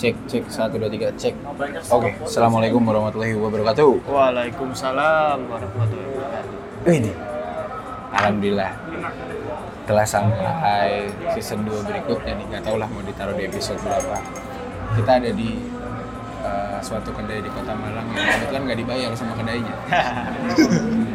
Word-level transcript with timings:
Cek, 0.00 0.16
cek, 0.24 0.44
satu, 0.48 0.80
dua, 0.80 0.88
tiga, 0.88 1.12
cek. 1.12 1.36
Oke, 1.92 2.16
Assalamualaikum 2.24 2.80
warahmatullahi 2.80 3.36
wabarakatuh. 3.36 4.08
Waalaikumsalam 4.08 5.44
warahmatullahi 5.44 6.08
wabarakatuh. 6.08 6.88
Ini, 6.88 7.12
Alhamdulillah 8.16 8.72
telah 9.84 10.06
sampai 10.06 11.10
season 11.36 11.68
2 11.68 11.84
berikutnya 11.84 12.32
nih. 12.38 12.46
Gak 12.48 12.62
tau 12.64 12.80
lah 12.80 12.88
mau 12.88 13.04
ditaruh 13.04 13.36
di 13.36 13.44
episode 13.44 13.76
berapa. 13.84 14.16
Kita 14.96 15.10
ada 15.20 15.30
di 15.34 15.50
uh, 16.46 16.78
suatu 16.80 17.10
kedai 17.12 17.42
di 17.42 17.50
kota 17.52 17.74
Malang 17.76 18.06
yang 18.14 18.24
kebetulan 18.24 18.62
gak 18.70 18.78
dibayar 18.78 19.10
sama 19.18 19.34
kedainya. 19.36 19.74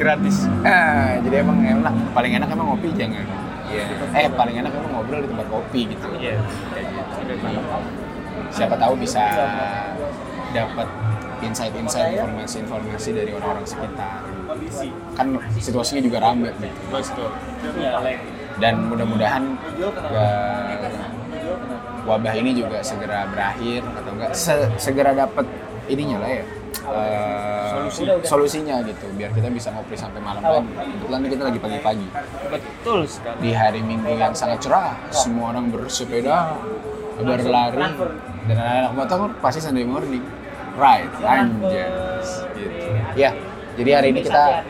Gratis. 0.00 0.46
Ah, 0.62 1.18
jadi 1.24 1.42
emang 1.42 1.58
enak. 1.64 1.94
Paling 2.14 2.32
enak 2.38 2.48
emang 2.52 2.76
ngopi 2.76 2.92
jangan. 2.94 3.41
Iya. 3.72 3.84
Eh, 4.14 4.28
paling 4.30 4.54
enak 4.58 4.72
emang 4.72 4.92
ngobrol 4.92 5.20
di 5.20 5.28
tempat 5.28 5.46
kopi 5.48 5.80
gitu. 5.88 6.06
Iya. 6.14 6.36
Kayak 6.70 6.86
gitu. 6.88 7.48
Siapa 8.52 8.74
tahu 8.76 8.94
bisa 8.96 9.22
dapat 10.52 10.88
insight-insight 11.42 12.12
informasi-informasi 12.14 13.08
dari 13.12 13.30
orang-orang 13.32 13.66
sekitar. 13.66 14.20
Kan 15.12 15.26
situasinya 15.56 16.02
juga 16.04 16.18
rame. 16.20 16.52
Betul. 16.52 17.30
Dan 18.60 18.74
mudah-mudahan 18.86 19.42
ya, 20.12 20.28
wabah 22.04 22.34
ini 22.36 22.50
juga 22.52 22.78
segera 22.84 23.24
berakhir 23.26 23.80
atau 23.82 24.10
enggak 24.12 24.30
se- 24.36 24.70
segera 24.76 25.16
dapat 25.16 25.48
ininya 25.88 26.20
lah 26.20 26.30
ya. 26.30 26.44
Eh, 26.74 27.88
Solusi. 27.90 28.02
solusinya 28.24 28.80
gitu 28.82 29.06
biar 29.12 29.30
kita 29.30 29.48
bisa 29.48 29.68
ngopi 29.70 29.94
sampai 29.94 30.20
malam 30.20 30.40
lagi. 30.40 30.68
Kebetulan 30.72 31.18
ini 31.18 31.28
kita 31.28 31.42
lagi 31.44 31.58
pagi-pagi 31.58 32.06
Betul 32.48 33.00
sekali. 33.04 33.36
di 33.40 33.50
hari 33.52 33.80
Minggu 33.80 34.12
yang 34.12 34.32
sangat 34.32 34.58
cerah, 34.60 34.96
semua 35.08 35.52
orang 35.52 35.68
bersepeda, 35.68 36.56
berlari, 37.18 37.80
dan 38.44 38.56
anak-anak 38.56 38.92
motor 38.92 39.18
pasti 39.38 39.60
Sunday 39.60 39.84
morning, 39.84 40.24
right, 40.74 41.08
anjas, 41.22 42.44
gitu. 42.52 42.90
Ya, 43.14 43.30
jadi 43.74 43.90
hari 43.96 44.08
ini 44.10 44.20
kita 44.22 44.64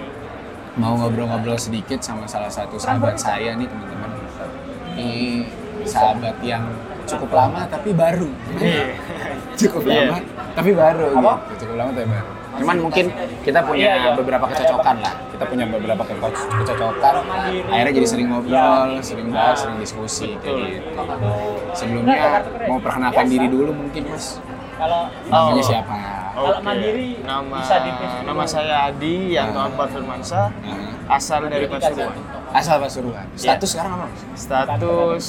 mau 0.75 0.97
ngobrol-ngobrol 0.97 1.57
sedikit 1.57 2.01
sama 2.01 2.25
salah 2.25 2.49
satu 2.49 2.77
sahabat 2.77 3.17
saya 3.17 3.53
nih 3.55 3.69
teman-teman. 3.69 4.11
Ini 4.93 5.45
sahabat 5.85 6.37
yang 6.41 6.65
cukup 7.03 7.31
lama 7.31 7.67
tapi 7.67 7.91
baru. 7.93 8.31
Iya. 8.57 8.85
cukup 9.53 9.85
Iya. 9.85 10.09
lama 10.09 10.17
tapi 10.53 10.71
baru 10.73 11.09
gitu. 11.53 11.62
Lama 11.83 11.91
tapi 11.93 12.07
baru. 12.07 12.29
Cuman 12.53 12.77
mungkin 12.79 13.05
kita 13.43 13.61
punya 13.65 13.87
beberapa 14.15 14.45
kecocokan 14.47 14.97
lah. 15.01 15.13
Kita 15.27 15.45
punya 15.45 15.65
beberapa 15.67 16.03
keco- 16.05 16.31
kecocokan. 16.55 17.15
Akhirnya 17.67 17.93
jadi 17.93 18.07
sering 18.07 18.29
ngobrol, 18.29 18.55
sering 19.01 19.29
bahas, 19.29 19.57
sering 19.59 19.77
diskusi 19.77 20.37
kayak 20.39 20.55
gitu. 20.79 21.03
Sebelumnya 21.73 22.15
mau 22.69 22.79
perkenalkan 22.79 23.25
diri 23.27 23.47
dulu 23.49 23.73
mungkin 23.75 24.03
Mas. 24.07 24.39
Kalau 24.73 25.03
Namanya 25.25 25.55
Oh. 25.55 25.65
siapa? 25.65 25.97
Kalau 26.33 26.49
Oke. 26.51 26.65
mandiri 26.65 27.09
nama 27.23 27.59
bisa 27.61 27.77
nama 28.25 28.45
saya 28.45 28.89
Adi 28.89 29.37
yang 29.37 29.53
Ah. 29.53 29.69
Tuan 29.69 29.85
Firmansyah 29.87 30.49
Nah, 30.49 31.13
asal 31.13 31.45
dari 31.45 31.67
Pasuruan. 31.67 32.17
asal 32.51 32.77
Pasuruan. 32.79 33.27
Status 33.35 33.69
sekarang 33.71 33.93
apa? 33.95 34.07
Status 34.33 35.25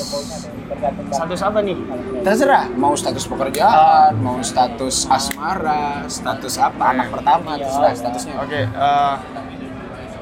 status 1.10 1.40
apa 1.42 1.60
nih? 1.60 1.78
Terserah, 2.24 2.72
mau 2.74 2.94
status 2.94 3.24
pekerjaan, 3.26 4.16
mau 4.18 4.40
status 4.40 5.06
asmara, 5.08 6.08
status 6.08 6.56
apa, 6.58 6.84
anak 6.90 7.12
pertama, 7.12 7.56
terserah 7.58 7.94
statusnya. 7.94 8.36
Oke, 8.40 8.62
eh, 8.64 9.14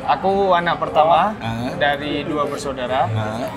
aku 0.03 0.31
anak 0.51 0.75
pertama 0.77 1.37
Ah. 1.37 1.69
dari 1.75 2.21
dua 2.23 2.45
bersaudara. 2.45 3.05
Nah, 3.07 3.49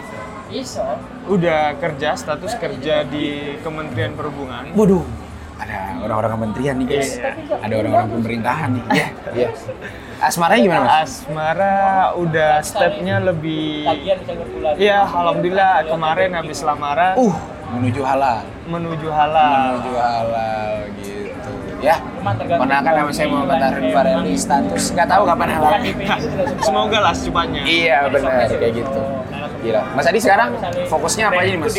Iso. 0.47 0.85
Udah 1.27 1.73
kerja, 1.75 2.15
status 2.15 2.53
kerja 2.55 3.03
di 3.03 3.59
Kementerian 3.59 4.13
Perhubungan. 4.13 4.71
Waduh, 4.71 5.03
ada 5.55 5.79
orang-orang 6.03 6.31
kementerian 6.35 6.75
nih 6.83 6.87
guys. 6.91 7.11
Iya. 7.15 7.31
Ada 7.63 7.75
orang-orang 7.79 8.09
pemerintahan 8.11 8.69
nih. 8.75 8.85
Iya, 8.91 9.07
iya. 9.35 9.49
Asmaranya 10.19 10.63
gimana 10.63 10.83
mas? 10.87 10.95
Asmara 11.05 11.77
udah 12.17 12.53
stepnya 12.65 13.17
lebih. 13.21 13.87
Iya, 14.81 15.05
alhamdulillah 15.05 15.85
kemarin 15.87 16.31
habis 16.35 16.59
lamaran 16.65 17.15
Uh, 17.15 17.37
menuju 17.77 18.03
halal. 18.03 18.43
menuju 18.65 19.09
halal. 19.13 19.79
Menuju 19.79 19.93
halal 19.95 20.71
gitu. 20.99 21.51
Ya, 21.85 22.01
tergantung 22.01 22.65
Ponakan 22.65 22.93
nama 22.97 23.13
saya 23.13 23.29
Muhammad 23.29 23.61
Arif 23.61 23.93
Fareli, 23.93 24.35
status 24.41 24.85
nggak 24.97 25.05
tahu 25.05 25.23
kapan 25.29 25.49
halal. 25.53 25.73
Semoga 26.65 26.99
lah 27.05 27.13
secepatnya. 27.13 27.63
iya 27.69 28.09
benar 28.09 28.49
kayak 28.49 28.73
gitu. 28.81 29.01
Gila. 29.65 29.81
Mas 29.97 30.05
Adi 30.05 30.21
sekarang 30.21 30.61
fokusnya 30.93 31.33
apa 31.33 31.41
aja 31.41 31.51
nih 31.57 31.61
mas? 31.65 31.73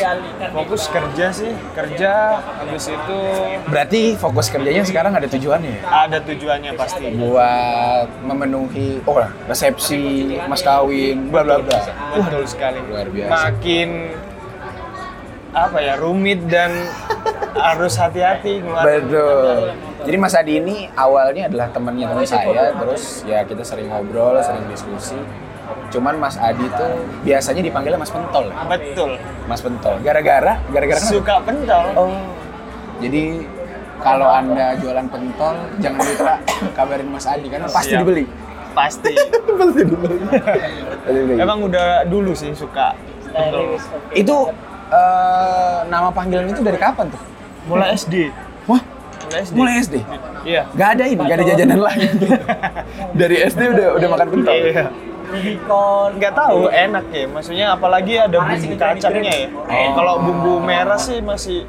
Fokus 0.49 0.81
kerja 0.89 1.25
sih, 1.29 1.53
kerja 1.77 2.11
habis 2.41 2.89
itu 2.89 3.19
Berarti 3.69 4.01
fokus 4.17 4.49
kerjanya 4.49 4.81
sekarang 4.81 5.13
ada 5.13 5.29
tujuannya 5.29 5.69
ya? 5.69 5.81
ada 5.85 6.17
tujuannya 6.17 6.71
pasti. 6.73 7.13
Buat 7.13 8.09
memenuhi, 8.25 9.05
oh 9.05 9.21
resepsi, 9.45 10.33
mas 10.49 10.65
kawin, 10.65 11.29
bla 11.29 11.45
bla 11.45 11.61
bla. 11.61 11.77
Betul 12.17 12.49
sekali. 12.49 12.81
Luar 12.89 13.05
biasa. 13.05 13.53
Makin 13.53 13.89
apa 15.55 15.77
ya 15.79 15.93
rumit 15.95 16.41
dan 16.49 16.73
harus 17.69 17.93
hati-hati. 17.95 18.65
Betul. 18.65 19.77
Jadi 20.05 20.17
Mas 20.21 20.35
Adi 20.37 20.61
ini 20.61 20.85
awalnya 20.93 21.49
adalah 21.49 21.67
temannya 21.73 22.05
teman 22.05 22.25
saya, 22.27 22.75
terus 22.77 23.25
ya 23.25 23.41
kita 23.41 23.65
sering 23.65 23.89
ngobrol, 23.89 24.37
sering 24.43 24.65
diskusi. 24.69 25.17
Cuman 25.87 26.15
Mas 26.15 26.35
Adi 26.35 26.65
tuh 26.71 26.91
biasanya 27.21 27.61
dipanggilnya 27.61 27.97
Mas 27.97 28.09
Pentol. 28.09 28.45
ya? 28.45 28.63
Betul. 28.65 29.11
Mas 29.45 29.61
Pentol. 29.61 29.95
Gara-gara, 30.01 30.53
gara-gara 30.65 30.97
kenapa? 30.97 31.13
Suka 31.13 31.35
pentol. 31.41 31.85
Oh. 31.95 32.25
Jadi 32.97 33.23
kalau 33.97 34.27
anda 34.27 34.75
jualan 34.75 35.07
pentol, 35.07 35.55
jangan 35.77 36.01
lupa 36.01 36.33
kabarin 36.73 37.07
Mas 37.07 37.25
Adi 37.25 37.47
karena 37.47 37.67
pasti 37.67 37.91
Siap. 37.91 38.01
dibeli. 38.01 38.23
Pasti. 38.71 39.11
pasti 39.59 39.81
dibeli. 39.83 40.17
Emang 41.35 41.59
udah 41.61 42.03
dulu 42.03 42.31
sih 42.31 42.51
suka 42.51 42.91
pentol. 43.25 43.79
itu 44.11 44.35
eh, 44.89 45.77
nama 45.85 46.09
panggilan 46.09 46.47
itu 46.47 46.59
dari 46.59 46.75
kapan 46.75 47.07
tuh? 47.07 47.21
Mulai 47.65 47.95
SD. 47.95 48.29
Wah, 48.65 48.81
Mulai 49.25 49.39
SD. 49.41 49.53
mulai 49.53 49.73
SD. 49.79 49.95
Iya. 50.45 50.61
Gak 50.71 50.89
ada 50.93 51.03
ini, 51.03 51.17
gak 51.19 51.35
ada 51.35 51.45
jajanan 51.45 51.79
lain. 51.81 52.09
Dari 53.19 53.35
SD 53.41 53.61
udah 53.65 53.87
udah 53.97 54.07
makan 54.07 54.27
pentol. 54.29 54.53
Iya. 54.53 54.85
Rubicon. 55.27 56.09
Nggak 56.15 56.33
tahu 56.33 56.59
enak 56.67 57.05
ya, 57.09 57.25
maksudnya 57.25 57.65
apalagi 57.71 58.13
ada 58.17 58.37
bumbu 58.37 58.73
kacangnya 58.75 59.33
ya. 59.35 59.47
Oh. 59.51 59.91
Kalau 59.93 60.13
bumbu 60.21 60.53
merah 60.59 60.97
sih 60.97 61.19
masih 61.19 61.65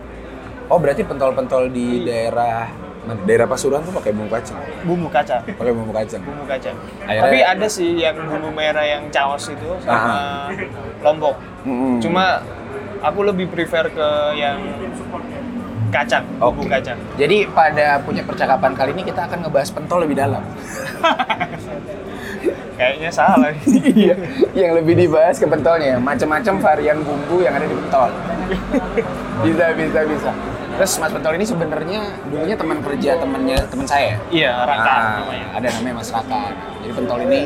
Oh, 0.67 0.83
berarti 0.83 1.06
pentol-pentol 1.06 1.71
di 1.71 2.03
daerah 2.03 2.66
mana? 3.06 3.22
daerah 3.22 3.47
Pasuruan 3.47 3.87
tuh 3.87 3.95
pakai 3.95 4.11
bumbu 4.11 4.27
kacang. 4.28 4.59
bumbu 4.83 5.06
kacang. 5.06 5.39
Pakai 5.47 5.71
bumbu 5.71 5.95
kacang. 5.95 6.19
Bumbu 6.21 6.43
kacang. 6.43 6.75
Akhirnya- 7.00 7.22
Tapi 7.22 7.39
ada 7.39 7.66
sih 7.71 7.91
yang 7.95 8.19
bumbu 8.19 8.50
merah 8.50 8.83
yang 8.83 9.06
caos 9.15 9.47
itu 9.47 9.71
sama 9.78 10.50
lombok. 10.99 11.39
Mm-mm. 11.62 12.03
Cuma 12.03 12.43
aku 12.99 13.22
lebih 13.22 13.47
prefer 13.47 13.87
ke 13.87 14.09
yang 14.34 14.59
kacang, 15.87 16.27
bumbu 16.37 16.66
Oke. 16.66 16.75
kacang. 16.75 16.99
Jadi 17.15 17.47
pada 17.47 18.03
punya 18.03 18.27
percakapan 18.27 18.75
kali 18.75 18.91
ini 18.91 19.06
kita 19.06 19.22
akan 19.22 19.47
ngebahas 19.47 19.71
pentol 19.71 20.03
lebih 20.03 20.19
dalam. 20.19 20.43
Kayaknya 22.77 23.11
salah. 23.11 23.53
Iya, 23.97 24.15
yang 24.53 24.77
lebih 24.77 24.95
dibahas 24.95 25.37
ke 25.37 25.45
pentolnya, 25.45 25.97
macam-macam 25.97 26.55
varian 26.61 26.99
bumbu 27.01 27.41
yang 27.41 27.55
ada 27.55 27.65
di 27.65 27.73
pentol. 27.73 28.11
bisa, 29.45 29.65
bisa, 29.73 30.01
bisa. 30.05 30.31
Terus 30.77 30.93
Mas 31.01 31.09
Pentol 31.09 31.34
ini 31.34 31.47
sebenarnya 31.47 32.01
dulunya 32.29 32.53
teman 32.53 32.84
kerja 32.84 33.17
temannya 33.17 33.57
teman 33.65 33.87
saya. 33.89 34.21
iya, 34.29 34.61
raka 34.61 34.84
Ah, 34.84 35.05
namanya. 35.19 35.47
Ada 35.57 35.67
namanya 35.73 35.95
Mas 35.97 36.11
Raka. 36.12 36.43
Jadi 36.84 36.93
Pentol 36.93 37.21
ini 37.25 37.41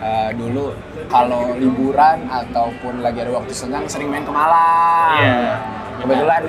eh, 0.00 0.30
dulu 0.34 0.74
kalau 1.06 1.54
liburan 1.54 2.26
ataupun 2.26 2.98
lagi 2.98 3.22
ada 3.22 3.30
waktu 3.30 3.54
senggang 3.54 3.86
sering 3.86 4.10
main 4.10 4.26
ke 4.26 4.32
Malang. 4.34 5.14
Iya. 5.16 5.54
Kebetulan 6.04 6.42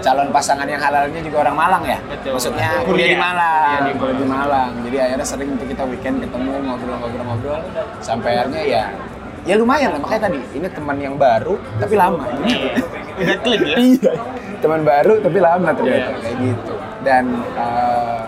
calon 0.00 0.28
pasangan 0.28 0.66
yang 0.66 0.78
halalnya 0.78 1.20
juga 1.22 1.36
orang 1.40 1.56
Malang 1.56 1.84
ya. 1.84 1.98
Betul. 2.04 2.30
Maksudnya 2.34 2.68
kuliah 2.82 3.08
di 3.08 3.16
Malang, 3.16 3.62
Kuliah 3.62 3.82
di 3.84 3.92
kuliah 3.94 4.16
di 4.16 4.26
Malang. 4.26 4.70
Jadi 4.82 4.96
akhirnya 4.98 5.26
sering 5.26 5.50
tuh 5.54 5.66
kita 5.66 5.82
weekend 5.84 6.16
ketemu 6.20 6.50
ngobrol-ngobrol-ngobrol 6.60 7.60
sampai 7.98 8.30
akhirnya 8.36 8.62
ya 8.64 8.84
ya 9.44 9.54
lumayan 9.56 9.96
lah 9.96 10.00
makanya 10.02 10.28
tadi 10.28 10.38
ini 10.52 10.68
teman 10.68 10.98
yang 10.98 11.16
baru 11.16 11.56
tapi 11.78 11.94
lama 11.94 12.20
Udah 13.16 13.36
klik 13.40 13.62
ya. 13.64 13.76
iya 13.88 14.12
teman 14.58 14.84
baru 14.84 15.14
tapi 15.18 15.38
lama 15.38 15.70
ternyata 15.72 16.10
Iya. 16.10 16.20
kayak 16.20 16.36
gitu 16.42 16.74
dan 17.00 17.24
eh, 17.56 18.20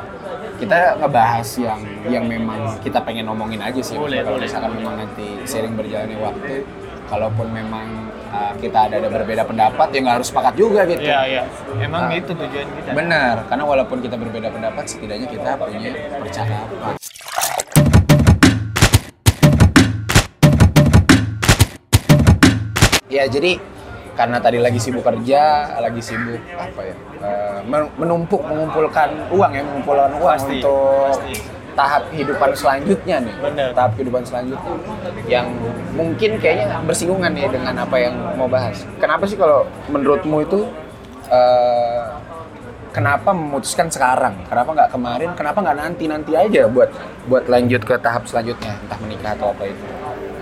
kita 0.57 0.97
ngebahas 0.97 1.49
yang 1.59 1.81
yang 2.09 2.25
memang 2.25 2.73
kita 2.81 3.05
pengen 3.05 3.29
ngomongin 3.29 3.61
aja 3.61 3.81
sih 3.81 3.97
Boleh, 3.97 4.21
kalau 4.21 4.41
boleh. 4.41 4.49
misalkan 4.49 4.73
memang 4.73 4.95
nanti 4.97 5.27
sering 5.45 5.77
berjalannya 5.77 6.17
waktu 6.17 6.65
kalaupun 7.05 7.47
memang 7.53 7.87
eh, 8.31 8.53
kita 8.59 8.79
ada, 8.83 8.95
ada 8.97 9.09
berbeda 9.09 9.43
pendapat 9.45 9.87
ya 9.91 9.99
nggak 10.01 10.17
harus 10.17 10.29
sepakat 10.29 10.55
juga 10.55 10.81
gitu 10.87 11.03
Iya, 11.03 11.21
iya. 11.27 11.43
Emang 11.79 12.07
Ah. 12.07 12.15
itu 12.15 12.33
tujuan 12.33 12.67
kita. 12.73 12.91
benar 12.93 13.35
karena 13.47 13.65
walaupun 13.65 13.99
kita 13.99 14.17
berbeda 14.17 14.49
pendapat 14.49 14.85
setidaknya 14.87 15.29
kita 15.29 15.51
punya 15.57 15.91
percakapan 16.17 16.95
Ya 23.11 23.27
jadi 23.27 23.59
karena 24.13 24.39
tadi 24.39 24.59
lagi 24.61 24.77
sibuk 24.77 25.01
kerja, 25.01 25.43
lagi 25.81 25.99
sibuk 25.99 26.39
apa 26.53 26.81
ya? 26.85 26.95
eh, 27.21 27.59
men- 27.65 27.91
menumpuk 27.97 28.43
mengumpulkan 28.43 29.33
uang 29.33 29.51
ya, 29.51 29.63
mengumpulkan 29.63 30.11
uang 30.15 30.37
Pasti, 30.37 30.57
untuk 30.57 31.09
pasti. 31.11 31.33
Tahap 31.75 32.03
kehidupan 32.11 32.51
selanjutnya 32.55 33.17
nih. 33.23 33.35
Bener. 33.41 33.69
Tahap 33.73 33.93
kehidupan 33.97 34.23
selanjutnya 34.27 34.75
yang 35.27 35.47
mungkin 35.95 36.37
kayaknya 36.39 36.81
bersinggungan 36.85 37.33
ya 37.37 37.49
dengan 37.51 37.75
apa 37.81 37.97
yang 37.99 38.15
mau 38.35 38.49
bahas. 38.51 38.83
Kenapa 38.99 39.27
sih 39.27 39.39
kalau 39.39 39.67
menurutmu 39.91 40.43
itu 40.45 40.67
eh, 41.31 42.03
kenapa 42.91 43.31
memutuskan 43.31 43.89
sekarang? 43.91 44.35
Kenapa 44.47 44.71
nggak 44.75 44.91
kemarin? 44.91 45.31
Kenapa 45.39 45.59
nggak 45.63 45.79
nanti 45.79 46.05
nanti 46.11 46.33
aja 46.35 46.67
buat 46.67 46.91
buat 47.31 47.47
lanjut 47.47 47.83
ke 47.87 47.95
tahap 48.03 48.27
selanjutnya, 48.27 48.75
entah 48.77 48.99
menikah 49.03 49.33
atau 49.39 49.55
apa 49.55 49.65
itu? 49.71 49.85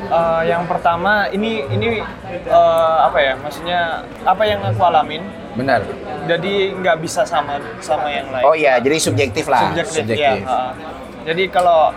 Eh, 0.08 0.42
yang 0.48 0.64
pertama 0.64 1.28
ini 1.28 1.68
ini 1.68 2.00
eh, 2.48 2.96
apa 3.04 3.18
ya? 3.20 3.34
Maksudnya 3.36 3.80
apa 4.24 4.42
yang 4.48 4.64
aku 4.64 4.80
alamin. 4.80 5.22
Benar. 5.52 5.84
Jadi 6.24 6.70
nggak 6.80 6.96
bisa 7.02 7.26
sama 7.26 7.58
sama 7.82 8.08
yang 8.08 8.30
lain. 8.30 8.44
Oh 8.46 8.54
iya, 8.54 8.78
jadi 8.78 8.96
subjektif 8.96 9.50
lah. 9.50 9.74
subjektif, 9.84 10.16
ya. 10.16 10.38
ha. 10.46 10.72
Jadi 11.28 11.44
kalau 11.52 11.92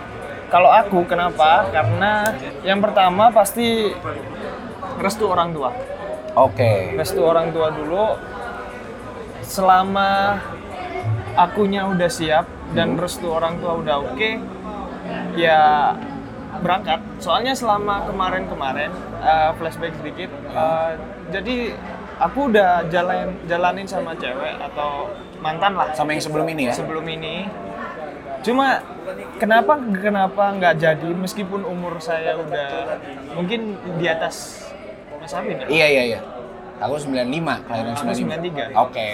kalau 0.52 0.68
aku 0.68 1.08
kenapa? 1.08 1.64
Karena 1.72 2.36
yang 2.60 2.84
pertama 2.84 3.32
pasti 3.32 3.88
restu 5.00 5.24
orang 5.24 5.56
tua. 5.56 5.72
Oke. 6.36 6.92
Restu 7.00 7.24
orang 7.24 7.48
tua 7.48 7.72
dulu. 7.72 8.20
Selama 9.40 10.36
akunya 11.32 11.88
udah 11.88 12.12
siap 12.12 12.44
dan 12.76 13.00
restu 13.00 13.32
orang 13.32 13.56
tua 13.56 13.80
udah 13.80 13.96
oke, 14.04 14.30
ya 15.36 15.92
berangkat. 16.60 17.00
Soalnya 17.16 17.56
selama 17.56 18.04
kemarin-kemarin 18.04 18.92
eh, 19.20 19.50
flashback 19.56 19.92
sedikit, 20.00 20.28
eh, 20.32 20.90
jadi 21.32 21.56
aku 22.20 22.52
udah 22.52 22.88
jalan 22.92 23.32
jalanin 23.48 23.88
sama 23.88 24.16
cewek 24.16 24.56
atau 24.72 25.10
mantan 25.42 25.74
lah 25.74 25.90
Sama 25.92 26.14
yang 26.14 26.22
sebelum 26.22 26.46
ini 26.48 26.62
ya? 26.70 26.74
sebelum 26.76 27.04
ini. 27.08 27.48
Cuma 28.42 28.82
kenapa 29.38 29.78
kenapa 29.94 30.44
nggak 30.58 30.74
jadi 30.82 31.08
meskipun 31.14 31.62
umur 31.62 32.02
saya 32.02 32.34
udah 32.38 32.98
mungkin 33.38 33.78
di 33.98 34.06
atas 34.10 34.66
Mas 35.22 35.32
Amin 35.38 35.62
ya? 35.62 35.66
Iya 35.70 35.86
iya 35.86 36.02
iya. 36.14 36.20
Aku 36.82 36.98
95, 36.98 37.62
kelahiran 37.62 37.94
Aku 37.94 38.10
95. 38.10 38.74
93. 38.74 38.74
Oke. 38.74 39.10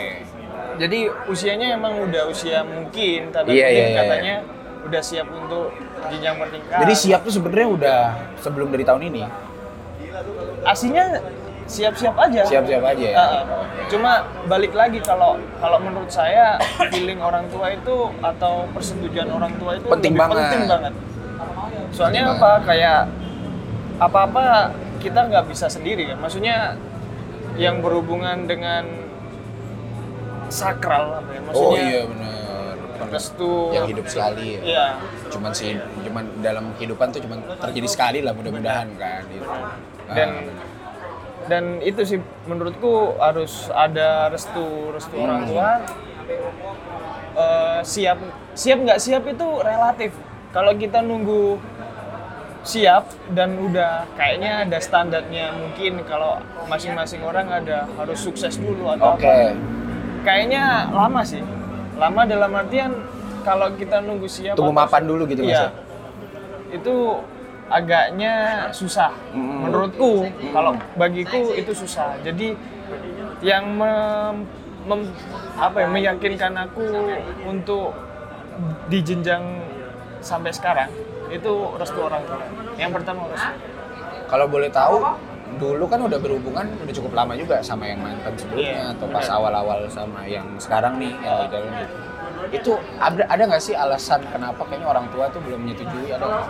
Jadi 0.80 0.98
usianya 1.28 1.76
emang 1.76 2.00
udah 2.08 2.32
usia 2.32 2.64
mungkin 2.64 3.28
tanda 3.28 3.52
Iya, 3.52 3.66
iya, 3.68 3.84
iya, 3.92 3.98
katanya 4.00 4.34
udah 4.88 5.02
siap 5.04 5.28
untuk 5.28 5.74
jenjang 6.08 6.36
pernikahan. 6.40 6.80
Jadi 6.86 6.94
siap 6.96 7.20
tuh 7.26 7.32
sebenarnya 7.34 7.68
udah 7.68 8.00
sebelum 8.40 8.68
dari 8.72 8.84
tahun 8.88 9.02
ini. 9.12 9.22
aslinya 10.66 11.22
siap-siap 11.68 12.16
aja. 12.16 12.42
Siap-siap 12.42 12.82
aja 12.82 13.04
ya. 13.04 13.16
Heeh. 13.16 13.42
Cuma 13.88 14.12
balik 14.44 14.72
lagi 14.72 14.98
kalau 15.00 15.36
kalau 15.60 15.78
menurut 15.78 16.08
saya 16.08 16.56
feeling 16.88 17.20
orang 17.20 17.44
tua 17.48 17.72
itu 17.72 18.08
atau 18.20 18.64
persetujuan 18.72 19.28
orang 19.28 19.52
tua 19.56 19.76
itu 19.76 19.86
Penting 19.86 20.12
lebih 20.12 20.22
banget. 20.24 20.42
penting 20.42 20.64
banget. 20.66 20.92
Soalnya 21.92 22.22
Penting 22.26 22.40
apa 22.40 22.50
kayak 22.64 23.00
apa-apa 23.98 24.44
kita 24.98 25.20
nggak 25.28 25.44
bisa 25.46 25.66
sendiri 25.68 26.08
kan. 26.08 26.18
Maksudnya 26.18 26.76
yang 27.56 27.80
berhubungan 27.80 28.44
dengan 28.44 28.84
sakral 30.48 31.20
apa 31.20 31.30
ya? 31.32 31.40
Maksudnya 31.44 31.68
Oh 31.68 31.76
iya 31.76 32.02
benar. 32.06 32.36
restu 33.08 33.72
Yang 33.72 33.86
hidup 33.94 34.06
sekali 34.10 34.46
ya. 34.52 34.60
Iya. 34.60 34.86
Cuman 35.32 35.52
sih, 35.54 35.80
cuman 36.02 36.24
dalam 36.44 36.76
kehidupan 36.76 37.08
tuh 37.08 37.24
cuman 37.24 37.40
terjadi 37.56 37.88
sekali 37.88 38.18
lah 38.20 38.36
mudah-mudahan 38.36 38.88
kan. 39.00 39.22
Gitu. 39.28 39.48
Dan 40.12 40.28
Ah, 40.28 40.77
dan 41.48 41.80
itu 41.80 42.04
sih 42.04 42.20
menurutku 42.44 43.16
harus 43.18 43.72
ada 43.72 44.28
restu 44.28 44.92
restu 44.92 45.16
orang 45.16 45.48
tua. 45.48 45.70
Eh, 47.38 47.80
siap 47.82 48.18
siap 48.52 48.78
nggak 48.84 49.00
siap 49.00 49.24
itu 49.24 49.46
relatif. 49.64 50.12
Kalau 50.52 50.72
kita 50.76 51.00
nunggu 51.00 51.56
siap 52.62 53.08
dan 53.32 53.56
udah 53.56 54.04
kayaknya 54.18 54.68
ada 54.68 54.78
standarnya 54.82 55.56
mungkin 55.56 56.04
kalau 56.04 56.36
masing-masing 56.68 57.24
orang 57.24 57.48
ada 57.48 57.88
harus 57.96 58.20
sukses 58.20 58.60
dulu 58.60 58.92
atau 58.92 59.16
Oke. 59.16 59.24
apa 59.24 59.56
kayaknya 60.22 60.92
lama 60.92 61.24
sih. 61.24 61.40
Lama 61.98 62.22
dalam 62.28 62.54
artian 62.54 62.94
kalau 63.42 63.74
kita 63.74 63.98
nunggu 64.04 64.28
siap 64.28 64.54
Tunggu 64.54 64.70
mapan 64.76 65.02
dulu 65.08 65.26
gitu 65.26 65.42
iya. 65.42 65.66
Ya? 65.66 65.88
itu 66.68 66.96
agaknya 67.68 68.66
susah. 68.72 69.12
Mm. 69.32 69.68
menurutku 69.68 70.12
kalau 70.52 70.72
bagiku 70.96 71.52
itu 71.52 71.72
susah. 71.72 72.16
Jadi 72.24 72.56
yang 73.44 73.64
mem- 73.76 74.48
mem- 74.88 75.14
apa 75.54 75.84
ya 75.84 75.88
meyakinkan 75.88 76.52
aku 76.56 77.12
untuk 77.46 77.92
di 78.90 78.98
jenjang 79.04 79.62
sampai 80.18 80.50
sekarang 80.50 80.90
itu 81.28 81.52
restu 81.78 82.00
orang 82.00 82.24
tua. 82.24 82.42
Yang 82.80 82.90
pertama 83.00 83.28
restu. 83.30 83.52
Kalau 84.28 84.44
boleh 84.44 84.68
tahu, 84.68 85.00
dulu 85.56 85.84
kan 85.88 86.00
udah 86.04 86.18
berhubungan 86.20 86.66
udah 86.84 86.94
cukup 86.94 87.12
lama 87.16 87.32
juga 87.32 87.64
sama 87.64 87.88
yang 87.88 88.00
mantan 88.00 88.32
sebelumnya 88.36 88.72
Iya, 88.76 88.84
atau 88.92 89.06
pas 89.08 89.26
awal-awal 89.28 89.88
sama 89.88 90.20
yang 90.28 90.44
sekarang 90.60 91.00
nih 91.00 91.12
yang 91.24 91.36
di 91.44 91.48
dalam 91.48 91.70
itu. 91.72 91.96
Itu 92.48 92.72
ada 93.00 93.24
ada 93.28 93.42
nggak 93.44 93.62
sih 93.62 93.74
alasan 93.76 94.20
kenapa 94.28 94.64
kayaknya 94.68 94.88
orang 94.88 95.06
tua 95.12 95.28
tuh 95.32 95.40
belum 95.44 95.64
menyetujui 95.68 96.12
ada 96.12 96.48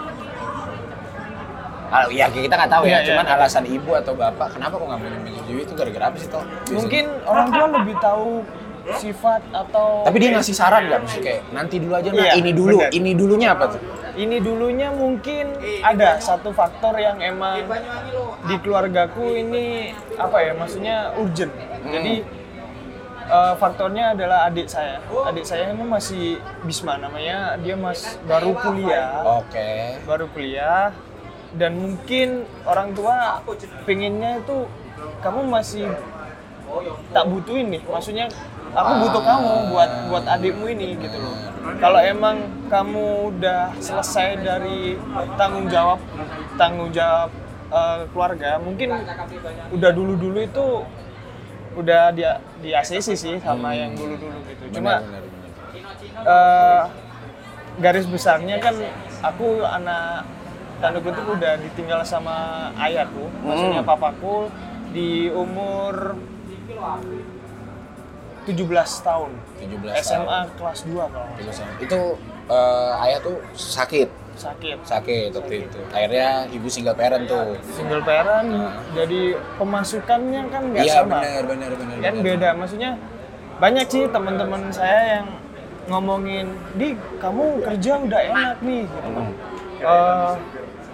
nggak? 1.89 2.05
Ah, 2.05 2.13
ya 2.13 2.27
kita 2.29 2.55
nggak 2.55 2.73
tahu 2.73 2.85
ya, 2.85 3.01
iya. 3.01 3.07
cuman 3.09 3.27
alasan 3.27 3.65
ibu 3.65 3.91
atau 3.97 4.13
bapak 4.13 4.49
kenapa 4.55 4.75
kok 4.77 4.87
nggak 4.87 5.01
mau 5.01 5.11
menyetujui 5.25 5.63
itu 5.65 5.73
gara-gara 5.73 6.05
apa 6.13 6.17
sih 6.21 6.29
toh? 6.29 6.45
Biasanya. 6.45 6.77
mungkin 6.77 7.05
orang 7.25 7.47
tua 7.49 7.67
lebih 7.81 7.97
tahu 7.99 8.31
sifat 8.89 9.43
atau 9.53 10.01
Tapi 10.09 10.17
dia 10.17 10.31
ngasih 10.33 10.55
saran 10.57 10.83
nggak 10.89 11.01
mesti 11.05 11.19
kayak 11.21 11.41
nanti 11.53 11.77
dulu 11.77 11.93
aja, 11.93 12.09
nah 12.09 12.25
Iya, 12.25 12.33
ini 12.41 12.51
dulu, 12.57 12.77
benar. 12.81 12.91
ini 12.97 13.11
dulunya 13.13 13.49
apa 13.53 13.65
tuh? 13.77 13.81
ini 14.19 14.43
dulunya 14.43 14.91
mungkin 14.91 15.55
ada 15.79 16.19
satu 16.19 16.51
faktor 16.51 16.99
yang 16.99 17.23
emang 17.23 17.63
di 18.51 18.59
keluargaku 18.59 19.39
ini 19.39 19.95
apa 20.19 20.43
ya 20.43 20.53
maksudnya 20.59 21.15
urgent 21.15 21.55
jadi 21.87 22.27
eh, 23.31 23.55
faktornya 23.63 24.19
adalah 24.19 24.51
adik 24.51 24.67
saya 24.67 24.99
adik 25.23 25.47
saya 25.47 25.71
ini 25.71 25.87
masih 25.87 26.43
Bisma 26.67 26.99
namanya 26.99 27.55
dia 27.63 27.79
mas 27.79 28.19
baru 28.27 28.59
kuliah 28.59 29.23
Oke. 29.39 30.03
baru 30.03 30.27
kuliah 30.35 30.91
dan 31.57 31.73
mungkin 31.81 32.45
orang 32.69 32.93
tua 32.93 33.41
pengennya 33.89 34.45
itu 34.45 34.69
kamu 35.25 35.41
masih 35.49 35.89
tak 37.11 37.25
butuhin 37.25 37.73
nih 37.73 37.83
maksudnya 37.89 38.29
aku 38.77 38.93
butuh 39.09 39.23
kamu 39.25 39.53
buat 39.73 39.91
buat 40.13 40.25
adikmu 40.29 40.69
ini 40.77 41.01
gitu 41.01 41.17
loh. 41.17 41.33
Kalau 41.81 42.01
emang 42.05 42.37
kamu 42.69 43.33
udah 43.33 43.73
selesai 43.81 44.45
dari 44.45 45.01
tanggung 45.41 45.73
jawab 45.73 45.97
tanggung 46.61 46.93
jawab 46.93 47.33
eh, 47.73 48.05
keluarga 48.13 48.61
mungkin 48.61 48.93
udah 49.73 49.91
dulu 49.93 50.21
dulu 50.21 50.39
itu 50.45 50.67
udah 51.79 52.13
dia 52.13 52.43
di 52.61 52.77
ACC 52.77 53.17
sih 53.17 53.37
sama 53.41 53.73
yang 53.73 53.97
dulu 53.97 54.21
dulu 54.21 54.39
gitu. 54.45 54.65
Cuma 54.77 55.01
Benar, 55.01 55.09
benar, 55.09 55.23
benar. 55.25 56.25
eh, 56.29 56.83
garis 57.79 58.05
besarnya 58.05 58.57
kan 58.61 58.75
aku 59.23 59.63
anak 59.65 60.27
tanda 60.79 60.99
kutip 60.99 61.25
udah 61.25 61.53
ditinggal 61.59 62.01
sama 62.03 62.37
ayahku, 62.77 63.27
maksudnya 63.41 63.81
Hmm. 63.81 63.89
papaku 63.89 64.47
di 64.91 65.29
umur 65.29 66.15
17 68.45 68.57
tahun. 69.03 69.31
17 69.59 69.93
SMA 70.01 70.39
kelas 70.55 70.81
2 70.83 71.05
kalau 71.05 71.27
nggak 71.29 71.39
17 71.43 71.53
salah. 71.53 71.69
tahun. 71.69 71.85
Itu 71.85 72.01
eh, 72.49 73.05
ayah 73.05 73.19
tuh 73.21 73.37
sakit, 73.53 74.09
sakit. 74.35 74.77
sakit 74.83 75.31
waktu 75.31 75.55
itu. 75.63 75.81
Akhirnya 75.91 76.29
ibu 76.49 76.65
single 76.67 76.97
parent 76.97 77.29
tuh. 77.29 77.61
Single 77.69 78.01
parent, 78.01 78.49
jadi 78.95 79.23
pemasukannya 79.59 80.43
kan 80.49 80.63
nggak 80.65 80.81
Iya 80.83 80.95
sama. 80.97 81.21
benar 81.21 81.43
benar 81.45 81.71
benar. 81.75 81.97
kan 82.01 82.15
beda 82.19 82.49
maksudnya 82.55 82.91
banyak 83.59 83.87
sih 83.87 84.05
teman-teman 84.07 84.71
saya 84.71 85.01
yang 85.19 85.27
ngomongin 85.89 86.47
di 86.73 86.89
kamu 87.19 87.45
kerja 87.61 87.93
udah 87.99 88.21
enak 88.23 88.57
nih 88.63 88.83
gitu 88.87 89.09
Hmm. 89.11 89.33
Eh, 89.79 90.33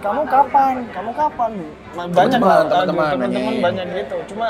kamu 0.05 0.21
kapan 0.29 0.75
kamu 0.93 1.11
kapan 1.17 1.51
banyak 1.97 2.13
Teman-teman, 2.13 2.45
lah 2.45 2.57
teman-teman 2.61 3.05
teman-teman 3.09 3.29
nanyain. 3.33 3.61
banyak 3.65 3.85
gitu 3.97 4.17
cuma 4.35 4.47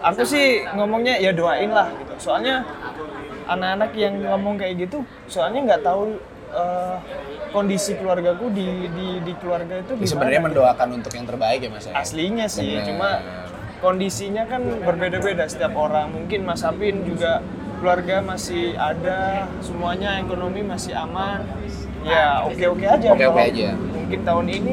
aku 0.00 0.22
sih 0.22 0.46
ngomongnya 0.72 1.14
ya 1.18 1.34
doain 1.34 1.70
lah 1.70 1.90
gitu 1.98 2.14
soalnya 2.22 2.62
anak-anak 3.44 3.90
yang 3.98 4.14
ngomong 4.22 4.54
kayak 4.56 4.86
gitu 4.86 5.02
soalnya 5.26 5.60
nggak 5.66 5.82
tahu 5.82 6.16
eh, 6.54 6.96
kondisi 7.50 7.94
keluargaku 7.94 8.50
di 8.50 8.66
di 8.90 9.06
di 9.20 9.32
keluarga 9.38 9.78
itu 9.78 9.92
gimana 9.94 10.10
sebenarnya 10.10 10.40
gitu. 10.40 10.48
mendoakan 10.50 10.88
untuk 10.92 11.12
yang 11.12 11.26
terbaik 11.26 11.60
ya 11.60 11.70
mas 11.70 11.84
ya. 11.86 11.92
aslinya 11.94 12.46
sih 12.46 12.70
Bener. 12.78 12.86
cuma 12.88 13.10
kondisinya 13.78 14.42
kan 14.46 14.62
berbeda-beda 14.80 15.44
setiap 15.44 15.76
orang 15.76 16.08
mungkin 16.08 16.40
Mas 16.42 16.64
Apin 16.64 17.04
juga 17.04 17.44
keluarga 17.78 18.24
masih 18.24 18.72
ada 18.74 19.44
semuanya 19.60 20.16
ekonomi 20.18 20.64
masih 20.64 20.96
aman 20.96 21.44
ya 22.00 22.48
oke 22.48 22.64
oke 22.64 22.86
aja 22.86 23.12
Oke-oke 23.12 23.28
Kalau 23.28 23.44
aja. 23.44 23.68
Mungkin 24.14 24.30
tahun 24.30 24.46
ini 24.46 24.72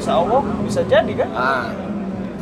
Insya 0.00 0.16
Allah 0.16 0.42
bisa 0.64 0.80
jadi 0.88 1.12
kan? 1.12 1.28
Ah. 1.36 1.68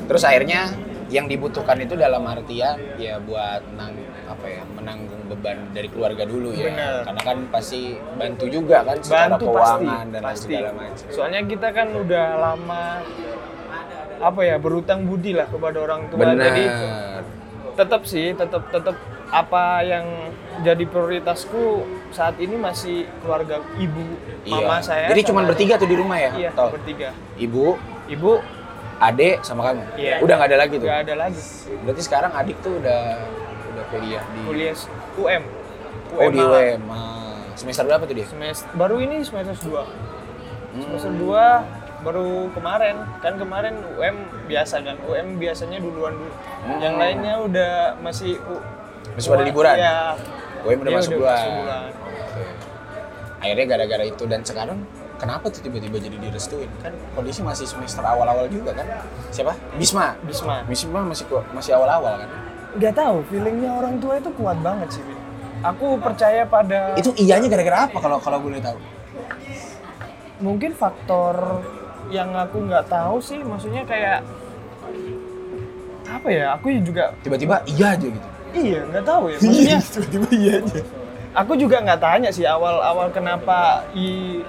Terus 0.06 0.22
akhirnya 0.22 0.70
yang 1.10 1.26
dibutuhkan 1.26 1.74
itu 1.82 1.98
dalam 1.98 2.22
artian 2.22 2.78
ya 3.02 3.18
buat 3.18 3.66
menang 3.74 3.98
apa 4.30 4.46
ya 4.46 4.62
menanggung 4.78 5.24
beban 5.26 5.58
dari 5.74 5.90
keluarga 5.90 6.22
dulu 6.22 6.54
ya. 6.54 6.70
Bener. 6.70 7.02
karena 7.02 7.22
kan 7.26 7.38
pasti 7.50 7.98
bantu 8.14 8.46
juga 8.46 8.86
kan 8.86 8.96
secara 9.02 9.34
bantu 9.34 9.56
pasti 9.58 9.88
keuangan 9.88 10.06
dan 10.14 10.20
lain 10.22 10.30
pasti. 10.30 10.46
segala 10.46 10.70
macam. 10.70 11.06
Soalnya 11.10 11.40
kita 11.50 11.68
kan 11.74 11.88
udah 11.98 12.26
lama 12.38 12.82
apa 14.18 14.40
ya 14.46 14.56
berutang 14.62 15.00
budi 15.08 15.34
lah 15.34 15.50
kepada 15.50 15.78
orang 15.82 16.06
tua. 16.14 16.18
Benar. 16.22 16.38
jadi 16.38 16.64
tetap 17.74 18.02
sih 18.06 18.26
tetap 18.38 18.62
tetap 18.70 18.94
apa 19.28 19.84
yang 19.84 20.06
jadi 20.58 20.84
prioritasku 20.84 21.84
saat 22.10 22.34
ini 22.36 22.56
masih 22.56 23.04
keluarga 23.20 23.60
ibu 23.76 24.00
mama 24.44 24.80
saya 24.80 25.06
Iya. 25.06 25.10
jadi 25.12 25.22
cuma 25.24 25.44
bertiga 25.44 25.74
tuh 25.76 25.86
di 25.86 25.94
rumah 25.94 26.16
ya? 26.16 26.30
Iya 26.32 26.50
Toh. 26.52 26.72
bertiga. 26.72 27.12
Ibu 27.36 27.76
ibu. 28.08 28.32
adek 28.98 29.46
sama 29.46 29.62
kamu? 29.62 29.82
Iya. 29.94 30.18
udah 30.18 30.34
nggak 30.34 30.48
ada 30.50 30.58
lagi 30.58 30.74
tuh? 30.74 30.88
Nggak 30.90 31.00
ada 31.06 31.14
lagi. 31.14 31.42
Berarti 31.86 32.02
sekarang 32.02 32.30
adik 32.34 32.58
tuh 32.58 32.82
udah 32.82 33.00
udah 33.70 33.84
kuliah 33.88 34.22
di 34.26 34.40
kuliah 34.42 34.74
UM 35.14 35.42
oh 36.18 36.28
di. 36.28 36.40
UM 36.40 36.80
semester 37.54 37.86
berapa 37.86 38.02
tuh 38.02 38.16
dia? 38.16 38.26
Semester 38.26 38.66
baru 38.74 38.98
ini 38.98 39.22
semester 39.22 39.54
2 39.54 39.86
Hmm. 40.68 40.82
semester 40.82 41.12
2 41.14 41.62
baru 42.00 42.50
kemarin. 42.50 42.96
Kan 43.18 43.38
kemarin 43.38 43.74
UM 43.94 44.16
biasa 44.46 44.82
kan? 44.82 44.98
UM 45.00 45.38
biasanya 45.38 45.78
duluan 45.78 46.14
dulu. 46.14 46.30
Hmm. 46.34 46.78
yang 46.82 46.94
lainnya 46.98 47.34
udah 47.38 47.72
masih 48.00 48.34
U- 48.46 48.64
Masih 49.18 49.28
pada 49.34 49.44
liburan? 49.44 49.74
Iya. 49.74 49.98
UM 50.62 50.78
udah 50.78 50.90
Dia 50.90 50.98
masuk 51.02 51.12
bulan. 51.18 51.46
Oke. 51.90 52.42
Akhirnya 53.38 53.66
gara-gara 53.66 54.04
itu 54.06 54.22
dan 54.30 54.40
sekarang 54.46 54.78
kenapa 55.18 55.46
tuh 55.50 55.60
tiba-tiba 55.62 55.98
jadi 55.98 56.16
direstuin? 56.22 56.70
Kan 56.78 56.94
kondisi 57.18 57.42
masih 57.42 57.66
semester 57.66 58.02
awal-awal 58.02 58.46
juga 58.46 58.74
kan? 58.78 58.86
Siapa? 59.34 59.54
Bisma. 59.74 60.14
Bisma 60.22 60.62
Bisma 60.66 61.00
masih 61.02 61.26
masih 61.50 61.74
awal-awal 61.74 62.22
kan? 62.22 62.30
nggak 62.68 62.94
tahu 62.94 63.24
feelingnya 63.32 63.70
orang 63.74 63.96
tua 63.96 64.20
itu 64.20 64.30
kuat 64.36 64.60
banget 64.60 65.00
sih 65.00 65.04
aku 65.64 65.96
percaya 65.98 66.44
pada 66.44 66.92
Itu 67.00 67.16
iyanya 67.16 67.48
gara-gara 67.48 67.88
apa 67.88 67.96
kalau 67.96 68.20
kalau 68.20 68.38
boleh 68.44 68.60
tahu? 68.60 68.76
mungkin 70.38 70.70
faktor 70.76 71.64
yang 72.12 72.30
aku 72.36 72.68
nggak 72.68 72.86
tahu 72.86 73.18
sih 73.18 73.40
maksudnya 73.42 73.82
kayak 73.88 74.20
apa 76.06 76.28
ya 76.28 76.54
aku 76.54 76.70
juga 76.84 77.10
Tiba-tiba 77.24 77.64
iya 77.66 77.96
aja 77.96 78.06
gitu. 78.06 78.28
Iya 78.58 78.80
nggak 78.84 79.04
tahu 79.06 79.24
ya 79.30 79.36
maksudnya 79.38 79.78
tiba-tiba 79.94 80.26
iya 80.34 80.54
aja. 80.60 80.80
aku 81.34 81.52
juga 81.54 81.76
nggak 81.80 82.00
tanya 82.00 82.30
sih 82.30 82.44
awal-awal 82.44 83.08
kenapa 83.08 83.86
i, 83.94 84.40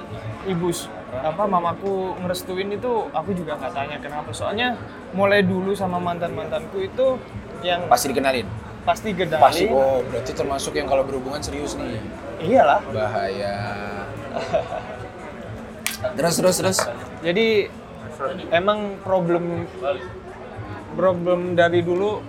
ibu 0.45 0.69
apa 1.09 1.43
mamaku 1.43 2.13
ngerestuin 2.21 2.69
itu 2.71 2.91
aku 3.09 3.33
juga 3.33 3.57
nggak 3.57 3.73
tanya 3.73 3.97
kenapa 3.97 4.29
soalnya 4.29 4.77
mulai 5.11 5.41
dulu 5.41 5.73
sama 5.73 5.97
mantan 5.97 6.33
mantanku 6.33 6.79
itu 6.79 7.17
yang 7.59 7.85
Pasti 7.89 8.13
dikenalin. 8.13 8.47
pasti 8.85 9.09
gedali 9.11 9.41
Pasti 9.41 9.65
oh 9.67 9.99
berarti 10.05 10.31
termasuk 10.31 10.73
yang 10.73 10.87
kalau 10.87 11.03
berhubungan 11.03 11.43
serius 11.43 11.75
nih. 11.75 11.99
iyalah 12.39 12.79
Bahaya. 12.89 13.55
terus 16.17 16.35
terus 16.39 16.55
terus. 16.61 16.79
jadi 17.19 17.67
emang 18.53 18.95
problem 19.03 19.67
problem 20.95 21.53
dari 21.53 21.83
dulu 21.83 22.23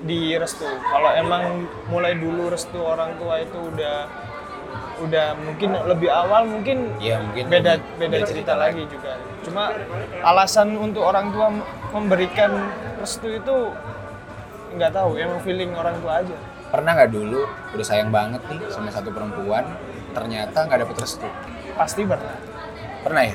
di 0.00 0.32
restu. 0.34 0.64
Kalau 0.64 1.10
emang 1.12 1.42
mulai 1.86 2.16
dulu 2.16 2.48
restu 2.48 2.78
orang 2.78 3.16
tua 3.16 3.38
itu 3.38 3.58
udah 3.58 3.96
udah 5.00 5.32
mungkin 5.34 5.72
lebih 5.88 6.12
awal 6.12 6.44
mungkin 6.44 6.92
Ya 7.00 7.16
mungkin 7.18 7.48
beda 7.48 7.80
lebih- 7.80 7.96
beda 7.98 8.16
cerita 8.22 8.28
cerita. 8.28 8.54
lagi 8.54 8.82
juga. 8.86 9.12
Cuma 9.40 9.64
alasan 10.22 10.76
untuk 10.76 11.02
orang 11.02 11.32
tua 11.32 11.48
memberikan 11.90 12.52
restu 12.96 13.28
itu 13.30 13.72
nggak 14.70 14.92
tahu 14.92 15.16
emang 15.16 15.40
feeling 15.40 15.72
orang 15.72 15.96
tua 16.00 16.20
aja. 16.20 16.36
Pernah 16.70 16.90
nggak 16.94 17.10
dulu 17.10 17.40
udah 17.74 17.86
sayang 17.86 18.12
banget 18.12 18.38
nih 18.46 18.60
sama 18.68 18.92
satu 18.92 19.10
perempuan, 19.10 19.64
ternyata 20.12 20.68
nggak 20.68 20.86
dapet 20.86 20.96
restu? 21.00 21.26
pasti 21.70 22.04
pernah 22.04 22.36
Pernah 23.00 23.22
ya? 23.24 23.34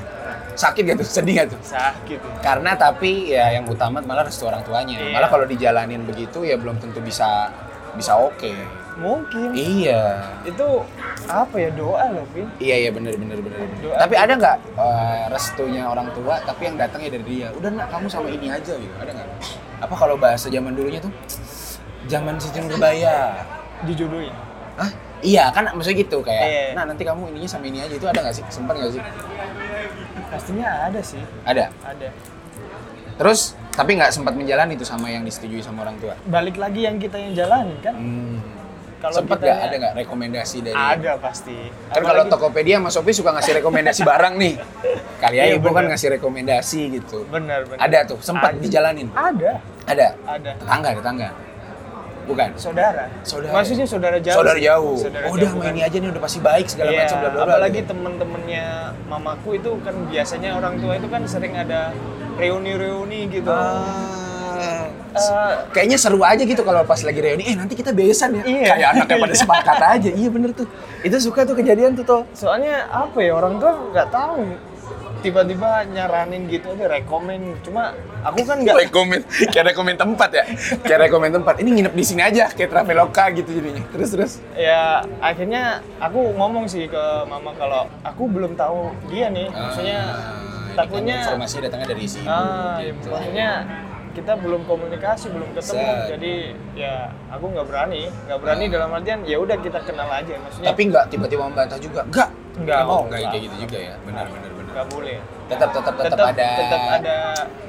Sakit 0.56 0.82
gak 0.88 0.98
tuh? 1.04 1.08
Sedih 1.08 1.34
gak 1.44 1.48
tuh? 1.52 1.60
sakit 1.62 2.20
Karena 2.40 2.72
tapi 2.74 3.34
ya 3.34 3.52
yang 3.52 3.68
utama 3.68 4.00
malah 4.00 4.24
restu 4.24 4.48
orang 4.48 4.64
tuanya. 4.64 4.96
Iya. 4.96 5.12
Malah 5.12 5.30
kalau 5.30 5.46
dijalanin 5.46 6.08
begitu 6.08 6.48
ya 6.48 6.56
belum 6.56 6.80
tentu 6.80 7.04
bisa 7.04 7.52
bisa 7.96 8.16
oke. 8.16 8.52
mungkin 8.96 9.52
Iya. 9.52 10.24
itu 10.48 10.64
apa 11.28 11.56
ya 11.60 11.68
doa 11.76 12.16
loh 12.16 12.24
Vin 12.32 12.48
Iya 12.64 12.88
iya 12.88 12.90
bener. 12.96 13.20
bener. 13.20 13.36
Doa 13.84 14.00
Tapi 14.00 14.16
ada 14.16 14.32
nggak 14.40 14.58
eh, 14.80 15.22
restunya 15.28 15.84
orang 15.84 16.08
tua 16.16 16.40
tapi 16.48 16.72
yang 16.72 16.80
datangnya 16.80 17.20
dari 17.20 17.26
dia? 17.28 17.48
Udah 17.52 17.72
nak 17.76 17.92
kamu 17.92 18.08
sama 18.08 18.32
ini 18.32 18.48
aja 18.48 18.72
gitu. 18.80 18.96
Ada 18.96 19.12
nggak? 19.12 19.28
Apa 19.84 19.96
kalau 20.00 20.16
bahasa 20.16 20.48
zaman 20.48 20.72
dulunya 20.72 21.04
tuh? 21.04 21.12
Zaman 22.08 22.40
sistem 22.40 22.72
berbaya. 22.72 23.36
dijodohin 23.84 24.32
Hah? 24.80 24.88
Iya 25.26 25.50
kan 25.50 25.64
maksudnya 25.68 25.98
gitu 26.00 26.18
kayak, 26.22 26.44
Iya. 26.44 26.66
nah 26.74 26.84
nanti 26.86 27.02
kamu 27.02 27.34
ininya 27.34 27.50
sama 27.50 27.66
ini 27.66 27.82
aja 27.82 27.92
itu 27.92 28.06
ada 28.06 28.20
nggak 28.20 28.36
sih? 28.36 28.46
Sempat 28.48 28.74
nggak 28.76 28.92
sih? 28.92 29.02
pastinya 30.28 30.68
ada 30.84 31.02
sih 31.02 31.22
Ada. 31.44 31.66
ada 31.82 32.08
Terus 33.16 33.40
tapi 33.72 33.96
nggak 33.96 34.12
sempat 34.12 34.34
menjalani 34.34 34.76
itu 34.76 34.84
sama 34.84 35.08
yang 35.08 35.24
disetujui 35.24 35.60
sama 35.60 35.84
orang 35.84 35.96
tua. 35.98 36.14
balik 36.26 36.56
lagi 36.56 36.84
yang 36.84 36.96
kita 36.96 37.18
yang 37.18 37.34
jalanin 37.34 37.78
kan 37.80 37.96
Hmm. 37.96 38.38
Kalau 38.96 39.22
sempat 39.22 39.38
nggak 39.38 39.60
ada 39.62 39.76
nggak 39.78 39.94
rekomendasi 39.98 40.58
dari? 40.62 40.74
ada 40.74 41.12
pasti 41.18 41.70
Kan 41.88 42.02
kalau 42.02 42.26
Tokopedia 42.26 42.78
Mas 42.78 42.92
Sofi 42.92 43.12
suka 43.12 43.32
ngasih 43.32 43.60
rekomendasi 43.60 44.02
barang 44.08 44.34
nih. 44.36 44.56
Kali 45.16 45.36
aja 45.38 45.46
Iya, 45.48 45.56
ibu 45.56 45.70
kan 45.70 45.84
bener. 45.84 45.90
ngasih 45.94 46.10
rekomendasi 46.16 46.80
gitu. 46.92 47.18
benar 47.26 47.64
benar 47.64 47.80
Ada 47.80 48.00
tuh, 48.06 48.20
sempat 48.20 48.58
dijalanin. 48.58 49.08
ada 49.12 49.62
Ada. 49.86 50.08
ada 50.26 50.52
Tetangga, 50.56 50.90
tetangga. 50.92 51.28
Bukan. 52.26 52.50
saudara 52.58 53.06
Saudara. 53.22 53.54
maksudnya 53.54 53.86
saudara 53.86 54.18
jauh 54.18 54.36
Saudara 54.36 54.60
jauh. 54.60 54.98
Saudara 54.98 55.26
oh, 55.26 55.34
udah 55.34 55.46
jauh, 55.46 55.56
bukan- 55.56 55.72
ini 55.72 55.82
aja 55.82 55.96
nih 55.96 56.10
udah 56.10 56.22
pasti 56.22 56.40
baik 56.40 56.66
segala 56.66 56.90
Iya, 56.90 57.00
macam 57.02 57.18
bla 57.18 57.30
bla 57.30 57.42
apalagi 57.46 57.80
gitu. 57.80 57.90
temen-temennya 57.94 58.66
mamaku 59.06 59.50
itu 59.56 59.70
kan 59.80 59.96
biasanya 60.06 60.50
orang 60.54 60.74
tua 60.78 60.94
itu 60.94 61.08
kan 61.08 61.22
sering 61.26 61.54
ada 61.54 61.94
reuni-reuni 62.36 63.30
gitu 63.30 63.50
Ah. 63.50 64.88
Eh, 65.16 65.54
Kayaknya 65.72 65.98
seru 65.98 66.20
aja 66.22 66.42
gitu 66.42 66.60
kalau 66.60 66.84
pas 66.84 67.00
lagi 67.00 67.20
reuni, 67.20 67.44
eh 67.44 67.56
nanti 67.56 67.72
kita 67.72 67.92
besan 67.92 68.36
ya. 68.36 68.44
Iya. 68.44 68.66
Kayak 68.70 68.88
anaknya 68.94 69.18
pada 69.22 69.36
sepakat 69.38 69.78
aja. 69.90 70.10
Iya 70.12 70.30
bener 70.30 70.52
tuh. 70.52 70.68
Itu 71.02 71.16
suka 71.22 71.44
tuh 71.44 71.56
kejadian 71.56 71.92
tuh 71.94 72.04
toh. 72.04 72.22
soalnya 72.32 72.84
apa 72.86 73.20
ya 73.20 73.32
orang 73.32 73.56
tua 73.56 73.72
nggak 73.92 74.08
tahu 74.10 74.44
tiba-tiba 75.26 75.70
nyaranin 75.88 76.46
gitu 76.46 76.70
aja 76.72 76.86
rekomen. 76.88 77.58
Cuma 77.60 77.92
aku 78.22 78.46
kan 78.46 78.62
nggak 78.62 78.78
rekomen. 78.86 79.26
Kayak 79.50 79.74
rekomen 79.74 79.96
tempat 79.96 80.30
ya? 80.32 80.44
Kayak 80.80 81.10
rekomen 81.10 81.34
tempat. 81.34 81.58
Ini 81.58 81.70
nginep 81.72 81.94
di 81.94 82.04
sini 82.04 82.22
aja 82.22 82.46
kayak 82.48 82.70
traveloka 82.70 83.34
gitu 83.34 83.50
jadinya. 83.52 83.82
Terus 83.90 84.10
terus? 84.12 84.32
Ya 84.54 85.02
akhirnya 85.18 85.64
aku 85.98 86.32
ngomong 86.32 86.66
sih 86.66 86.86
ke 86.86 87.04
mama 87.26 87.52
kalau 87.54 87.90
aku 88.02 88.24
belum 88.26 88.54
tahu 88.54 88.94
dia 89.08 89.28
nih. 89.28 89.50
Maksudnya 89.50 90.00
Ah, 90.76 90.78
ini 90.78 90.78
kan 90.78 90.92
takutnya 90.92 91.18
informasi 91.24 91.56
datangnya 91.58 91.88
dari 91.88 92.04
si 92.04 92.20
ibu 92.20 92.28
ah 92.28 92.76
gitu. 92.78 93.08
maksudnya 93.08 93.50
kita 94.12 94.32
belum 94.36 94.62
komunikasi 94.64 95.26
belum 95.28 95.50
ketemu. 95.52 95.88
Set. 95.88 96.08
jadi 96.10 96.34
ya 96.76 96.94
aku 97.30 97.46
nggak 97.50 97.66
berani. 97.66 98.12
Nggak 98.28 98.40
berani 98.40 98.64
Ah. 98.64 98.70
dalam 98.70 98.90
artian 98.92 99.20
ya 99.24 99.38
udah 99.40 99.58
kita 99.58 99.80
kenal 99.82 100.08
aja 100.10 100.36
maksudnya 100.36 100.68
tapi 100.70 100.82
nggak 100.86 101.06
tiba-tiba 101.10 101.44
membantah 101.44 101.80
juga? 101.80 102.04
Enggak 102.04 102.30
Nggak, 102.56 102.82
mau 102.84 103.04
nggak. 103.04 103.08
nggak 103.18 103.32
kayak 103.32 103.44
gitu 103.44 103.56
juga 103.58 103.78
ya. 103.82 103.94
Benar 104.04 104.26
benar 104.26 104.50
benar 104.52 104.55
nggak 104.76 104.88
boleh. 104.92 105.18
Tetap 105.48 105.70
tetap 105.72 105.94
tetap, 105.96 106.18
tetap 106.20 106.28
ada 106.36 106.48
tetap 106.60 106.82
ada 107.00 107.18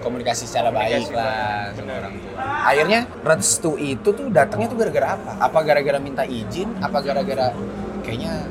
komunikasi 0.03 0.43
secara 0.43 0.75
Komunikasi 0.75 1.07
baik 1.07 1.15
lah 1.15 1.71
sama 1.71 1.93
orang 2.03 2.15
tua. 2.19 2.43
Akhirnya 2.67 3.01
restu 3.23 3.71
itu 3.79 4.09
tuh 4.11 4.27
datangnya 4.35 4.67
tuh 4.75 4.79
gara-gara 4.83 5.07
apa? 5.15 5.33
Apa 5.39 5.59
gara-gara 5.63 5.99
minta 6.03 6.27
izin? 6.27 6.75
Apa 6.83 6.99
gara-gara 6.99 7.55
kayaknya 8.03 8.51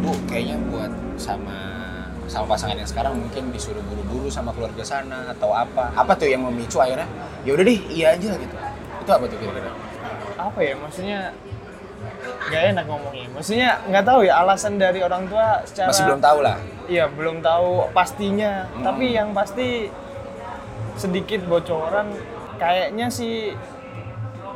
bu 0.00 0.16
kayaknya 0.24 0.56
buat 0.72 0.92
sama 1.20 1.58
sama 2.32 2.56
pasangan 2.56 2.80
yang 2.80 2.88
sekarang 2.88 3.12
mungkin 3.20 3.52
disuruh 3.52 3.84
buru-buru 3.84 4.32
sama 4.32 4.56
keluarga 4.56 4.80
sana 4.80 5.28
atau 5.36 5.52
apa? 5.52 5.92
Apa 5.92 6.16
tuh 6.16 6.32
yang 6.32 6.48
memicu 6.48 6.80
akhirnya? 6.80 7.04
Ya 7.44 7.52
udah 7.52 7.64
deh 7.68 7.78
iya 7.92 8.16
aja 8.16 8.32
gitu. 8.40 8.56
Itu 9.04 9.10
apa 9.12 9.24
tuh 9.28 9.36
kira-kira? 9.36 9.68
Apa 10.40 10.58
ya 10.64 10.74
maksudnya 10.80 11.36
nggak 12.22 12.62
enak 12.74 12.84
ngomongnya 12.86 13.26
maksudnya 13.34 13.70
nggak 13.88 14.04
tahu 14.04 14.20
ya 14.26 14.34
alasan 14.42 14.78
dari 14.78 15.00
orang 15.02 15.26
tua 15.26 15.62
secara 15.66 15.88
masih 15.90 16.04
belum 16.06 16.22
tahu 16.22 16.38
lah 16.42 16.56
Iya, 16.90 17.06
belum 17.08 17.40
tahu 17.40 17.94
pastinya. 17.94 18.66
Hmm. 18.74 18.82
Tapi 18.82 19.14
yang 19.14 19.30
pasti 19.30 19.86
sedikit 20.98 21.46
bocoran 21.48 22.12
kayaknya 22.58 23.08
sih 23.08 23.54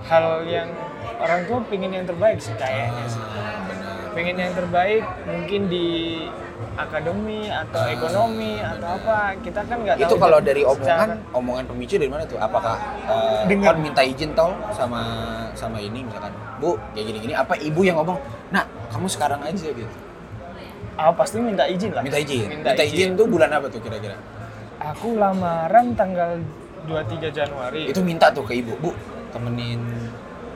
hal 0.07 0.45
yang 0.47 0.69
orang 1.17 1.49
tua 1.49 1.59
pengen 1.67 1.97
yang 1.97 2.07
terbaik 2.07 2.39
sih 2.43 2.55
kayaknya 2.59 3.05
sih. 3.09 3.23
Ah, 3.23 4.13
Pengen 4.13 4.37
yang 4.37 4.53
terbaik 4.53 5.05
mungkin 5.29 5.69
di 5.71 5.89
akademi 6.76 7.49
atau 7.49 7.80
Ah, 7.80 7.88
ekonomi 7.88 8.52
atau 8.56 8.88
apa. 8.95 9.16
Kita 9.38 9.61
kan 9.62 9.76
nggak 9.78 9.97
tahu. 9.97 10.04
itu 10.04 10.14
kalau 10.16 10.38
dari 10.38 10.62
secara- 10.62 10.76
omongan 10.76 11.11
omongan 11.33 11.64
pemicu 11.66 11.95
dari 11.97 12.09
mana 12.09 12.23
tuh 12.23 12.38
apakah 12.38 12.76
uh, 13.04 13.42
Dengar. 13.45 13.73
kon 13.73 13.83
minta 13.83 14.02
izin 14.02 14.30
tol 14.33 14.52
sama 14.71 15.00
sama 15.52 15.78
ini 15.78 16.00
misalkan 16.02 16.30
bu 16.56 16.76
kayak 16.92 17.04
gini 17.06 17.18
gini 17.23 17.35
apa 17.35 17.56
ibu 17.56 17.80
yang 17.80 17.97
ngomong 17.97 18.21
nak 18.49 18.64
kamu 18.88 19.06
sekarang 19.06 19.40
aja 19.40 19.66
gitu 19.66 19.88
Ah, 20.95 21.11
pasti 21.11 21.37
minta 21.38 21.64
izin 21.64 21.92
lah. 21.92 22.00
minta 22.00 22.16
izin 22.16 22.45
Minta, 22.47 22.73
minta, 22.73 22.83
izin. 22.83 22.97
izin 22.97 23.11
tuh 23.14 23.26
bulan 23.26 23.50
apa 23.50 23.66
tuh 23.66 23.80
kira-kira 23.80 24.16
Aku 24.78 25.12
lamaran 25.14 25.92
tanggal 25.92 26.37
23 26.85 27.28
Januari. 27.30 27.88
Itu 27.88 27.99
minta 28.00 28.28
tuh 28.28 28.40
ke 28.42 28.54
ibu, 28.54 28.76
bu 28.78 28.92
temenin 29.28 29.80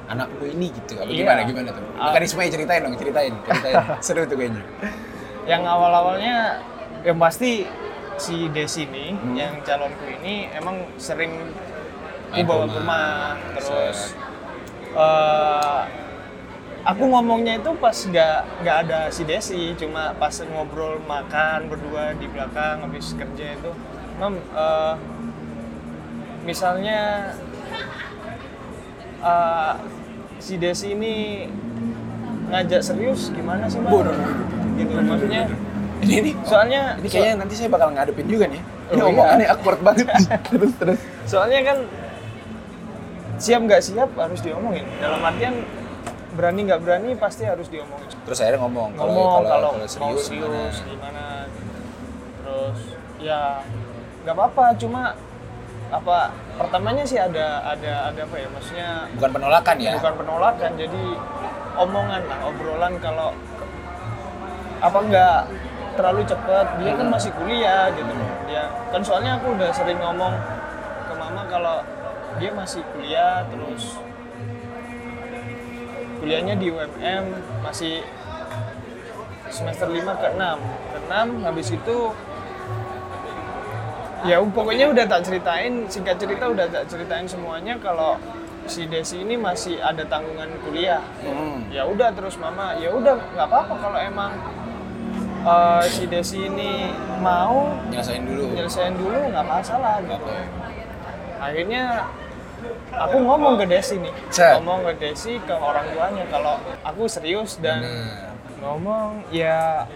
anakku 0.06 0.44
ini 0.44 0.70
gitu. 0.70 0.94
Apa 0.94 1.06
Iya. 1.06 1.24
gimana 1.24 1.40
gimana 1.42 1.68
tuh? 1.70 1.82
Ah. 1.96 2.12
Mekanisme 2.12 2.42
ceritain 2.46 2.80
dong, 2.80 2.94
ceritain, 2.94 3.32
ceritain. 3.42 3.74
Seru 4.04 4.22
tuh 4.24 4.36
kayaknya. 4.36 4.62
Yang 5.48 5.62
awal-awalnya 5.66 6.60
yang 7.04 7.16
pasti 7.16 7.64
si 8.20 8.52
Desi 8.52 8.84
ini, 8.84 9.16
Hmm. 9.16 9.32
yang 9.32 9.54
calonku 9.64 10.04
ini 10.20 10.52
emang 10.52 10.84
sering 11.00 11.32
aku 12.30 12.44
bawa 12.44 12.68
rumah. 12.68 12.68
ke 12.68 12.78
rumah, 12.78 13.18
terus 13.56 13.98
eh, 14.92 15.80
aku 16.84 17.02
ngomongnya 17.08 17.56
itu 17.56 17.70
pas 17.80 17.96
nggak 17.96 18.38
nggak 18.60 18.76
ada 18.86 19.00
si 19.08 19.22
Desi, 19.24 19.72
cuma 19.80 20.12
pas 20.14 20.34
ngobrol 20.44 21.00
makan 21.08 21.72
berdua 21.72 22.12
di 22.20 22.28
belakang 22.28 22.84
habis 22.84 23.16
kerja 23.16 23.56
itu, 23.56 23.72
mam 24.20 24.36
eh, 24.36 24.94
misalnya 26.44 27.32
eh, 29.24 29.74
si 30.36 30.54
Desi 30.60 30.92
ini 30.92 31.48
ngajak 32.52 32.84
serius 32.84 33.32
gimana 33.32 33.64
sih? 33.64 33.80
Bodoh. 33.80 34.12
Gitu 34.80 34.92
maksudnya. 34.96 35.42
Ini 36.00 36.14
ini 36.18 36.30
Soalnya 36.42 36.96
ini 36.96 37.06
kayaknya 37.06 37.34
nanti 37.36 37.54
saya 37.54 37.68
bakal 37.68 37.92
ngadepin 37.92 38.24
juga 38.24 38.46
nih. 38.46 38.60
Ini 38.60 38.96
Oh, 38.96 38.96
iya. 38.98 39.04
omongannya 39.06 39.46
awkward 39.48 39.80
banget. 39.80 40.06
terus 40.48 40.72
terus. 40.74 41.00
soalnya 41.24 41.60
kan 41.62 41.78
siap 43.36 43.60
nggak 43.62 43.80
siap 43.80 44.10
harus 44.14 44.40
diomongin. 44.40 44.84
Dalam 44.96 45.20
artian 45.20 45.54
berani 46.30 46.60
nggak 46.64 46.80
berani 46.80 47.10
pasti 47.14 47.44
harus 47.44 47.68
diomongin. 47.68 48.08
Terus 48.22 48.38
akhirnya 48.38 48.60
ngomong 48.60 48.88
kalau 48.94 49.10
Ngomong 49.10 49.28
kalau, 49.30 49.48
kalau 49.48 49.70
kalau 49.76 49.86
serius, 49.86 50.24
serius 50.26 50.76
gimana? 50.82 50.88
gimana. 50.88 51.24
Terus 52.40 52.78
ya 53.18 53.40
nggak 54.20 54.34
apa-apa 54.34 54.64
cuma 54.76 55.02
apa 55.90 56.18
pertamanya 56.54 57.02
sih 57.02 57.18
ada 57.18 57.66
ada 57.66 58.08
ada 58.08 58.20
apa 58.22 58.36
ya 58.36 58.46
maksudnya 58.48 58.88
Bukan 59.12 59.30
penolakan 59.32 59.76
ya. 59.76 59.92
bukan 59.98 60.14
penolakan 60.16 60.70
jadi 60.78 61.02
omongan 61.74 62.22
lah 62.24 62.38
obrolan 62.46 62.94
kalau 63.00 63.34
apa 64.80 64.98
enggak 65.00 65.40
terlalu 65.94 66.22
cepet? 66.24 66.66
Dia 66.80 66.92
kan 66.96 67.06
masih 67.12 67.30
kuliah 67.36 67.92
gitu. 67.94 68.12
Loh 68.12 68.40
dia 68.50 68.66
kan 68.90 69.00
soalnya 69.06 69.38
aku 69.38 69.54
udah 69.54 69.70
sering 69.70 70.02
ngomong 70.02 70.34
ke 71.06 71.14
mama 71.14 71.46
kalau 71.46 71.86
dia 72.42 72.50
masih 72.50 72.82
kuliah 72.90 73.46
terus 73.46 73.94
kuliahnya 76.18 76.58
di 76.58 76.66
UMM 76.74 77.24
masih 77.62 78.02
semester 79.54 79.86
5 79.86 80.02
ke 80.02 80.28
6 80.34 80.42
ke 80.66 80.98
6 81.06 81.46
habis 81.46 81.68
itu 81.70 81.98
ya 84.26 84.36
pokoknya 84.42 84.90
udah 84.90 85.06
tak 85.06 85.22
ceritain 85.30 85.86
singkat 85.86 86.18
cerita 86.18 86.50
udah 86.50 86.66
tak 86.66 86.84
ceritain 86.90 87.24
semuanya 87.30 87.78
kalau 87.78 88.18
si 88.66 88.84
Desi 88.90 89.22
ini 89.24 89.34
masih 89.40 89.80
ada 89.80 90.04
tanggungan 90.06 90.46
kuliah. 90.62 91.02
Hmm. 91.24 91.64
ya 91.72 91.88
udah 91.88 92.12
terus 92.12 92.36
mama 92.36 92.76
ya 92.76 92.92
udah 92.92 93.16
nggak 93.16 93.46
apa-apa 93.46 93.74
kalau 93.80 93.98
emang 93.98 94.30
eh, 95.42 95.82
si 95.86 96.04
Desi 96.06 96.38
ini 96.42 96.90
mau 97.18 97.72
Nyelesain 97.86 98.22
dulu. 98.22 98.44
nyelesain 98.52 98.94
dulu 98.94 99.18
nggak 99.26 99.46
masalah 99.46 100.00
gitu 100.00 100.14
Oke. 100.20 100.42
akhirnya 101.38 101.84
aku 102.92 103.16
ngomong 103.18 103.54
ke 103.56 103.64
Desi 103.66 103.96
nih 103.96 104.12
Set. 104.28 104.56
ngomong 104.56 104.84
ke 104.84 104.92
Desi 104.98 105.38
ke 105.38 105.54
orang 105.54 105.86
tuanya 105.90 106.24
kalau 106.28 106.54
aku 106.82 107.02
serius 107.06 107.56
dan 107.56 107.80
Bener. 107.80 108.28
ngomong 108.58 109.24
ya 109.30 109.88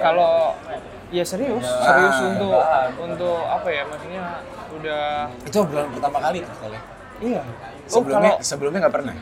kalau 0.00 0.54
ya 1.10 1.22
serius 1.24 1.62
Ya. 1.62 1.78
serius 1.84 2.16
untuk 2.28 2.52
untuk 3.00 3.38
apa 3.44 3.68
ya 3.68 3.82
maksudnya 3.84 4.22
udah 4.72 5.04
Itu 5.44 5.58
obrolan 5.60 5.88
pertama 5.90 6.18
kali 6.20 6.38
kali. 6.42 6.78
iya 7.22 7.42
Sebelumnya 7.84 8.16
oh, 8.18 8.32
kalau 8.32 8.34
sebelumnya 8.42 8.78
nggak 8.82 8.96
pernah. 8.96 9.14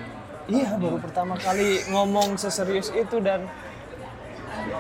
iya 0.47 0.69
baru 0.75 0.97
pertama 0.99 1.35
kali 1.37 1.71
ngomong 1.87 2.35
seserius 2.35 2.89
itu 2.91 3.21
dan 3.21 3.45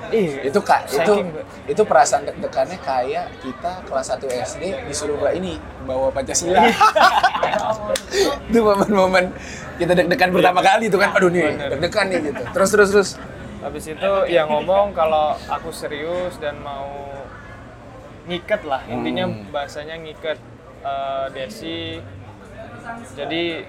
Iya, 0.08 0.44
Itu 0.44 0.60
kak, 0.60 0.86
itu 0.86 1.14
itu 1.64 1.82
perasaan 1.82 2.22
deg-degannya 2.24 2.78
kayak 2.80 3.26
kita 3.40 3.72
kelas 3.84 4.06
1 4.12 4.28
SD 4.28 4.62
disuruh 4.86 5.16
mbak 5.16 5.32
ini 5.36 5.56
bawa 5.84 6.10
Pancasila. 6.10 6.60
Iya. 6.62 6.74
itu 8.50 8.58
momen-momen 8.60 9.32
kita 9.76 9.92
deg-degan 9.92 10.30
pertama 10.30 10.60
kali 10.60 10.84
itu 10.86 10.98
kan, 10.98 11.10
aduh 11.12 11.28
nih 11.28 11.48
deg-degan 11.72 12.06
nih 12.08 12.18
gitu. 12.28 12.42
Terus 12.52 12.68
terus 12.70 12.88
terus. 12.90 13.10
Habis 13.62 13.84
itu 13.88 14.12
ya 14.26 14.42
ngomong 14.44 14.90
kalau 14.90 15.38
aku 15.46 15.70
serius 15.70 16.34
dan 16.36 16.58
mau 16.60 16.90
ngiket 18.22 18.62
lah 18.62 18.82
intinya 18.86 19.26
Hmm. 19.26 19.46
bahasanya 19.50 19.98
ngiket 19.98 20.38
eh, 20.82 21.26
Desi 21.30 21.98
jadi 23.14 23.62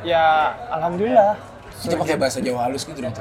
ya 0.00 0.24
alhamdulillah 0.70 1.36
Itu 1.78 1.94
pakai 1.94 2.16
bahasa 2.18 2.42
Jawa 2.42 2.68
halus 2.68 2.82
gitu 2.84 2.98
dong. 2.98 3.14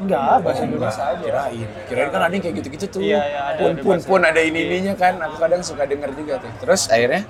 Enggak 0.00 0.40
bahasa 0.40 0.60
Oh, 0.60 0.66
Indonesia 0.66 1.04
aja 1.06 1.20
Kirain. 1.20 1.68
Kirain 1.86 2.08
kan 2.08 2.20
ada 2.20 2.32
yang 2.32 2.42
kayak 2.42 2.56
gitu-gitu 2.58 2.86
tuh. 2.88 3.00
Iya, 3.00 3.20
iya, 3.20 3.40
ada- 3.46 3.58
pun 3.58 3.70
ada 3.70 3.82
pun 3.82 3.96
pun 4.02 4.20
ada 4.22 4.40
ini-ininya 4.40 4.94
kan. 4.94 5.14
Aku 5.20 5.36
kadang 5.36 5.60
suka 5.60 5.84
denger 5.84 6.10
juga 6.14 6.34
tuh. 6.38 6.50
Terus 6.58 6.88
akhirnya 6.88 7.22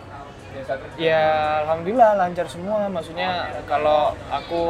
ya 0.95 1.23
alhamdulillah 1.65 2.15
lancar 2.15 2.47
semua 2.47 2.87
maksudnya 2.87 3.51
kalau 3.67 4.15
aku 4.31 4.61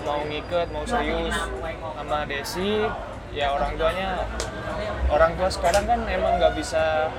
mau 0.00 0.24
ngiket 0.24 0.72
mau 0.72 0.88
serius 0.88 1.36
sama 1.92 2.24
Desi 2.24 2.88
ya 3.30 3.52
orang 3.52 3.76
tuanya 3.76 4.24
orang 5.06 5.36
tua 5.36 5.52
sekarang 5.52 5.84
kan 5.84 6.00
emang 6.08 6.40
nggak 6.40 6.56
bisa 6.56 7.12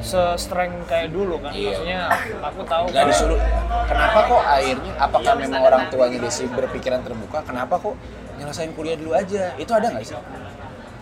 se-strength 0.00 0.86
kayak 0.86 1.10
dulu 1.10 1.36
kan 1.38 1.52
Iya. 1.52 1.68
maksudnya 1.68 1.98
aku 2.40 2.60
tahu 2.64 2.84
nggak 2.88 3.04
disuruh. 3.06 3.40
Kenapa 3.84 4.18
kok 4.24 4.42
akhirnya? 4.44 4.92
Apakah 4.96 5.32
memang 5.36 5.60
orang 5.62 5.82
tuanya 5.90 6.18
Desi 6.20 6.44
berpikiran 6.46 7.00
terbuka? 7.02 7.42
Kenapa 7.42 7.74
kok 7.76 7.94
nyelesain 8.38 8.70
kuliah 8.72 8.94
dulu 8.94 9.12
aja? 9.12 9.52
Itu 9.58 9.74
ada 9.74 9.90
nggak 9.90 10.04
sih? 10.06 10.16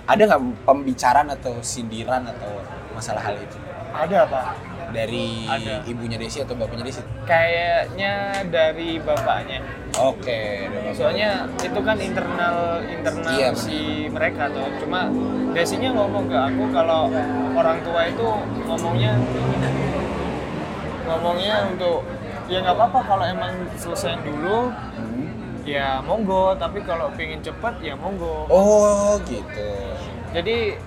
Ada 0.06 0.22
nggak 0.26 0.42
pembicaraan 0.64 1.28
atau 1.30 1.54
sindiran 1.60 2.24
atau 2.24 2.50
masalah 2.96 3.20
hal 3.20 3.36
itu 3.36 3.58
ada 3.96 4.28
pak 4.28 4.56
dari 4.92 5.44
Ada. 5.48 5.84
ibunya 5.88 6.16
Desi 6.16 6.40
atau 6.40 6.52
bapaknya 6.52 6.84
Desi? 6.84 7.00
kayaknya 7.24 8.44
dari 8.48 8.96
bapaknya 9.00 9.60
Oke, 9.96 10.68
bapak. 10.68 10.92
soalnya 10.92 11.48
itu 11.56 11.80
kan 11.80 11.96
internal 11.96 12.84
internal 12.84 13.32
Iya, 13.32 13.48
si 13.56 14.08
mereka 14.12 14.52
tuh 14.52 14.68
cuma 14.80 15.08
Desinya 15.56 15.92
ngomong 15.96 16.28
ke 16.28 16.36
aku 16.36 16.64
kalau 16.72 17.08
orang 17.56 17.80
tua 17.80 18.04
itu 18.04 18.28
ngomongnya 18.68 19.16
ngomongnya 21.08 21.56
untuk 21.72 22.04
ya 22.46 22.60
nggak 22.62 22.76
apa-apa 22.76 23.00
kalau 23.08 23.24
emang 23.26 23.52
selesai 23.74 24.20
dulu. 24.22 24.70
Ya 25.66 25.98
monggo 26.00 26.54
tapi 26.54 26.78
kalau 26.80 27.10
pengen 27.12 27.42
cepet 27.42 27.74
ya 27.82 27.94
monggo 27.94 28.46
Oh 28.46 29.18
gitu. 29.20 29.70
jadi 30.30 30.78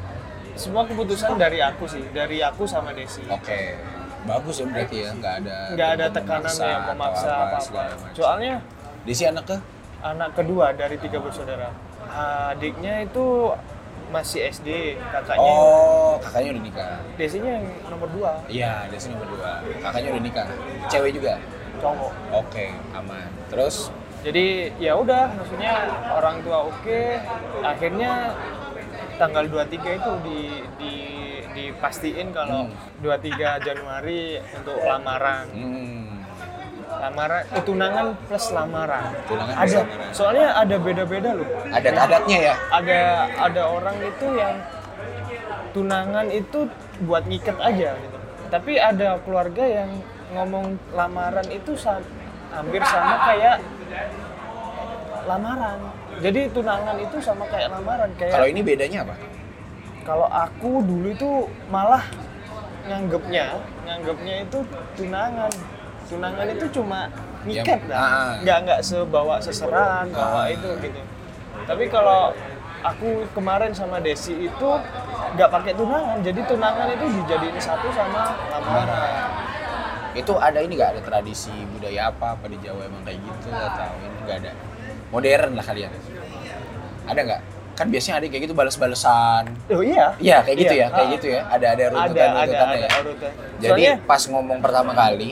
semua 0.56 0.84
keputusan 0.84 1.36
dari 1.36 1.60
aku 1.60 1.84
sih 1.84 2.04
dari 2.10 2.40
aku 2.40 2.64
sama 2.64 2.92
Desi 2.92 3.24
Oke, 3.28 3.76
bagus 4.24 4.56
ya 4.58 4.66
berarti 4.66 4.98
ya, 5.00 5.10
nggak 5.14 5.34
ada 5.38 5.58
nggak 5.76 5.90
ada 5.94 6.06
tekanan 6.10 6.48
memaksa 6.48 6.66
yang 6.66 6.84
memaksa 6.90 7.30
apa, 7.30 7.58
segala 7.60 7.92
macam. 7.94 8.16
soalnya 8.16 8.54
Desi 9.04 9.24
anak 9.24 9.46
ke? 9.46 9.58
anak 10.00 10.32
kedua 10.34 10.72
dari 10.72 10.96
tiga 10.96 11.20
bersaudara 11.20 11.76
adiknya 12.50 13.04
itu 13.04 13.52
masih 14.10 14.50
SD 14.50 14.70
kakaknya 15.06 15.52
Oh, 15.54 16.18
kakaknya 16.18 16.50
udah 16.52 16.64
nikah. 16.66 16.98
Desinya 17.14 17.52
yang 17.54 17.66
nomor 17.86 18.10
dua 18.10 18.32
Iya, 18.50 18.90
Desi 18.90 19.14
nomor 19.14 19.30
dua. 19.30 19.62
Kakaknya 19.78 20.10
udah 20.10 20.24
nikah. 20.24 20.48
Cewek 20.90 21.12
juga. 21.14 21.38
cowok 21.78 22.12
Oke, 22.34 22.74
aman. 22.92 23.30
Terus 23.48 23.94
jadi 24.20 24.46
ya 24.78 24.94
udah 24.94 25.32
maksudnya 25.34 25.74
orang 26.12 26.44
tua 26.44 26.68
oke 26.68 27.00
akhirnya 27.62 28.36
tanggal 29.16 29.44
23 29.46 29.70
itu 29.96 30.12
di 30.22 30.40
di 30.76 30.94
dipastiin 31.50 32.30
kalau 32.30 32.68
Hmm. 32.68 32.76
23 33.02 33.32
Januari 33.60 34.22
untuk 34.54 34.76
lamaran 34.78 35.48
hmm, 35.50 36.08
lamaran 37.00 37.42
eh, 37.48 37.64
tunangan 37.64 38.08
plus 38.22 38.46
lamaran 38.50 39.12
Tunangan 39.24 39.56
ada 39.58 39.78
lamaran. 39.82 40.12
soalnya 40.12 40.48
ada 40.54 40.76
beda-beda 40.78 41.30
loh 41.34 41.48
adat-adatnya 41.70 42.38
ya. 42.44 42.56
ada 42.70 43.00
ada 43.40 43.62
orang 43.68 43.98
itu 43.98 44.28
yang 44.34 44.56
tunangan 45.70 46.28
itu 46.30 46.60
buat 47.02 47.24
ngiket 47.24 47.58
aja 47.58 47.96
gitu 47.96 48.18
tapi 48.50 48.76
ada 48.76 49.22
keluarga 49.22 49.64
yang 49.64 49.90
ngomong 50.32 50.66
lamaran 50.92 51.46
itu 51.50 51.74
sa- 51.76 52.04
hampir 52.50 52.82
sama 52.82 53.16
kayak 53.28 53.56
lamaran 55.26 55.80
jadi 56.20 56.42
tunangan 56.50 56.98
itu 56.98 57.18
sama 57.20 57.46
kayak 57.48 57.70
lamaran 57.70 58.10
kayak 58.16 58.34
Kalau 58.34 58.48
ini 58.48 58.62
bedanya 58.62 59.00
apa? 59.06 59.16
kalau 60.02 60.26
aku 60.26 60.82
dulu 60.82 61.08
itu 61.08 61.30
malah 61.70 62.02
nganggepnya 62.86 63.46
nganggepnya 63.86 64.36
itu 64.44 64.60
tunangan 64.98 65.52
tunangan 66.10 66.48
itu 66.50 66.66
cuma 66.72 67.00
ngiket 67.46 67.80
Ya, 67.80 67.88
lah 67.88 68.02
ah. 68.02 68.32
nggak 68.42 68.58
nggak 68.66 68.80
sebawa 68.82 69.38
seseran 69.38 70.10
bawa 70.10 70.44
Ah. 70.44 70.46
itu 70.50 70.70
gitu 70.82 71.02
tapi 71.64 71.86
kalau 71.88 72.34
aku 72.82 73.28
kemarin 73.32 73.70
sama 73.70 74.02
Desi 74.02 74.34
itu 74.40 74.70
nggak 75.38 75.50
pakai 75.52 75.78
tunangan 75.78 76.18
jadi 76.20 76.42
tunangan 76.42 76.88
itu 76.90 77.06
dijadiin 77.06 77.60
satu 77.62 77.94
sama 77.94 78.34
lamaran 78.50 79.29
Itu 80.12 80.34
ada 80.36 80.60
ini 80.60 80.74
nggak 80.74 80.92
ada 80.96 81.02
tradisi 81.02 81.54
budaya 81.70 82.10
apa 82.10 82.34
apa 82.34 82.46
di 82.46 82.58
Jawa 82.60 82.82
emang 82.84 83.04
kayak 83.04 83.20
gitu 83.20 83.48
atau 83.50 83.92
ini 84.00 84.18
nggak 84.24 84.38
ada? 84.42 84.52
Modern 85.10 85.52
lah 85.54 85.66
kalian. 85.66 85.92
Ada 87.06 87.22
nggak? 87.24 87.42
Kan 87.74 87.88
biasanya 87.88 88.20
ada 88.20 88.26
kayak 88.28 88.44
gitu 88.44 88.54
balas-balesan. 88.54 89.44
Oh 89.72 89.80
iya. 89.80 90.12
Iya 90.20 90.44
kayak 90.44 90.58
gitu 90.60 90.74
Iya. 90.76 90.84
ya, 90.84 90.88
kayak 90.92 91.08
Ah. 91.08 91.14
gitu 91.16 91.28
ya. 91.30 91.42
Ada 91.48 91.66
ada 91.70 91.84
runtutan 91.90 92.28
Ada, 92.28 92.44
ada, 92.44 92.56
ada 92.60 92.76
ya. 92.76 92.90
urutan. 93.00 93.32
Jadi 93.56 93.70
Soalnya 93.72 93.94
pas 94.04 94.22
ngomong 94.26 94.60
pertama 94.60 94.92
kali 94.92 95.32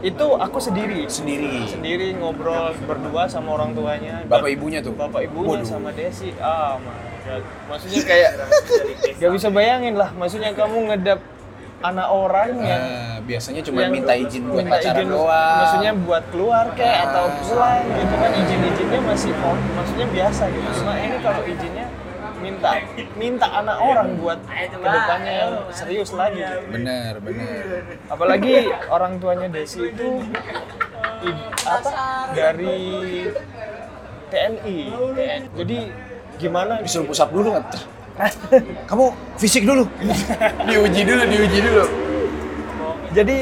itu 0.00 0.26
aku 0.34 0.58
sendiri. 0.58 1.00
sendiri. 1.06 1.68
Sendiri 1.68 2.06
ngobrol 2.16 2.72
berdua 2.80 3.28
sama 3.28 3.52
orang 3.52 3.76
tuanya. 3.76 4.24
Bapak 4.24 4.48
ibunya 4.48 4.80
tuh. 4.80 4.96
Bapak 4.96 5.28
ibunya 5.28 5.60
Waduh. 5.60 5.68
sama 5.68 5.92
Desi. 5.92 6.32
Ah, 6.40 6.80
God. 7.24 7.44
maksudnya 7.66 8.00
kayak 8.02 8.30
gak 9.16 9.30
bisa 9.32 9.48
bayangin 9.48 9.94
lah. 9.94 10.08
Maksudnya 10.10 10.52
kamu 10.52 10.88
ngedap 10.88 11.20
anak 11.84 12.08
orang 12.08 12.50
yang 12.58 12.82
Eh, 12.82 13.16
biasanya 13.24 13.60
cuma 13.60 13.78
yang 13.80 13.92
minta 13.92 14.14
izin 14.14 14.42
buat 14.44 14.56
minta 14.58 14.72
pacaran 14.74 14.96
izin, 14.96 15.08
doang. 15.10 15.58
Maksudnya 15.60 15.92
buat 16.00 16.24
keluar 16.28 16.64
kayak 16.72 16.96
Ah. 16.96 17.04
atau 17.06 17.24
pulang 17.38 17.84
gitu 17.92 18.14
kan 18.16 18.30
izin-izinnya 18.34 19.00
masih 19.02 19.32
oh, 19.38 19.56
maksudnya 19.74 20.06
biasa 20.08 20.42
gitu. 20.48 20.68
Cuma 20.74 20.92
ini 20.96 21.16
kalau 21.20 21.42
izinnya 21.44 21.86
minta 22.36 22.70
minta 23.14 23.46
anak 23.54 23.78
orang 23.78 24.08
buat 24.16 24.38
ke 24.44 24.66
depannya 24.68 25.32
yang 25.34 25.52
serius 25.70 26.10
lagi. 26.12 26.40
gitu. 26.40 26.60
bener 26.70 27.12
bener. 27.18 27.62
Apalagi 28.06 28.54
orang 28.86 29.12
tuanya 29.16 29.48
Desi 29.48 29.80
itu 29.86 30.08
i- 31.22 31.40
apa 31.62 31.90
dari 32.32 32.76
TNI. 34.28 34.78
TNI. 34.90 35.38
Jadi 35.54 35.78
gimana? 36.36 36.80
Disuruh 36.80 37.06
pusap 37.06 37.28
dulu 37.30 37.54
nggak? 37.54 37.93
Kamu 38.86 39.04
fisik 39.36 39.66
dulu. 39.66 39.84
diuji 40.64 41.02
dulu, 41.02 41.22
diuji 41.26 41.58
dulu. 41.60 41.84
Jadi 43.10 43.36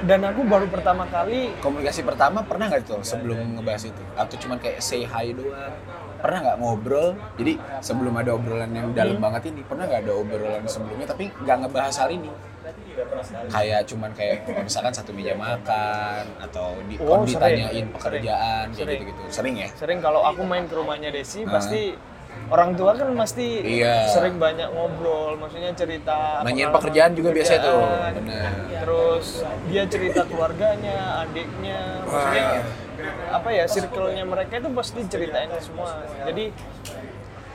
dan 0.00 0.24
aku 0.24 0.40
baru 0.48 0.64
pertama 0.64 1.04
kali 1.04 1.52
Komunikasi 1.60 2.00
pertama 2.02 2.40
pernah 2.40 2.72
nggak 2.72 2.88
tuh 2.88 3.00
sebelum 3.02 3.36
ngebahas 3.54 3.84
itu? 3.86 4.02
Atau 4.16 4.36
cuma 4.40 4.56
kayak 4.56 4.80
say 4.80 5.04
hi 5.04 5.30
doang? 5.30 5.74
Pernah 6.18 6.38
nggak 6.42 6.56
ngobrol? 6.58 7.08
Jadi 7.36 7.52
sebelum 7.80 8.12
ada 8.14 8.32
obrolan 8.32 8.70
yang 8.70 8.92
dalam 8.92 9.16
Hmm. 9.16 9.24
banget 9.24 9.52
ini, 9.52 9.60
pernah 9.62 9.84
nggak 9.84 10.00
ada 10.04 10.12
obrolan 10.14 10.62
sebelumnya 10.66 11.06
tapi 11.06 11.30
nggak 11.34 11.56
ngebahas 11.60 11.96
hal 11.96 12.10
ini? 12.10 12.30
Kayak 13.48 13.80
cuman 13.88 14.10
kayak 14.12 14.36
misalkan 14.60 14.92
satu 14.92 15.10
meja 15.10 15.32
makan 15.32 16.22
atau 16.38 16.76
di, 16.84 16.94
Oh, 16.98 17.24
ditanyain 17.24 17.72
sering. 17.72 17.88
pekerjaan 17.90 18.64
kayak 18.68 18.76
Sering. 18.76 19.00
gitu-gitu. 19.00 19.22
Sering 19.28 19.54
ya? 19.56 19.68
sering 19.74 19.98
kalau 19.98 20.20
aku 20.22 20.42
main 20.44 20.64
ke 20.64 20.74
rumahnya 20.74 21.08
Desi 21.08 21.42
Ah. 21.42 21.56
pasti 21.56 21.96
orang 22.50 22.74
tua 22.74 22.98
kan 22.98 23.14
pasti 23.14 23.62
Iya. 23.62 24.10
sering 24.10 24.36
banyak 24.42 24.74
ngobrol, 24.74 25.38
maksudnya 25.38 25.70
cerita 25.78 26.42
Nanyain 26.42 26.74
pekerjaan 26.74 27.14
juga 27.14 27.30
biasa 27.30 27.52
tuh. 27.62 27.82
Bener. 28.18 28.50
Terus 28.82 29.26
dia 29.70 29.82
cerita 29.86 30.26
keluarganya, 30.26 31.24
adiknya, 31.26 32.02
maksudnya 32.02 32.46
Wah. 32.58 33.38
apa 33.38 33.48
ya 33.54 33.64
circle-nya 33.70 34.24
mereka 34.26 34.58
itu 34.58 34.68
pasti 34.74 35.00
ceritain 35.06 35.50
semua. 35.62 36.02
Jadi 36.26 36.50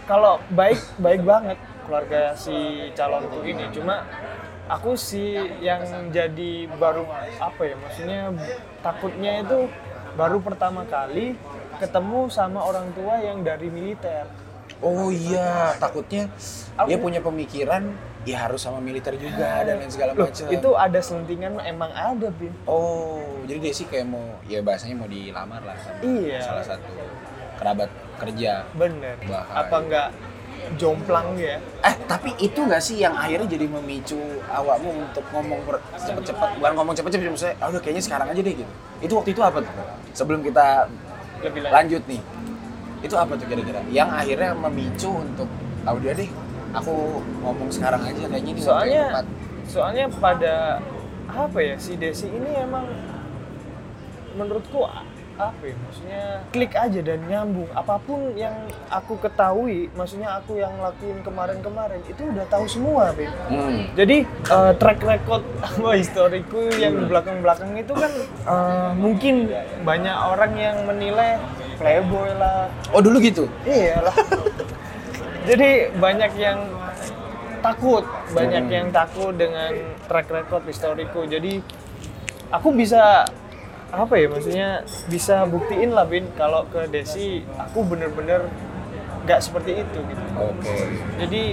kalau 0.07 0.39
baik 0.53 0.79
baik 0.97 1.21
banget 1.27 1.59
keluarga 1.85 2.33
si 2.39 2.89
calonku 2.95 3.43
ini, 3.43 3.67
cuma 3.75 4.07
aku 4.65 4.97
sih 4.97 5.37
yang 5.61 5.83
jadi 6.09 6.65
baru 6.79 7.05
apa 7.37 7.61
ya 7.67 7.75
maksudnya 7.77 8.21
takutnya 8.81 9.43
itu 9.45 9.69
baru 10.15 10.39
pertama 10.39 10.87
kali 10.87 11.35
ketemu 11.77 12.31
sama 12.31 12.63
orang 12.63 12.87
tua 12.95 13.19
yang 13.19 13.43
dari 13.43 13.67
militer. 13.67 14.25
Oh 14.79 15.07
iya, 15.07 15.71
takutnya 15.75 16.27
Aku- 16.75 16.87
dia 16.87 16.97
punya 16.97 17.19
pemikiran 17.19 17.95
ya 18.23 18.41
harus 18.41 18.59
sama 18.59 18.79
militer 18.79 19.13
juga 19.15 19.61
dan 19.61 19.77
lain 19.77 19.87
segala 19.87 20.11
macam. 20.11 20.45
itu 20.49 20.69
ada 20.73 20.99
selentingan 20.99 21.61
emang 21.61 21.89
ada, 21.89 22.27
Bin. 22.31 22.51
Oh, 22.65 23.21
jadi 23.45 23.59
Desi 23.61 23.85
kayak 23.85 24.05
mau 24.05 24.25
ya 24.43 24.59
bahasanya 24.59 24.97
mau 24.97 25.05
dilamar 25.05 25.61
lah 25.61 25.77
sama 25.77 26.01
Iya. 26.01 26.41
salah 26.41 26.65
satu 26.65 26.91
kerabat 27.55 27.89
kerja. 28.17 28.65
Bener. 28.73 29.15
Bahaya. 29.21 29.61
Apa 29.61 29.75
enggak 29.79 30.07
jomplang 30.73 31.37
ya? 31.37 31.61
Eh, 31.79 31.95
tapi 32.03 32.33
itu 32.37 32.57
nggak 32.57 32.81
sih 32.81 32.97
yang 32.97 33.13
akhirnya 33.13 33.45
jadi 33.47 33.69
memicu 33.69 34.17
awakmu 34.43 35.05
untuk 35.05 35.21
ngomong 35.29 35.61
cepet-cepet, 35.95 36.49
bukan 36.57 36.71
ngomong 36.73 36.95
cepet-cepet, 36.97 37.29
maksudnya, 37.29 37.55
ah 37.59 37.69
udah 37.69 37.79
kayaknya 37.79 38.03
sekarang 38.03 38.27
aja 38.27 38.41
deh 38.41 38.55
gitu. 38.55 38.71
Itu 38.99 39.13
waktu 39.15 39.31
itu 39.31 39.41
apa 39.41 39.61
tuh? 39.61 39.69
Sebelum 40.11 40.41
kita 40.41 40.89
Lebih 41.39 41.59
lanjut. 41.61 41.71
lanjut 41.71 42.03
nih, 42.09 42.21
itu 43.05 43.15
apa 43.15 43.37
tuh 43.37 43.45
kira-kira? 43.45 43.79
Yang 43.93 44.09
akhirnya 44.25 44.51
memicu 44.57 45.09
untuk, 45.13 45.49
ah 45.85 45.93
udah 45.93 46.11
deh, 46.17 46.29
aku 46.73 47.23
ngomong 47.45 47.69
sekarang 47.71 48.01
aja 48.03 48.25
kayaknya 48.27 48.51
ini 48.51 48.59
Soalnya 48.59 49.03
soalnya 49.65 50.05
pada 50.19 50.83
apa 51.25 51.57
ya 51.57 51.75
si 51.81 51.97
Desi 51.97 52.29
ini 52.29 52.51
emang 52.61 52.85
menurutku 54.37 54.85
apa 55.35 55.67
ya 55.67 55.75
maksudnya 55.75 56.23
klik 56.55 56.71
aja 56.79 56.99
dan 57.03 57.19
nyambung 57.27 57.67
apa 57.75 57.99
pun 57.99 58.39
yang 58.39 58.55
aku 58.87 59.19
ketahui 59.19 59.91
maksudnya 59.91 60.39
aku 60.39 60.63
yang 60.63 60.71
lakuin 60.79 61.19
kemarin-kemarin 61.27 61.99
itu 62.07 62.23
udah 62.23 62.47
tahu 62.47 62.63
semua. 62.71 63.11
Hmm. 63.51 63.91
Jadi 63.99 64.23
eh, 64.27 64.73
track 64.79 64.99
record 65.03 65.43
apa 65.59 65.89
historiku 65.99 66.71
yang 66.79 66.95
di 66.95 67.05
belakang-belakang 67.11 67.75
itu 67.75 67.91
kan 67.91 68.11
eh, 68.47 68.91
mungkin 68.95 69.51
banyak 69.83 70.15
orang 70.15 70.53
yang 70.55 70.77
menilai 70.87 71.35
playboy 71.77 72.29
lah. 72.35 72.71
Oh 72.91 73.01
dulu 73.03 73.19
gitu? 73.19 73.45
Iya 73.63 74.01
lah. 74.01 74.15
Jadi 75.45 75.93
banyak 75.95 76.31
yang 76.41 76.59
takut, 77.61 78.05
banyak 78.33 78.65
yang 78.69 78.87
takut 78.89 79.33
dengan 79.33 79.73
track 80.09 80.27
record 80.29 80.63
historiku. 80.65 81.25
Jadi 81.25 81.61
aku 82.49 82.73
bisa 82.73 83.25
apa 83.93 84.13
ya 84.17 84.27
maksudnya 84.27 84.69
bisa 85.07 85.45
buktiin 85.45 85.93
lah 85.93 86.03
Bin 86.09 86.27
kalau 86.33 86.65
ke 86.67 86.89
Desi 86.89 87.45
aku 87.55 87.85
bener-bener 87.85 88.49
nggak 89.23 89.39
seperti 89.41 89.81
itu 89.85 89.99
gitu. 90.01 90.23
Oke. 90.37 90.75
Jadi 91.21 91.43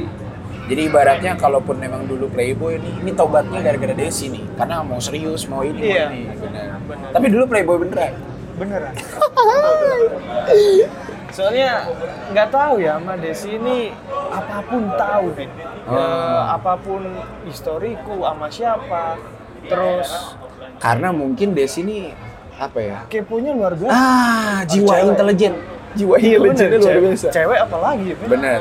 Jadi 0.62 0.86
ibaratnya 0.86 1.34
kalaupun 1.34 1.74
memang 1.74 2.06
dulu 2.06 2.30
playboy 2.30 2.78
nih, 2.78 3.02
ini 3.02 3.10
tobatnya 3.18 3.58
gara-gara 3.58 3.98
Desi 3.98 4.30
nih. 4.30 4.46
Karena 4.54 4.78
mau 4.86 5.02
serius, 5.02 5.42
mau 5.50 5.66
ini, 5.66 5.90
Iya. 5.90 6.06
mau 6.06 6.14
ini. 6.14 6.22
Benar. 6.38 6.68
Benar. 6.86 7.10
Tapi 7.10 7.26
dulu 7.34 7.44
playboy 7.50 7.76
beneran. 7.82 8.14
Beneran. 8.54 8.94
Soalnya 11.32 11.88
nggak 12.28 12.48
tahu 12.50 12.74
ya 12.78 13.00
sama 13.00 13.16
Desi 13.16 13.56
ini 13.56 13.88
apa 14.28 14.56
pun 14.62 14.82
tahu 14.92 15.26
Bin. 15.32 15.48
Oh. 15.82 15.96
Eh, 15.96 16.42
apa 16.50 16.72
pun 16.76 17.02
historiku 17.42 18.20
sama 18.20 18.46
siapa. 18.48 19.16
Terus 19.64 20.08
Karena 20.76 21.08
mungkin 21.10 21.54
Desi 21.54 21.80
ini 21.80 22.12
apa 22.54 22.78
ya? 22.78 22.98
keponya 23.08 23.54
luar 23.54 23.72
biasa. 23.72 23.90
Ah, 23.90 24.58
jiwa 24.66 24.92
Cewek. 24.92 25.08
intelijen. 25.08 25.54
Jiwa 25.92 26.14
Iya, 26.16 26.36
intelijennya 26.36 26.68
bener, 26.68 26.78
luar 26.78 26.92
cewek- 26.92 27.04
biasa. 27.08 27.26
Cewek 27.30 27.58
apalagi 27.60 28.08
Bin. 28.12 28.28
Bener. 28.28 28.60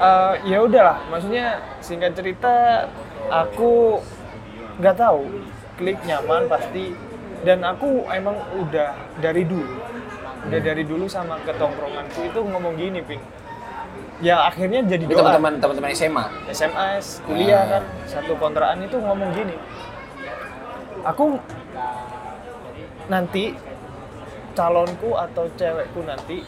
Eh, 0.00 0.34
ya 0.46 0.58
udahlah, 0.58 0.98
maksudnya 1.06 1.46
singkat 1.78 2.16
cerita 2.16 2.88
aku 3.28 4.00
nggak 4.80 4.96
tahu 4.96 5.28
klik 5.76 6.00
nyaman 6.02 6.48
pasti 6.48 6.96
dan 7.46 7.64
aku 7.64 8.04
emang 8.12 8.36
udah 8.56 8.96
dari 9.20 9.44
dulu 9.48 9.76
udah 10.48 10.60
dari 10.60 10.82
dulu 10.84 11.04
sama 11.08 11.36
ketongkronganku 11.44 12.20
itu 12.28 12.40
ngomong 12.40 12.74
gini 12.76 13.00
pin 13.04 13.20
ya 14.20 14.48
akhirnya 14.48 14.84
jadi 14.84 15.04
doa. 15.08 15.16
teman-teman 15.24 15.52
teman-teman 15.58 15.90
SMA. 15.96 16.24
SMS 16.52 17.24
kuliah 17.24 17.64
Ah. 17.64 17.80
kan 17.80 17.82
satu 18.04 18.36
kontrakan 18.36 18.84
itu 18.84 19.00
ngomong 19.00 19.32
gini. 19.32 19.56
Aku 21.00 21.40
nanti 23.08 23.56
calonku 24.52 25.16
atau 25.16 25.48
cewekku 25.56 26.04
nanti 26.04 26.44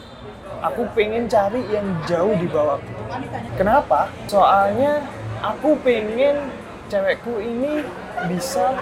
aku 0.61 0.85
pengen 0.93 1.25
cari 1.25 1.65
yang 1.73 1.87
jauh 2.05 2.37
di 2.37 2.45
bawahku 2.45 2.93
kenapa? 3.57 4.13
Soalnya 4.29 5.01
aku 5.41 5.73
pengen 5.81 6.53
cewekku 6.93 7.41
ini 7.41 7.81
bisa 8.29 8.77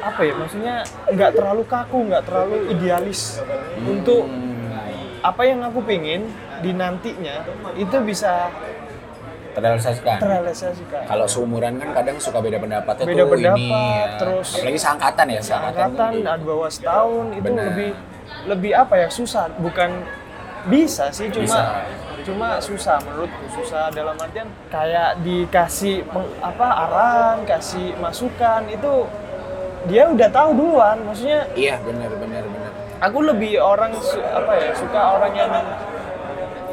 apa 0.00 0.20
ya 0.20 0.32
maksudnya 0.34 0.74
nggak 1.06 1.30
terlalu 1.32 1.62
kaku 1.64 1.98
nggak 2.04 2.22
terlalu 2.24 2.56
idealis 2.70 3.40
untuk 3.80 4.28
apa 5.20 5.42
yang 5.42 5.60
aku 5.62 5.80
pengen 5.80 6.28
di 6.60 6.70
nantinya 6.70 7.40
itu 7.74 7.96
bisa 8.00 8.52
Terrealisasikan. 9.54 10.18
terrealisasikan 10.18 11.06
Kalau 11.06 11.30
seumuran 11.30 11.78
kan 11.78 11.94
kadang 11.94 12.18
suka 12.18 12.42
beda 12.42 12.58
pendapatnya 12.58 13.06
Beda 13.06 13.22
tuh 13.22 13.30
pendapat, 13.30 13.62
ini. 13.62 13.70
ya. 13.70 14.06
terus 14.18 14.48
apalagi 14.52 14.78
seangkatan 14.80 15.26
ya, 15.30 15.40
seangkatan. 15.40 15.78
angkatan 15.86 16.10
tuh 16.12 16.26
ada 16.26 16.42
bawah 16.42 16.66
setahun 16.68 17.24
itu 17.32 17.46
Benar. 17.46 17.64
lebih 17.70 17.90
lebih 18.44 18.72
apa 18.74 18.94
ya 18.98 19.08
susah 19.08 19.46
bukan 19.56 19.90
bisa 20.66 21.06
sih 21.08 21.30
cuma 21.30 21.46
Bisa. 21.46 21.62
cuma 22.24 22.48
susah 22.58 22.96
menurutku 22.98 23.44
susah 23.54 23.94
dalam 23.94 24.16
artian 24.16 24.50
kayak 24.68 25.22
dikasih 25.22 26.02
peng- 26.04 26.34
apa 26.40 26.66
arahan 26.82 27.38
kasih 27.46 27.94
masukan 27.96 28.66
itu 28.66 29.06
dia 29.84 30.02
udah 30.06 30.28
tahu 30.28 30.50
duluan 30.52 30.96
maksudnya 31.02 31.44
Iya, 31.52 31.76
benar 31.78 32.10
benar 32.14 32.42
benar. 32.42 32.70
aku 33.00 33.18
lebih 33.22 33.52
orang 33.56 33.92
apa 34.30 34.52
ya 34.54 34.68
suka 34.72 35.00
orang 35.14 35.32
yang 35.32 35.52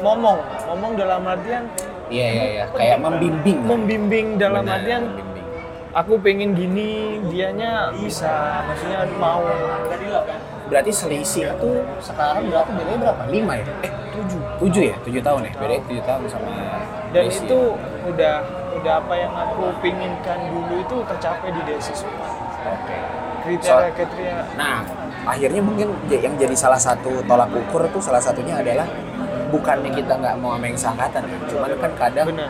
ngomong 0.00 0.38
ngomong 0.66 0.92
dalam 0.96 1.22
artian 1.22 1.64
Iya 2.08 2.26
iya 2.28 2.44
iya, 2.44 2.64
kayak 2.68 2.98
membimbing. 3.00 3.58
membimbing 3.64 4.26
dalam 4.36 4.62
Benar, 4.62 4.80
artian 4.80 5.02
membimbing. 5.08 5.46
aku 5.92 6.12
pengen 6.20 6.52
gini 6.52 7.20
dianya 7.26 7.88
bisa 7.90 8.60
maksudnya 8.66 9.08
mau 9.16 9.44
Berarti 10.62 10.88
selisih 10.88 11.52
itu 11.52 11.84
sekarang 12.00 12.48
berapa? 12.48 12.64
Bedanya 12.64 12.98
berapa? 13.02 13.22
Lima 13.28 13.60
ya? 13.60 13.64
Eh, 13.84 13.92
tujuh 14.10 14.40
tujuh 14.56 14.82
ya? 14.88 14.96
Tujuh 15.04 15.20
tahun 15.20 15.40
ya? 15.44 15.52
Bedanya 15.52 15.82
tujuh 15.84 16.02
tahun 16.02 16.22
sama 16.26 16.48
dan 17.12 17.22
Desi 17.22 17.44
itu 17.44 17.60
ya? 17.60 18.08
udah 18.08 18.34
udah 18.72 18.94
apa 18.98 19.14
yang 19.14 19.32
aku 19.36 19.64
pinginkan 19.78 20.38
dulu 20.48 20.74
itu 20.80 20.96
tercapai 21.04 21.48
di 21.52 21.60
Desi 21.64 21.92
semua 21.92 22.24
Oke. 22.62 22.96
kriteria 23.42 23.90
kriteria 23.90 24.36
Nah, 24.54 24.86
akhirnya 25.26 25.62
mungkin 25.62 25.88
yang 26.06 26.34
jadi 26.38 26.54
salah 26.54 26.78
satu 26.78 27.22
tolak 27.26 27.50
ukur 27.50 27.82
tuh 27.90 27.98
salah 27.98 28.22
satunya 28.22 28.54
adalah 28.58 28.86
bukannya 29.52 29.90
kita 29.92 30.16
nggak 30.16 30.34
mau 30.40 30.56
sama 30.56 30.64
yang 30.64 30.78
seangkatan 30.80 31.22
ya, 31.28 31.36
cuman 31.52 31.70
kan 31.76 31.92
kadang 32.00 32.26
benar 32.32 32.48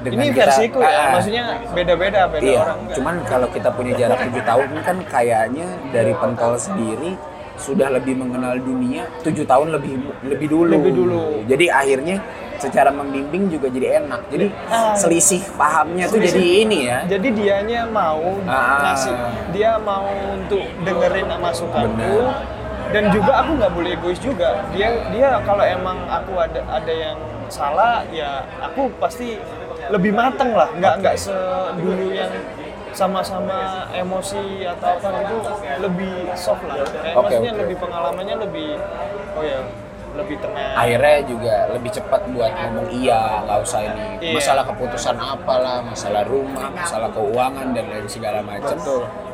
dengan 0.00 0.24
ini 0.24 0.32
kita, 0.32 0.40
versiku 0.48 0.78
ya 0.80 0.88
Ah, 0.88 0.96
ah. 0.96 1.08
maksudnya 1.12 1.44
beda-beda 1.76 2.20
beda 2.32 2.44
iya, 2.48 2.58
orang 2.64 2.78
enggak. 2.80 2.96
cuman 2.96 3.14
kalau 3.28 3.48
kita 3.52 3.68
punya 3.76 3.92
jarak 3.92 4.18
tujuh 4.24 4.42
tahun 4.48 4.66
ini 4.72 4.80
kan 4.80 4.96
kayaknya 5.04 5.66
dari 5.92 6.12
pentol 6.16 6.54
sendiri 6.56 7.12
sudah 7.54 7.88
lebih 7.92 8.14
mengenal 8.18 8.56
dunia 8.58 9.04
tujuh 9.22 9.44
tahun 9.46 9.78
lebih 9.78 9.94
lebih 10.26 10.48
dulu. 10.50 10.74
Lebih 10.74 10.92
dulu. 10.96 11.20
Jadi 11.46 11.70
akhirnya 11.70 12.16
secara 12.64 12.88
membimbing 12.88 13.46
juga 13.46 13.68
jadi 13.68 14.00
enak. 14.00 14.20
Jadi 14.26 14.46
Ah. 14.66 14.96
selisih 14.96 15.44
pahamnya 15.54 16.08
tuh 16.08 16.16
Selisih. 16.16 16.32
jadi 16.32 16.44
ini 16.60 16.78
ya. 16.84 16.98
jadi 17.06 17.28
dianya 17.30 17.80
mau 17.86 18.40
Ah. 18.44 18.88
ngasih 18.88 19.14
dia 19.50 19.76
mau 19.78 20.06
untuk 20.32 20.64
dengerin 20.80 21.28
masukanku 21.34 22.16
dan 22.88 23.10
juga 23.10 23.32
aku 23.38 23.50
nggak 23.54 23.72
boleh 23.72 23.90
egois 23.92 24.18
juga 24.18 24.62
dia 24.70 24.88
dia 25.10 25.28
kalau 25.42 25.62
emang 25.62 25.98
aku 26.06 26.32
ada 26.36 26.60
ada 26.68 26.92
yang 26.92 27.18
salah 27.46 28.06
ya 28.08 28.42
aku 28.60 28.86
pasti 28.96 29.36
lebih 29.86 30.12
mateng 30.12 30.52
lah 30.52 30.70
nggak 30.72 30.94
nggak 30.98 31.16
sedulu 31.16 32.08
yang 32.08 32.30
sama-sama 32.90 33.90
emosi 33.90 34.62
atau 34.64 34.94
apa 34.94 35.08
gitu 35.26 35.50
lebih 35.82 36.14
soft 36.34 36.62
lah 36.62 36.78
Oke, 36.78 37.10
maksudnya 37.18 37.52
oke. 37.52 37.60
lebih 37.66 37.76
pengalamannya 37.78 38.36
lebih 38.40 38.68
oh 39.34 39.42
ya 39.42 39.60
lebih 40.14 40.36
tenang. 40.38 40.74
Akhirnya 40.74 41.18
juga 41.22 41.54
lebih 41.68 41.90
cepat 41.90 42.20
buat 42.30 42.50
ngomong 42.50 42.86
iya 42.90 43.42
nggak 43.42 43.58
usah 43.60 43.80
ini 43.82 44.06
Iya. 44.20 44.32
masalah 44.32 44.62
keputusan 44.64 45.16
apalah 45.16 45.78
masalah 45.80 46.22
rumah 46.24 46.70
masalah 46.70 47.10
keuangan 47.10 47.70
dan 47.70 47.84
lain 47.86 48.06
segala 48.06 48.38
macam. 48.40 48.78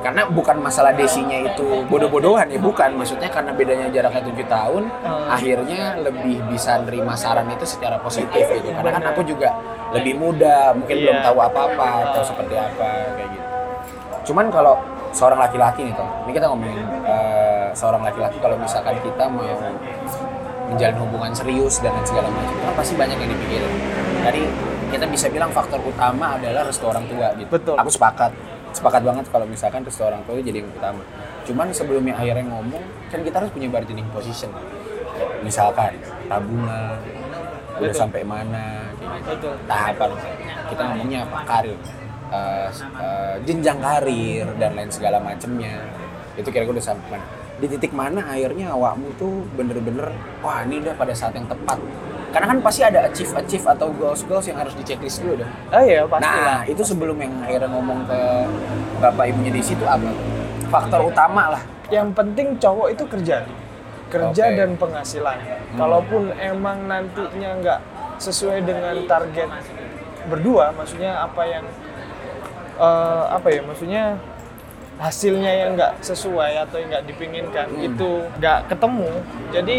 Karena 0.00 0.24
bukan 0.26 0.56
masalah 0.58 0.92
desinya 0.92 1.36
itu 1.36 1.84
bodoh-bodohan 1.86 2.48
ya 2.48 2.56
bukan. 2.56 2.96
Maksudnya 2.96 3.28
karena 3.28 3.52
bedanya 3.52 3.86
jaraknya 3.88 4.22
tujuh 4.26 4.46
tahun 4.46 4.82
Hmm. 5.00 5.28
akhirnya 5.28 5.82
lebih 6.00 6.40
bisa 6.48 6.80
nerima 6.80 7.12
saran 7.14 7.46
itu 7.46 7.64
secara 7.64 7.96
positif 7.98 8.48
gitu. 8.50 8.68
Karena 8.70 8.90
kan 8.90 9.04
aku 9.06 9.20
juga 9.22 9.52
lebih 9.90 10.16
muda 10.16 10.72
mungkin 10.72 10.96
Iya. 10.96 11.02
belum 11.04 11.16
tahu 11.20 11.38
apa-apa 11.42 11.86
atau 12.08 12.22
seperti 12.22 12.54
apa 12.54 12.88
kayak 13.12 13.28
gitu. 13.28 13.46
Cuman 14.32 14.48
kalau 14.48 14.74
seorang 15.10 15.42
laki-laki 15.42 15.82
nih 15.82 15.92
toh 15.92 16.06
ini 16.22 16.32
kita 16.32 16.46
ngomongin 16.46 16.86
eh, 17.02 17.66
seorang 17.74 17.98
laki-laki 18.00 18.38
kalau 18.38 18.54
misalkan 18.54 18.94
kita 19.00 19.26
mau 19.26 19.42
menjalin 20.70 20.96
hubungan 21.02 21.32
serius 21.34 21.82
dan 21.82 21.92
segala 22.06 22.30
macam. 22.30 22.54
Kan 22.62 22.74
pasti 22.78 22.94
banyak 22.94 23.18
yang 23.18 23.30
dipikirin? 23.34 23.72
Tadi 24.22 24.42
kita 24.90 25.04
bisa 25.06 25.26
bilang 25.30 25.50
faktor 25.50 25.78
utama 25.82 26.38
adalah 26.38 26.66
restu 26.66 26.86
orang 26.86 27.04
tua 27.10 27.34
gitu. 27.38 27.50
Betul. 27.50 27.76
aku 27.78 27.90
sepakat. 27.90 28.32
Sepakat 28.70 29.02
banget 29.02 29.26
kalau 29.34 29.46
misalkan 29.50 29.82
restu 29.82 30.02
orang 30.06 30.22
tua 30.24 30.38
jadi 30.38 30.62
yang 30.62 30.70
utama. 30.70 31.02
Cuman 31.42 31.66
sebelumnya 31.74 32.14
akhirnya 32.14 32.46
ngomong 32.46 32.84
kan 33.10 33.20
kita 33.26 33.36
harus 33.42 33.50
punya 33.50 33.66
bargaining 33.66 34.06
position. 34.14 34.50
Misalkan 35.42 35.98
tabungan 36.30 36.96
udah 37.80 37.90
Betul. 37.90 37.98
sampai 37.98 38.22
mana 38.22 38.86
gitu. 38.98 39.26
Betul. 39.26 39.54
Tahapan 39.66 40.10
kita 40.70 40.82
ngomongnya 40.94 41.18
apa? 41.26 41.38
Karir. 41.46 41.78
Eh, 42.30 42.68
eh, 43.02 43.34
jenjang 43.42 43.78
karir 43.82 44.46
dan 44.62 44.70
lain 44.78 44.86
segala 44.86 45.18
macemnya 45.18 45.82
itu 46.38 46.46
kira-kira 46.46 46.78
udah 46.78 46.86
sampai 46.94 47.18
mana 47.18 47.39
di 47.60 47.66
titik 47.68 47.92
mana 47.92 48.24
akhirnya 48.24 48.72
awakmu 48.72 49.12
tuh 49.20 49.44
bener-bener 49.52 50.10
wah 50.40 50.64
ini 50.64 50.80
udah 50.80 50.96
pada 50.96 51.12
saat 51.12 51.36
yang 51.36 51.44
tepat. 51.46 51.76
Karena 52.30 52.46
kan 52.56 52.58
pasti 52.62 52.86
ada 52.86 53.04
achieve 53.04 53.34
achieve 53.34 53.66
atau 53.66 53.90
goals 53.90 54.22
goals 54.24 54.46
yang 54.46 54.56
harus 54.56 54.72
di 54.78 54.82
checklist 54.86 55.20
dulu 55.20 55.44
dong. 55.44 55.52
Oh 55.74 55.82
iya 55.82 56.06
pasti 56.06 56.24
lah. 56.24 56.34
nah 56.40 56.60
itu 56.64 56.82
sebelum 56.82 57.16
yang 57.20 57.34
akhirnya 57.42 57.68
ngomong 57.68 58.06
ke 58.06 58.20
bapak 59.02 59.24
ibunya 59.34 59.52
di 59.52 59.62
situ 59.62 59.84
apa? 59.84 60.08
Faktor 60.70 61.10
utama 61.10 61.58
lah. 61.58 61.62
Yang 61.90 62.08
penting 62.14 62.46
cowok 62.56 62.88
itu 62.94 63.04
kerja 63.04 63.44
kerja 64.10 64.44
Oke. 64.50 64.58
dan 64.58 64.70
penghasilan. 64.74 65.38
Kalaupun 65.78 66.34
emang 66.34 66.90
nantinya 66.90 67.50
nggak 67.62 67.80
sesuai 68.20 68.66
dengan 68.66 69.06
target 69.06 69.48
berdua 70.28 70.76
maksudnya 70.76 71.24
apa 71.24 71.42
yang 71.48 71.64
eh, 72.76 73.24
apa 73.32 73.48
ya 73.48 73.60
maksudnya 73.64 74.04
hasilnya 75.00 75.52
yang 75.56 75.70
nggak 75.74 76.04
sesuai 76.04 76.68
atau 76.68 76.76
yang 76.76 76.92
nggak 76.92 77.06
dipinginkan 77.08 77.66
Hmm. 77.66 77.88
itu 77.88 78.10
nggak 78.36 78.68
ketemu 78.68 79.10
jadi 79.50 79.78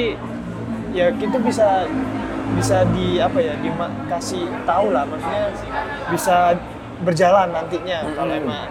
ya 0.91 1.07
kita 1.13 1.37
bisa 1.39 1.85
bisa 2.51 2.83
di 2.91 3.21
apa 3.21 3.37
ya 3.39 3.53
dikasih 3.55 4.43
tahu 4.65 4.91
lah 4.91 5.05
maksudnya 5.05 5.45
bisa 6.09 6.57
berjalan 6.99 7.53
nantinya 7.53 8.01
kalau 8.17 8.33
Hmm. 8.33 8.43
emang 8.43 8.67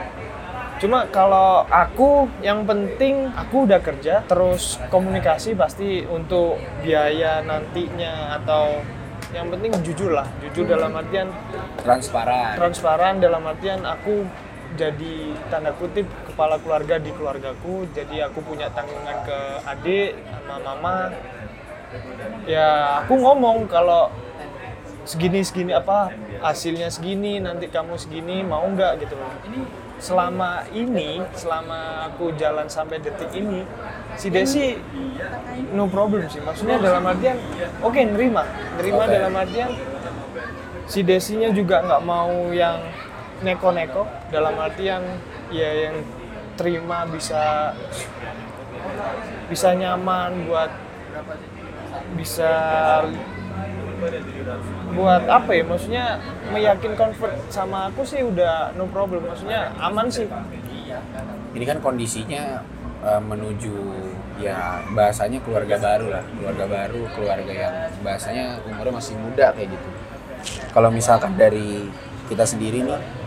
Cuma 0.80 1.04
kalau 1.12 1.68
aku 1.68 2.24
yang 2.40 2.64
penting 2.64 3.28
aku 3.36 3.68
udah 3.68 3.84
kerja 3.84 4.24
terus 4.24 4.80
komunikasi 4.88 5.52
pasti 5.52 6.08
untuk 6.08 6.56
biaya 6.80 7.44
nantinya 7.44 8.40
atau 8.40 8.80
yang 9.36 9.52
penting 9.52 9.76
jujur 9.84 10.16
lah 10.16 10.24
jujur 10.40 10.64
dalam 10.64 10.96
artian 10.96 11.28
transparan 11.84 12.56
transparan 12.56 13.20
dalam 13.20 13.44
artian 13.44 13.84
aku 13.84 14.24
jadi 14.78 15.34
tanda 15.50 15.74
kutip 15.74 16.06
kepala 16.30 16.60
keluarga 16.62 16.98
di 17.02 17.10
keluargaku. 17.14 17.88
Jadi 17.90 18.22
aku 18.22 18.38
punya 18.44 18.70
tanggungan 18.70 19.26
ke 19.26 19.38
adik 19.66 20.10
sama 20.30 20.56
mama. 20.62 20.96
Ya 22.46 23.00
aku 23.02 23.18
ngomong 23.18 23.66
kalau 23.66 24.14
segini 25.02 25.42
segini 25.42 25.74
apa 25.74 26.14
hasilnya 26.38 26.92
segini 26.92 27.42
nanti 27.42 27.66
kamu 27.66 27.98
segini 27.98 28.46
mau 28.46 28.62
nggak 28.62 29.02
gitu 29.02 29.14
loh. 29.18 29.32
Selama 30.00 30.64
ini 30.72 31.20
selama 31.36 32.08
aku 32.08 32.32
jalan 32.38 32.70
sampai 32.70 33.02
detik 33.02 33.28
ini 33.36 33.66
si 34.16 34.30
Desi 34.30 34.78
no 35.74 35.90
problem 35.90 36.30
sih. 36.30 36.40
Maksudnya 36.40 36.78
dalam 36.78 37.02
artian 37.04 37.36
oke 37.82 37.98
nerima. 37.98 38.46
Nerima 38.78 39.04
Oke. 39.04 39.12
dalam 39.18 39.34
artian 39.34 39.70
si 40.86 41.02
Desinya 41.02 41.50
juga 41.50 41.82
nggak 41.82 42.02
mau 42.06 42.48
yang 42.54 42.80
neko-neko. 43.40 44.06
Dalam 44.28 44.54
artian 44.60 45.02
ya 45.50 45.88
yang 45.88 45.96
terima 46.54 47.08
bisa 47.08 47.72
bisa 49.48 49.72
nyaman 49.74 50.46
buat 50.46 50.70
bisa 52.16 52.52
buat 54.96 55.24
apa 55.28 55.50
ya? 55.52 55.64
Maksudnya 55.64 56.06
meyakin 56.52 56.92
convert 56.96 57.34
sama 57.52 57.88
aku 57.92 58.04
sih 58.04 58.20
udah 58.24 58.76
no 58.76 58.88
problem. 58.88 59.24
Maksudnya 59.28 59.72
aman 59.80 60.08
sih. 60.08 60.28
Ini 61.50 61.64
kan 61.66 61.78
kondisinya 61.82 62.62
eh, 63.04 63.22
menuju 63.22 63.74
ya 64.40 64.80
bahasanya 64.92 65.40
keluarga 65.44 65.76
baru 65.76 66.06
lah. 66.12 66.24
Keluarga 66.36 66.64
baru 66.68 67.02
keluarga 67.16 67.52
yang 67.52 67.74
bahasanya 68.00 68.44
umurnya 68.64 68.94
masih 68.96 69.14
muda 69.20 69.52
kayak 69.52 69.68
gitu. 69.72 69.88
Kalau 70.72 70.88
misalkan 70.88 71.36
dari 71.36 71.92
kita 72.30 72.46
sendiri 72.46 72.86
nih 72.86 73.19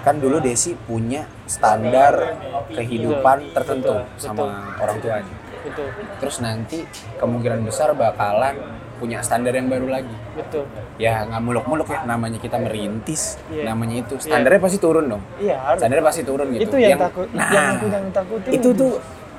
kan 0.00 0.16
dulu 0.16 0.40
Desi 0.40 0.72
punya 0.74 1.28
standar 1.44 2.40
kehidupan 2.72 3.52
tertentu 3.52 3.94
sama 4.16 4.76
orang 4.80 4.96
tuanya. 5.00 5.34
Betul. 5.60 5.88
Terus 6.20 6.36
nanti 6.40 6.78
kemungkinan 7.20 7.60
besar 7.68 7.92
bakalan 7.92 8.56
punya 8.96 9.24
standar 9.24 9.56
yang 9.56 9.68
baru 9.68 9.88
lagi. 9.88 10.16
Betul. 10.36 10.64
Ya 11.00 11.24
nggak 11.24 11.40
muluk-muluk 11.40 11.88
ya 11.88 12.04
namanya 12.04 12.36
kita 12.36 12.60
merintis 12.60 13.40
Iya. 13.48 13.72
namanya 13.72 14.04
itu. 14.04 14.14
Standarnya 14.20 14.60
pasti 14.60 14.78
turun 14.80 15.04
dong. 15.08 15.22
Iya 15.40 15.56
harus. 15.56 15.80
Standarnya 15.80 16.04
pasti 16.04 16.22
turun 16.24 16.46
gitu. 16.52 16.62
Itu 16.68 16.76
yang, 16.76 17.00
takut 17.00 17.28
yang 17.32 17.66
aku 17.76 17.86
yang 17.88 18.06
takutin. 18.12 18.50
itu 18.56 18.68
tuh 18.76 18.92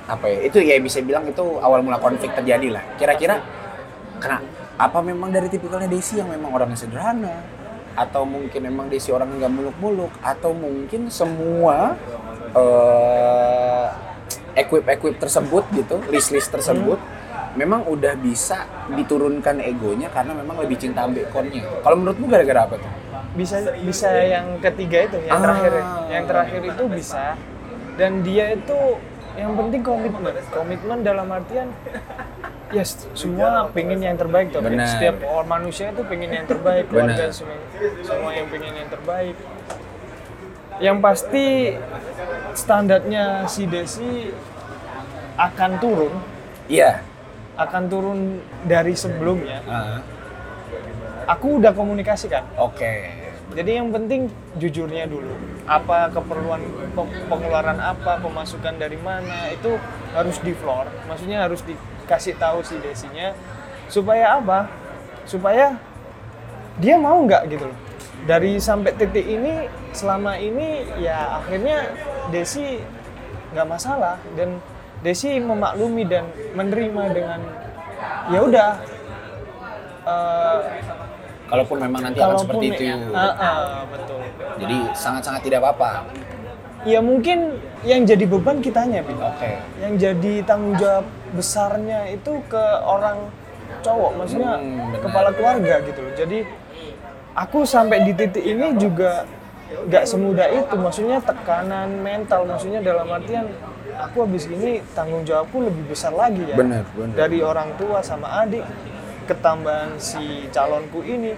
apa 0.10 0.26
ya? 0.30 0.38
Itu 0.50 0.58
ya 0.62 0.76
bisa 0.82 0.98
bilang 1.06 1.26
itu 1.30 1.46
awal 1.62 1.86
mula 1.86 2.02
konflik 2.02 2.34
terjadi 2.34 2.74
lah. 2.74 2.84
Kira-kira 2.98 3.38
kena 4.22 4.42
apa 4.82 4.98
memang 5.06 5.30
dari 5.30 5.46
tipikalnya 5.50 5.90
Desi 5.90 6.18
yang 6.18 6.30
memang 6.30 6.50
orangnya 6.54 6.78
sederhana 6.78 7.61
atau 7.96 8.24
mungkin 8.24 8.62
memang 8.68 8.88
Desi 8.88 9.12
orang 9.12 9.36
nggak 9.38 9.52
muluk-muluk. 9.52 10.12
Atau 10.24 10.52
mungkin 10.56 11.12
semua 11.12 11.96
eh 12.52 13.86
equip-equip 14.52 15.16
tersebut 15.16 15.64
gitu 15.72 16.04
list-list 16.12 16.52
tersebut 16.52 17.00
memang 17.56 17.84
udah 17.88 18.16
bisa 18.20 18.68
diturunkan 18.92 19.60
egonya 19.64 20.08
karena 20.12 20.36
memang 20.36 20.60
lebih 20.60 20.80
cinta 20.80 21.04
ambek 21.08 21.32
konnya. 21.32 21.64
Kalau 21.84 21.96
menurutmu 22.00 22.28
gara-gara 22.28 22.68
apa 22.68 22.76
tuh? 22.80 22.92
Bisa 23.36 23.64
bisa 23.80 24.12
yang 24.12 24.60
ketiga 24.60 25.08
itu 25.08 25.18
yang 25.24 25.40
Ah. 25.40 25.44
terakhir 25.44 25.74
yang 26.12 26.24
terakhir 26.28 26.62
itu 26.68 26.84
bisa. 26.92 27.24
Dan 28.00 28.24
dia 28.24 28.56
itu 28.56 28.80
yang 29.34 29.52
penting 29.54 29.82
komitmen 29.82 30.34
komitmen 30.48 30.98
dalam 31.02 31.28
artian 31.28 31.72
ya 32.70 32.82
s- 32.82 33.08
semua 33.14 33.68
pengen 33.70 34.00
yang 34.00 34.16
terbaik 34.16 34.50
tuh 34.50 34.60
Benar. 34.60 34.88
setiap 34.88 35.16
orang 35.24 35.50
manusia 35.52 35.90
itu 35.90 36.04
pengen 36.04 36.30
yang 36.34 36.46
terbaik 36.46 36.88
keluarga 36.88 37.28
semua 37.30 37.58
semua 38.02 38.32
yang 38.32 38.48
pengen 38.48 38.74
yang 38.76 38.90
terbaik 38.90 39.36
Yang 40.80 40.98
pasti 40.98 41.46
standarnya 42.54 43.46
si 43.46 43.70
Desi 43.70 44.34
akan 45.38 45.78
turun, 45.78 46.10
Iya. 46.66 47.06
akan 47.54 47.84
turun 47.86 48.20
dari 48.66 48.98
sebelumnya. 48.98 49.62
Ah, 49.64 50.02
Aku 51.30 51.62
udah 51.62 51.70
komunikasikan. 51.70 52.50
Oke. 52.58 53.14
Jadi 53.52 53.72
yang 53.84 53.92
penting 53.92 54.32
jujurnya 54.56 55.12
dulu. 55.12 55.36
Apa 55.68 56.08
keperluan 56.08 56.64
pe- 56.96 57.16
pengeluaran 57.28 57.80
apa, 57.84 58.20
pemasukan 58.24 58.80
dari 58.80 58.96
mana 58.96 59.52
itu 59.52 59.76
harus 60.16 60.40
di 60.40 60.56
floor. 60.56 60.88
Maksudnya 61.12 61.44
harus 61.44 61.60
dikasih 61.68 62.40
tahu 62.40 62.64
si 62.64 62.80
Desinya 62.80 63.36
supaya 63.92 64.40
apa? 64.40 64.72
Supaya 65.28 65.76
dia 66.80 66.96
mau 66.96 67.20
nggak 67.28 67.44
gitu 67.52 67.68
loh. 67.68 67.78
Dari 68.24 68.62
sampai 68.62 68.96
titik 68.96 69.26
ini 69.26 69.68
selama 69.92 70.40
ini 70.40 70.88
ya 71.02 71.44
akhirnya 71.44 71.92
Desi 72.32 72.80
nggak 73.52 73.68
masalah 73.68 74.16
dan 74.40 74.64
Desi 75.04 75.42
memaklumi 75.42 76.08
dan 76.08 76.30
menerima 76.56 77.04
dengan 77.12 77.40
ya 78.32 78.40
udah 78.46 78.70
eh, 80.08 80.60
Kalaupun 81.52 81.78
memang 81.84 82.02
nanti 82.08 82.20
akan 82.24 82.38
seperti 82.40 82.66
itu. 82.72 82.84
ya, 82.88 82.96
ah, 83.12 83.34
ah, 83.36 83.60
betul. 83.92 84.20
Jadi 84.64 84.78
sangat-sangat 84.96 85.42
tidak 85.44 85.60
apa-apa. 85.62 86.08
Ya 86.82 86.98
mungkin 87.04 87.60
yang 87.86 88.08
jadi 88.08 88.26
beban 88.26 88.64
kitanya. 88.64 89.04
Oke. 89.06 89.60
Yang 89.84 89.94
jadi 90.00 90.34
tanggung 90.48 90.80
jawab 90.80 91.06
besarnya 91.36 92.10
itu 92.10 92.40
ke 92.48 92.64
orang 92.82 93.30
cowok, 93.82 94.12
maksudnya 94.18 94.52
Hmm, 94.58 94.94
kepala 94.98 95.30
keluarga 95.36 95.76
gitu 95.84 96.00
loh. 96.02 96.14
Jadi 96.16 96.40
aku 97.34 97.68
sampai 97.68 98.04
di 98.06 98.14
titik 98.16 98.44
ini 98.44 98.78
juga 98.78 99.26
nggak 99.72 100.04
semudah 100.04 100.48
itu, 100.52 100.76
maksudnya 100.76 101.18
tekanan 101.24 101.90
mental, 102.04 102.44
maksudnya 102.44 102.84
dalam 102.84 103.08
artian 103.08 103.48
aku 103.96 104.28
habis 104.28 104.46
ini 104.52 104.84
tanggung 104.92 105.24
jawabku 105.24 105.64
lebih 105.64 105.84
besar 105.88 106.12
lagi 106.12 106.44
ya. 106.44 106.56
Benar, 106.60 106.84
benar. 106.92 107.16
Dari 107.16 107.40
orang 107.40 107.70
tua 107.80 108.04
sama 108.04 108.44
adik, 108.44 108.66
ketambahan 109.30 109.98
si 110.02 110.48
calonku 110.50 111.06
ini, 111.06 111.38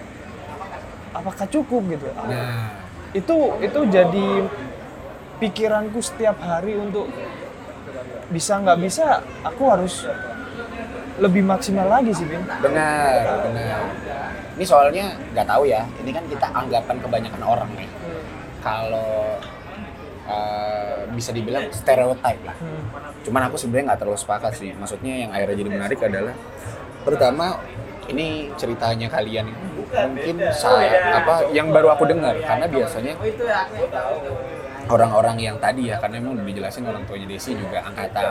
apakah 1.14 1.46
cukup 1.48 1.82
gitu? 1.92 2.06
Nah, 2.14 2.74
itu 3.14 3.36
itu 3.62 3.80
jadi 3.88 4.28
pikiranku 5.38 6.02
setiap 6.02 6.38
hari 6.42 6.74
untuk 6.78 7.10
bisa 8.32 8.58
nggak 8.58 8.78
bisa 8.80 9.20
aku 9.44 9.62
harus 9.68 10.08
lebih 11.14 11.46
maksimal 11.46 11.86
lagi 11.86 12.10
sih 12.10 12.26
Bin 12.26 12.42
benar, 12.42 13.46
benar. 13.46 13.80
Ini 14.54 14.64
soalnya 14.66 15.14
nggak 15.34 15.46
tahu 15.46 15.62
ya. 15.66 15.86
Ini 16.02 16.10
kan 16.10 16.24
kita 16.26 16.46
anggapan 16.50 16.96
kebanyakan 16.98 17.42
orang 17.42 17.70
nih. 17.78 17.90
Kalau 18.62 19.38
eh, 20.26 21.06
bisa 21.14 21.30
dibilang 21.30 21.70
stereotype 21.70 22.42
lah. 22.42 22.56
Hmm. 22.58 22.82
Cuman 23.22 23.42
aku 23.50 23.56
sebenarnya 23.58 23.94
nggak 23.94 24.00
terlalu 24.02 24.18
sepakat 24.18 24.52
sih. 24.58 24.70
Maksudnya 24.74 25.26
yang 25.26 25.30
akhirnya 25.30 25.56
jadi 25.58 25.70
menarik 25.70 25.98
adalah 26.02 26.34
pertama 27.04 27.60
ini 28.08 28.52
ceritanya 28.56 29.08
kalian 29.08 29.48
mungkin 29.94 30.36
saya 30.52 31.22
apa 31.22 31.48
yang 31.54 31.70
baru 31.70 31.94
aku 31.94 32.04
dengar 32.08 32.34
karena 32.42 32.66
biasanya 32.66 33.14
orang-orang 34.84 35.36
yang 35.40 35.56
tadi 35.56 35.88
ya 35.88 35.96
karena 35.96 36.20
emang 36.20 36.36
udah 36.36 36.44
dijelasin 36.44 36.84
orang 36.84 37.02
tuanya 37.08 37.26
Desi 37.28 37.56
juga 37.56 37.80
angkatan 37.88 38.24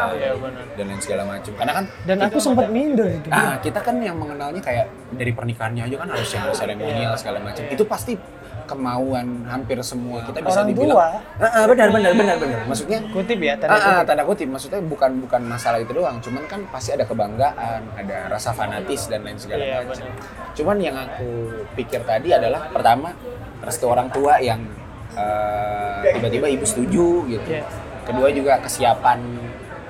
dan 0.77 0.86
lain 0.86 1.01
segala 1.01 1.23
macam 1.25 1.51
karena 1.57 1.73
kan 1.73 1.86
dan 2.05 2.17
aku 2.21 2.38
sempat 2.38 2.67
minder 2.69 3.09
itu 3.09 3.29
Bin. 3.29 3.33
Nah, 3.33 3.57
kita 3.57 3.79
kan 3.81 3.95
yang 3.97 4.17
mengenalnya 4.17 4.62
kayak 4.62 4.86
dari 5.17 5.31
pernikahannya 5.33 5.83
aja 5.89 5.95
kan 5.97 6.07
harus 6.13 6.29
yang 6.29 6.45
seremonial 6.53 7.13
segala 7.17 7.39
macam. 7.41 7.63
Itu 7.65 7.83
pasti 7.89 8.13
kemauan 8.73 9.45
hampir 9.45 9.77
semua 9.79 10.25
kita 10.25 10.41
bisa 10.41 10.59
Orang 10.59 10.69
dibilang. 10.73 10.97
tua. 10.97 11.07
Ah, 11.38 11.45
ah, 11.45 11.63
benar 11.69 11.88
benar 11.93 12.12
benar 12.12 12.36
benar. 12.41 12.59
Maksudnya 12.65 12.99
kutip 13.13 13.38
ya 13.38 13.53
tanda 13.55 13.73
Ah, 13.73 13.79
kutip 13.79 14.05
tanda 14.05 14.23
kutip 14.25 14.47
maksudnya 14.49 14.81
bukan 14.81 15.12
bukan 15.21 15.41
masalah 15.45 15.77
itu 15.77 15.93
doang, 15.93 16.17
cuman 16.19 16.43
kan 16.49 16.59
pasti 16.67 16.91
ada 16.91 17.05
kebanggaan, 17.05 17.81
ada 17.93 18.17
rasa 18.27 18.49
fanatis 18.51 19.05
dan 19.07 19.21
lain 19.21 19.38
segala 19.38 19.62
Iya, 19.62 19.77
macam. 19.86 20.09
Cuman 20.51 20.77
yang 20.81 20.97
aku 20.97 21.29
pikir 21.73 22.01
tadi 22.03 22.33
adalah 22.33 22.67
pertama 22.67 23.13
restu 23.62 23.86
orang 23.86 24.09
tua 24.09 24.41
yang 24.41 24.59
eh, 25.13 26.17
tiba-tiba 26.17 26.49
ibu 26.49 26.65
setuju 26.65 27.07
gitu. 27.29 27.49
Iya. 27.49 27.63
Kedua 28.03 28.27
juga 28.33 28.59
kesiapan 28.59 29.19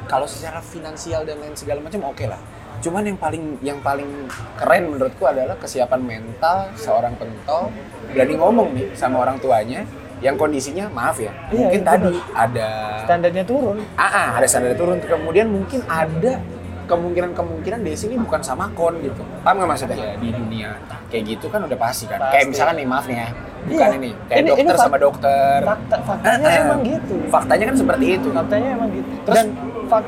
kalau 0.05 0.27
secara 0.27 0.59
finansial 0.59 1.23
dan 1.23 1.39
lain 1.39 1.55
segala 1.55 1.79
macam 1.79 2.03
oke 2.05 2.27
lah. 2.27 2.37
Cuman 2.83 3.01
yang 3.07 3.15
paling 3.15 3.43
yang 3.63 3.79
paling 3.79 4.27
keren 4.59 4.91
menurutku 4.91 5.23
adalah 5.23 5.55
kesiapan 5.55 6.03
mental 6.03 6.67
seorang 6.75 7.15
pentol 7.15 7.71
berani 8.11 8.35
ngomong 8.35 8.75
nih 8.75 8.91
sama 8.91 9.23
orang 9.23 9.39
tuanya 9.39 9.87
yang 10.19 10.35
kondisinya 10.35 10.91
maaf 10.91 11.15
ya 11.17 11.31
Iya, 11.47 11.55
mungkin 11.57 11.79
iya, 11.79 11.87
tadi 11.87 12.13
ada 12.35 12.67
standarnya 13.03 13.43
turun. 13.43 13.77
Ah, 13.95 14.03
ah, 14.05 14.27
ada 14.35 14.47
standar 14.47 14.75
turun. 14.75 14.99
Kemudian 14.99 15.47
mungkin 15.47 15.79
ada 15.83 16.43
kemungkinan-kemungkinan 16.83 17.79
Desi 17.81 18.11
ini 18.11 18.19
bukan 18.19 18.43
sama 18.43 18.67
kon 18.71 18.99
gitu. 18.99 19.23
Paham 19.41 19.63
nggak 19.63 19.69
maksudnya? 19.71 19.95
Ya, 19.95 20.13
di 20.19 20.29
dunia 20.29 20.69
kayak 21.07 21.23
gitu 21.29 21.45
kan 21.47 21.63
udah 21.63 21.77
pasti 21.79 22.05
kan. 22.05 22.19
Kayak 22.19 22.31
Pasti. 22.35 22.51
misalkan 22.51 22.75
nih 22.75 22.87
maaf 22.87 23.05
nih 23.07 23.17
ya 23.17 23.27
bukan 23.63 23.79
Iya. 23.79 23.95
ini 23.95 24.09
kayak 24.27 24.39
Ini- 24.43 24.49
dokter 24.51 24.63
ini 24.75 24.83
sama 24.83 24.97
dokter. 24.99 25.57
fakta 25.63 25.95
faktanya 26.03 26.43
Ah, 26.43 26.51
ah. 26.51 26.63
emang 26.67 26.81
gitu. 26.83 27.15
Faktanya 27.31 27.63
kan 27.71 27.75
seperti 27.79 28.05
itu. 28.19 28.27
Faktanya 28.29 28.69
emang 28.75 28.89
gitu. 28.91 29.11
Terus- 29.23 29.35
dan 29.39 29.47
fak 29.87 30.03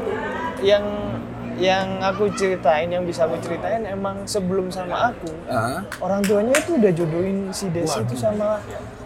yang 0.60 0.84
yang 1.58 1.88
aku 2.00 2.28
ceritain 2.32 2.88
yang 2.88 3.04
bisa 3.04 3.24
aku 3.24 3.40
ceritain 3.40 3.84
emang 3.84 4.24
sebelum 4.24 4.68
sama 4.68 5.10
aku 5.10 5.32
Ah, 5.46 5.80
orang 5.98 6.20
tuanya 6.22 6.52
itu 6.54 6.76
udah 6.76 6.92
jodohin 6.92 7.38
si 7.50 7.70
Desi 7.70 8.02
itu 8.02 8.16
sama 8.16 8.60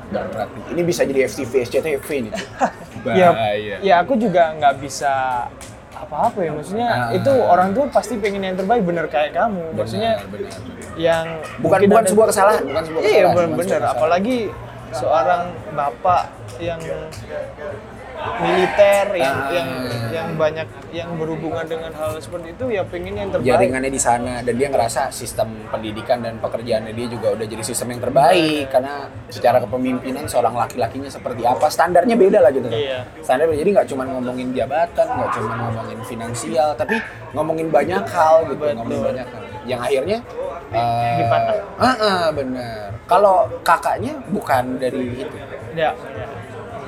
berat 0.09 0.49
nih. 0.49 0.73
ini 0.73 0.81
bisa 0.83 1.01
jadi 1.03 1.25
FTV 1.25 1.51
SCTV 1.63 2.07
nih 2.25 2.33
ya, 3.13 3.29
bahaya 3.29 3.75
ya 3.79 3.95
aku 3.99 4.13
juga 4.15 4.57
nggak 4.57 4.75
bisa 4.77 5.45
apa-apa 5.91 6.39
ya 6.39 6.51
maksudnya 6.51 6.87
Ah. 6.89 7.09
itu 7.11 7.29
orang 7.29 7.69
tua 7.71 7.85
pasti 7.87 8.17
pengen 8.17 8.41
yang 8.43 8.55
terbaik 8.55 8.81
bener 8.81 9.05
kayak 9.05 9.31
kamu 9.31 9.61
maksudnya 9.71 10.17
Benar, 10.19 10.49
benar. 10.49 10.51
yang 10.97 11.25
bukan 11.59 11.79
bukan 11.85 12.03
sebuah 12.07 12.27
kesalahan 12.27 12.61
bukan 12.63 12.83
sebuah 12.83 13.01
iya 13.01 13.09
kesalahan 13.11 13.29
bener 13.29 13.45
bukan 13.45 13.59
bener 13.59 13.69
kesalahan. 13.77 13.95
apalagi 13.95 14.37
seorang 14.89 15.43
bapak 15.71 16.23
yang 16.57 16.81
militer 18.19 19.05
yang 19.15 19.35
Ah. 19.35 19.51
yang 19.51 19.69
yang 20.09 20.27
banyak 20.35 20.67
yang 20.91 21.09
berhubungan 21.15 21.63
dengan 21.63 21.91
hal 21.95 22.19
seperti 22.19 22.51
itu 22.51 22.65
ya 22.69 22.83
pengen 22.83 23.15
yang 23.15 23.29
terbaik 23.31 23.47
jaringannya 23.47 23.91
di 23.91 24.01
sana 24.01 24.33
dan 24.43 24.53
dia 24.55 24.67
ngerasa 24.67 25.07
sistem 25.09 25.47
pendidikan 25.69 26.19
dan 26.19 26.35
pekerjaannya 26.39 26.91
dia 26.91 27.07
juga 27.07 27.31
udah 27.31 27.45
jadi 27.47 27.63
sistem 27.63 27.95
yang 27.95 28.01
terbaik 28.01 28.67
karena 28.69 29.07
secara 29.27 29.63
kepemimpinan 29.63 30.25
seorang 30.25 30.51
laki-lakinya 30.53 31.07
seperti 31.07 31.43
apa 31.43 31.67
standarnya 31.67 32.15
beda 32.15 32.39
lah 32.39 32.51
gitu 32.51 32.67
kan. 32.67 32.75
Iya. 32.75 32.99
standar 33.23 33.47
jadi 33.49 33.69
nggak 33.71 33.87
cuma 33.87 34.03
ngomongin 34.07 34.51
jabatan 34.51 35.07
nggak 35.07 35.29
cuma 35.35 35.53
ngomongin 35.57 35.99
finansial 36.03 36.69
tapi 36.75 36.95
ngomongin 37.31 37.67
banyak 37.69 38.03
hal 38.03 38.35
gitu 38.47 38.59
Betul. 38.59 38.75
ngomongin 38.75 39.03
banyak 39.15 39.27
hal 39.27 39.43
yang 39.63 39.79
akhirnya 39.79 40.19
Dipatah. 40.69 41.57
ah, 41.81 41.95
ah, 41.97 42.23
bener 42.29 42.93
kalau 43.09 43.49
kakaknya 43.65 44.13
bukan 44.29 44.77
dari 44.77 45.17
itu 45.17 45.37
ya, 45.73 45.89
ya. 45.93 46.27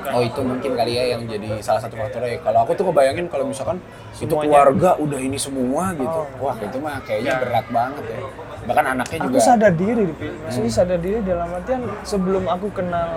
Oh 0.04 0.20
itu 0.20 0.40
mungkin 0.40 0.70
kali 0.72 0.92
ya 0.92 1.04
yang 1.10 1.22
jadi 1.24 1.48
salah 1.58 1.78
satu 1.78 1.94
faktornya. 1.94 2.38
Kalau 2.38 2.58
aku 2.60 2.72
tuh 2.72 2.84
ngebayangin 2.84 3.26
kalau 3.26 3.44
misalkan 3.44 3.78
itu 4.12 4.26
Semuanya. 4.26 4.42
keluarga 4.44 4.90
udah 4.96 5.20
ini 5.20 5.36
semua 5.36 5.84
gitu, 5.92 6.20
Oh. 6.20 6.26
wah 6.40 6.56
itu 6.56 6.76
mah 6.76 6.98
kayaknya 7.02 7.32
Ya. 7.32 7.40
berat 7.40 7.66
banget 7.68 8.04
ya. 8.06 8.18
Bahkan 8.62 8.84
anaknya 8.88 9.16
aku 9.16 9.26
juga. 9.28 9.36
Hmm. 9.36 9.48
sadar 9.48 9.72
diri 9.72 10.04
Pi. 10.12 10.28
maksudnya 10.38 10.72
sadar 10.72 10.98
diri 10.98 11.18
dalam 11.20 11.48
artian 11.50 11.80
sebelum 12.02 12.44
aku 12.46 12.66
kenal 12.70 13.08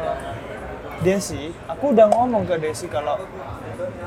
Desi 0.98 1.52
aku 1.66 1.92
udah 1.92 2.08
ngomong 2.08 2.44
ke 2.44 2.56
Desi 2.58 2.88
kalau 2.88 3.20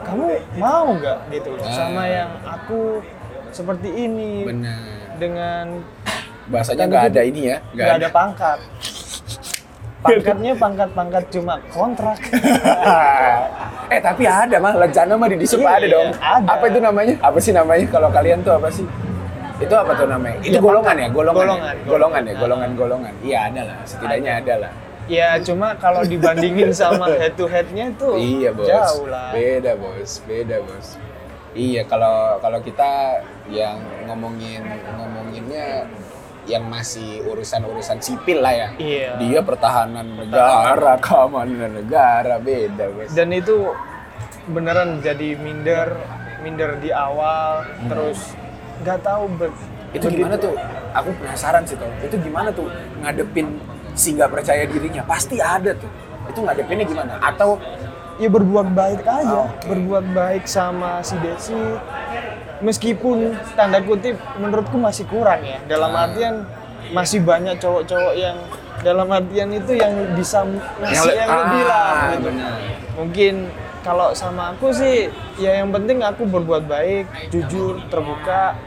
kamu 0.02 0.24
mau 0.56 0.88
nggak 0.90 1.18
gitu 1.30 1.48
loh 1.52 1.62
Ah. 1.62 1.70
sama 1.70 2.02
yang 2.04 2.30
aku 2.42 3.04
seperti 3.48 3.88
ini 3.88 4.42
Bener. 4.44 4.78
dengan 5.16 5.78
Bahasanya 6.48 6.84
nggak 6.86 7.04
ada 7.08 7.20
ini 7.22 7.40
ya, 7.44 7.56
nggak 7.68 7.76
nggak 7.76 7.98
ada 7.98 8.08
pangkat 8.08 8.58
pangkatnya 10.08 10.52
pangkat-pangkat 10.54 11.24
cuma 11.28 11.54
kontrak 11.68 12.18
eh 13.88 14.00
tapi 14.00 14.24
ada 14.24 14.56
mah 14.58 14.74
lencana 14.74 15.12
mah 15.14 15.28
di 15.28 15.36
Disep 15.36 15.58
Iya, 15.58 15.70
ada 15.70 15.86
dong. 15.86 16.08
ada. 16.14 16.48
Apa 16.50 16.64
itu 16.66 16.78
namanya? 16.78 17.14
Apa 17.20 17.38
sih 17.38 17.52
namanya? 17.52 17.84
Kalau 17.86 18.08
kalian 18.08 18.38
tuh 18.42 18.52
apa 18.52 18.68
sih? 18.68 18.84
Itu 19.58 19.74
apa 19.74 19.92
tuh 19.92 20.06
namanya? 20.06 20.36
Itu 20.38 20.54
Iya, 20.54 20.60
golongan 20.60 20.86
pangkat. 20.92 21.02
ya, 21.02 21.08
golongan. 21.10 21.38
Golongan, 21.38 21.56
ya? 21.56 21.64
golongan. 21.64 21.88
golongan 21.88 22.22
ya, 22.22 22.34
golongan-golongan. 22.36 23.12
Iya 23.22 23.38
ada 23.44 23.62
lah, 23.64 23.76
setidaknya 23.82 24.32
ada 24.38 24.54
lah. 24.58 24.72
ya 25.08 25.28
cuma 25.40 25.72
kalau 25.74 26.04
dibandingin 26.04 26.68
sama 26.70 27.08
head 27.16 27.32
to 27.32 27.48
headnya 27.48 27.88
tuh 27.96 28.14
Iya 28.14 28.52
bos. 28.52 28.68
jauh 28.68 29.08
lah 29.08 29.32
Beda 29.32 29.72
bos, 29.74 30.20
beda 30.22 30.56
bos. 30.60 31.00
Iya 31.50 31.82
kalau 31.88 32.36
kalau 32.38 32.60
kita 32.60 33.16
yang 33.48 33.80
ngomongin 34.04 34.60
ngomonginnya 34.92 35.88
yang 36.48 36.64
masih 36.64 37.20
urusan-urusan 37.22 38.00
sipil 38.00 38.40
lah 38.40 38.50
ya. 38.50 38.68
Iya. 38.74 39.10
Dia 39.20 39.40
pertahanan 39.40 40.16
negara, 40.16 40.96
keamanan 40.98 41.76
negara 41.76 42.40
beda 42.40 42.88
bos. 42.90 43.12
dan 43.12 43.28
itu 43.30 43.68
beneran 44.48 44.98
jadi 44.98 45.36
minder 45.36 45.92
minder 46.40 46.80
di 46.80 46.88
awal 46.88 47.68
terus 47.84 48.32
nggak 48.80 48.98
tahu 49.02 49.28
ber- 49.36 49.52
itu 49.90 50.00
begitu- 50.02 50.16
gimana 50.16 50.36
tuh? 50.36 50.54
Aku 50.90 51.12
penasaran 51.14 51.62
sih 51.64 51.76
tuh. 51.76 51.88
Itu 52.00 52.16
gimana 52.18 52.48
tuh 52.48 52.68
ngadepin 52.98 53.60
si 53.92 54.16
nggak 54.16 54.30
percaya 54.30 54.64
dirinya? 54.64 55.04
Pasti 55.04 55.36
ada 55.36 55.72
tuh. 55.72 55.88
Itu 56.28 56.40
ngadepinnya 56.40 56.84
gimana? 56.84 57.20
Atau 57.20 57.60
ya 58.16 58.28
berbuat 58.28 58.72
baik 58.72 59.00
aja, 59.02 59.46
Oke. 59.46 59.68
berbuat 59.68 60.04
baik 60.12 60.44
sama 60.44 61.00
si 61.00 61.16
Desi. 61.18 61.56
Meskipun 62.58 63.16
tanda 63.54 63.78
kutip 63.78 64.18
menurutku 64.34 64.76
masih 64.76 65.06
kurang 65.06 65.40
ya. 65.40 65.58
Dalam 65.64 65.90
Ah. 65.90 66.04
artian 66.04 66.42
masih 66.90 67.20
banyak 67.20 67.56
cowok-cowok 67.56 68.14
yang 68.14 68.36
dalam 68.80 69.06
artian 69.08 69.50
itu 69.50 69.74
yang 69.74 69.92
bisa 70.14 70.42
ngasih 70.78 71.14
yang, 71.14 71.28
le- 71.28 71.38
lebih 71.38 71.62
ah, 71.62 71.68
lah 71.68 71.90
gitu. 72.12 72.28
Mungkin 72.96 73.34
kalau 73.80 74.10
sama 74.10 74.52
aku 74.52 74.70
sih 74.70 75.06
ya 75.36 75.58
yang 75.58 75.70
penting 75.70 76.02
aku 76.02 76.26
berbuat 76.26 76.66
baik, 76.66 77.06
jujur, 77.30 77.78
terbuka, 77.86 78.58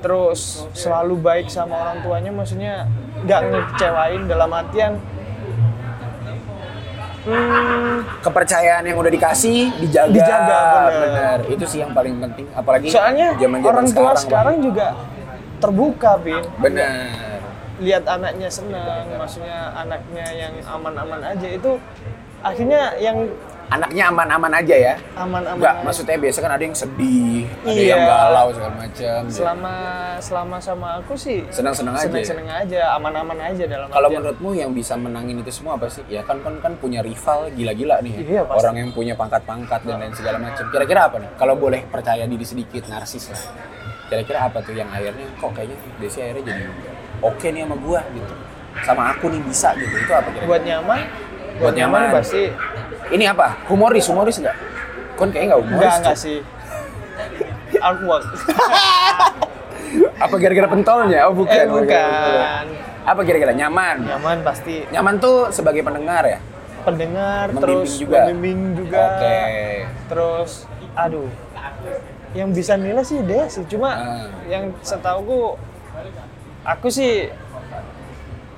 terus 0.00 0.64
selalu 0.72 1.14
baik 1.16 1.46
sama 1.46 1.76
orang 1.76 2.00
tuanya 2.00 2.30
maksudnya 2.30 2.88
nggak 3.20 3.40
ngecewain 3.46 4.22
dalam 4.26 4.50
artian 4.50 4.96
hmm, 7.26 8.24
kepercayaan 8.24 8.84
yang 8.86 8.96
udah 8.96 9.12
dikasih 9.12 9.72
dijaga, 9.80 10.12
Dijaga, 10.14 10.62
bener. 10.88 11.38
itu 11.52 11.64
sih 11.66 11.78
yang 11.82 11.92
paling 11.92 12.16
penting. 12.18 12.46
Apalagi 12.52 12.88
soalnya 12.92 13.36
zaman 13.36 13.58
orang 13.64 13.86
tua 13.90 14.12
sekarang, 14.16 14.24
sekarang 14.24 14.56
juga 14.64 14.86
terbuka 15.60 16.16
bin 16.20 16.40
bener 16.56 17.30
lihat 17.80 18.04
anaknya 18.04 18.48
senang 18.52 19.08
maksudnya 19.16 19.72
anaknya 19.72 20.26
yang 20.36 20.54
aman-aman 20.68 21.20
aja. 21.24 21.48
Itu 21.48 21.80
akhirnya 22.44 22.94
yang 23.00 23.32
anaknya 23.70 24.04
aman-aman 24.06 24.52
aja 24.52 24.74
ya 24.74 24.94
aman-aman 25.14 25.54
Enggak, 25.56 25.74
aja. 25.76 25.84
maksudnya 25.84 26.16
biasa 26.16 26.38
kan 26.38 26.52
ada 26.52 26.64
yang 26.64 26.74
sedih, 26.74 27.46
ada 27.62 27.70
Iya. 27.70 27.86
yang 27.88 28.02
galau 28.02 28.46
segala 28.50 28.74
macam. 28.76 29.20
selama 29.30 29.74
selama 30.18 30.56
sama 30.58 30.88
aku 30.98 31.14
sih 31.14 31.38
Senang-senang 31.48 31.94
aja. 31.94 32.04
senang-senang 32.04 32.48
aja 32.50 32.80
aman-aman 32.92 33.38
aja 33.40 33.64
dalam 33.64 33.86
Kalau 33.88 34.08
menurutmu 34.10 34.50
yang 34.52 34.70
bisa 34.70 34.94
menangin 34.94 35.38
itu 35.38 35.52
semua 35.52 35.74
apa 35.74 35.86
sih? 35.86 36.02
Ya 36.06 36.20
kan 36.20 36.38
kan 36.40 36.58
kan 36.58 36.72
punya 36.76 36.98
rival 37.00 37.46
gila-gila 37.50 37.98
nih. 38.00 38.12
ya. 38.12 38.20
Iya, 38.20 38.42
pasti. 38.44 38.58
Orang 38.58 38.74
yang 38.76 38.90
punya 38.90 39.14
pangkat-pangkat 39.14 39.80
dan 39.80 39.96
lain 39.98 40.12
segala 40.12 40.36
macam. 40.40 40.64
Kira-kira 40.66 41.00
apa 41.06 41.16
nih? 41.16 41.30
Kalau 41.36 41.54
boleh 41.54 41.80
percaya 41.86 42.24
diri 42.24 42.42
sedikit 42.42 42.84
narsis 42.84 43.30
lah. 43.30 43.42
Kira-kira 44.06 44.38
apa 44.44 44.58
tuh 44.60 44.74
yang 44.74 44.90
akhirnya 44.90 45.30
kok 45.32 45.50
kayaknya 45.52 45.76
Desi 45.96 46.18
akhirnya 46.18 46.42
jadi 46.44 46.62
oke 47.20 47.46
nih 47.46 47.62
sama 47.62 47.76
gua 47.78 48.00
gitu. 48.10 48.34
Sama 48.82 49.02
aku 49.08 49.24
nih 49.28 49.40
bisa 49.40 49.70
gitu. 49.74 49.94
Itu 49.94 50.10
apa 50.10 50.28
kira-kira? 50.28 50.48
buat 50.48 50.62
nyaman 50.64 51.00
Buat 51.56 51.74
nyaman. 51.76 52.02
pasti 52.10 52.42
Ini 53.10 53.24
apa? 53.28 53.58
Humoris, 53.66 54.06
humoris 54.06 54.38
enggak? 54.38 54.56
Kon 55.14 55.28
kayaknya 55.28 55.46
enggak 55.50 55.60
humoris. 55.60 55.78
enggak 55.80 55.98
enggak 56.00 56.16
sih 56.16 56.38
awkward 57.78 58.24
Apa 60.18 60.34
gara-gara 60.36 60.68
pentolnya? 60.68 61.20
Oh 61.26 61.34
bukan. 61.34 61.50
eh 61.52 61.66
bukan. 61.66 61.82
bukan 61.82 62.64
Apa 63.02 63.20
kira-kira 63.22 63.52
nyaman? 63.52 63.96
nyaman 64.04 64.38
pasti 64.40 64.86
Nyaman 64.88 65.18
tuh 65.18 65.50
sebagai 65.50 65.80
pendengar 65.80 66.24
ya? 66.24 66.38
pendengar 66.80 67.50
Membimbing 67.50 67.60
terus 67.76 67.90
juga. 67.94 68.18
membimbing 68.24 68.58
juga 68.74 69.04
Oke. 69.12 69.40
terus 70.08 70.50
aduh 70.94 71.28
yang 72.32 72.56
bisa 72.56 72.72
nilai 72.74 73.04
sih 73.04 73.20
dia 73.20 73.44
sih 73.46 73.68
cuma 73.68 73.90
Ah. 73.92 74.24
yang 74.48 74.72
setauku 74.80 75.60
aku 76.62 76.88
sih 76.88 77.28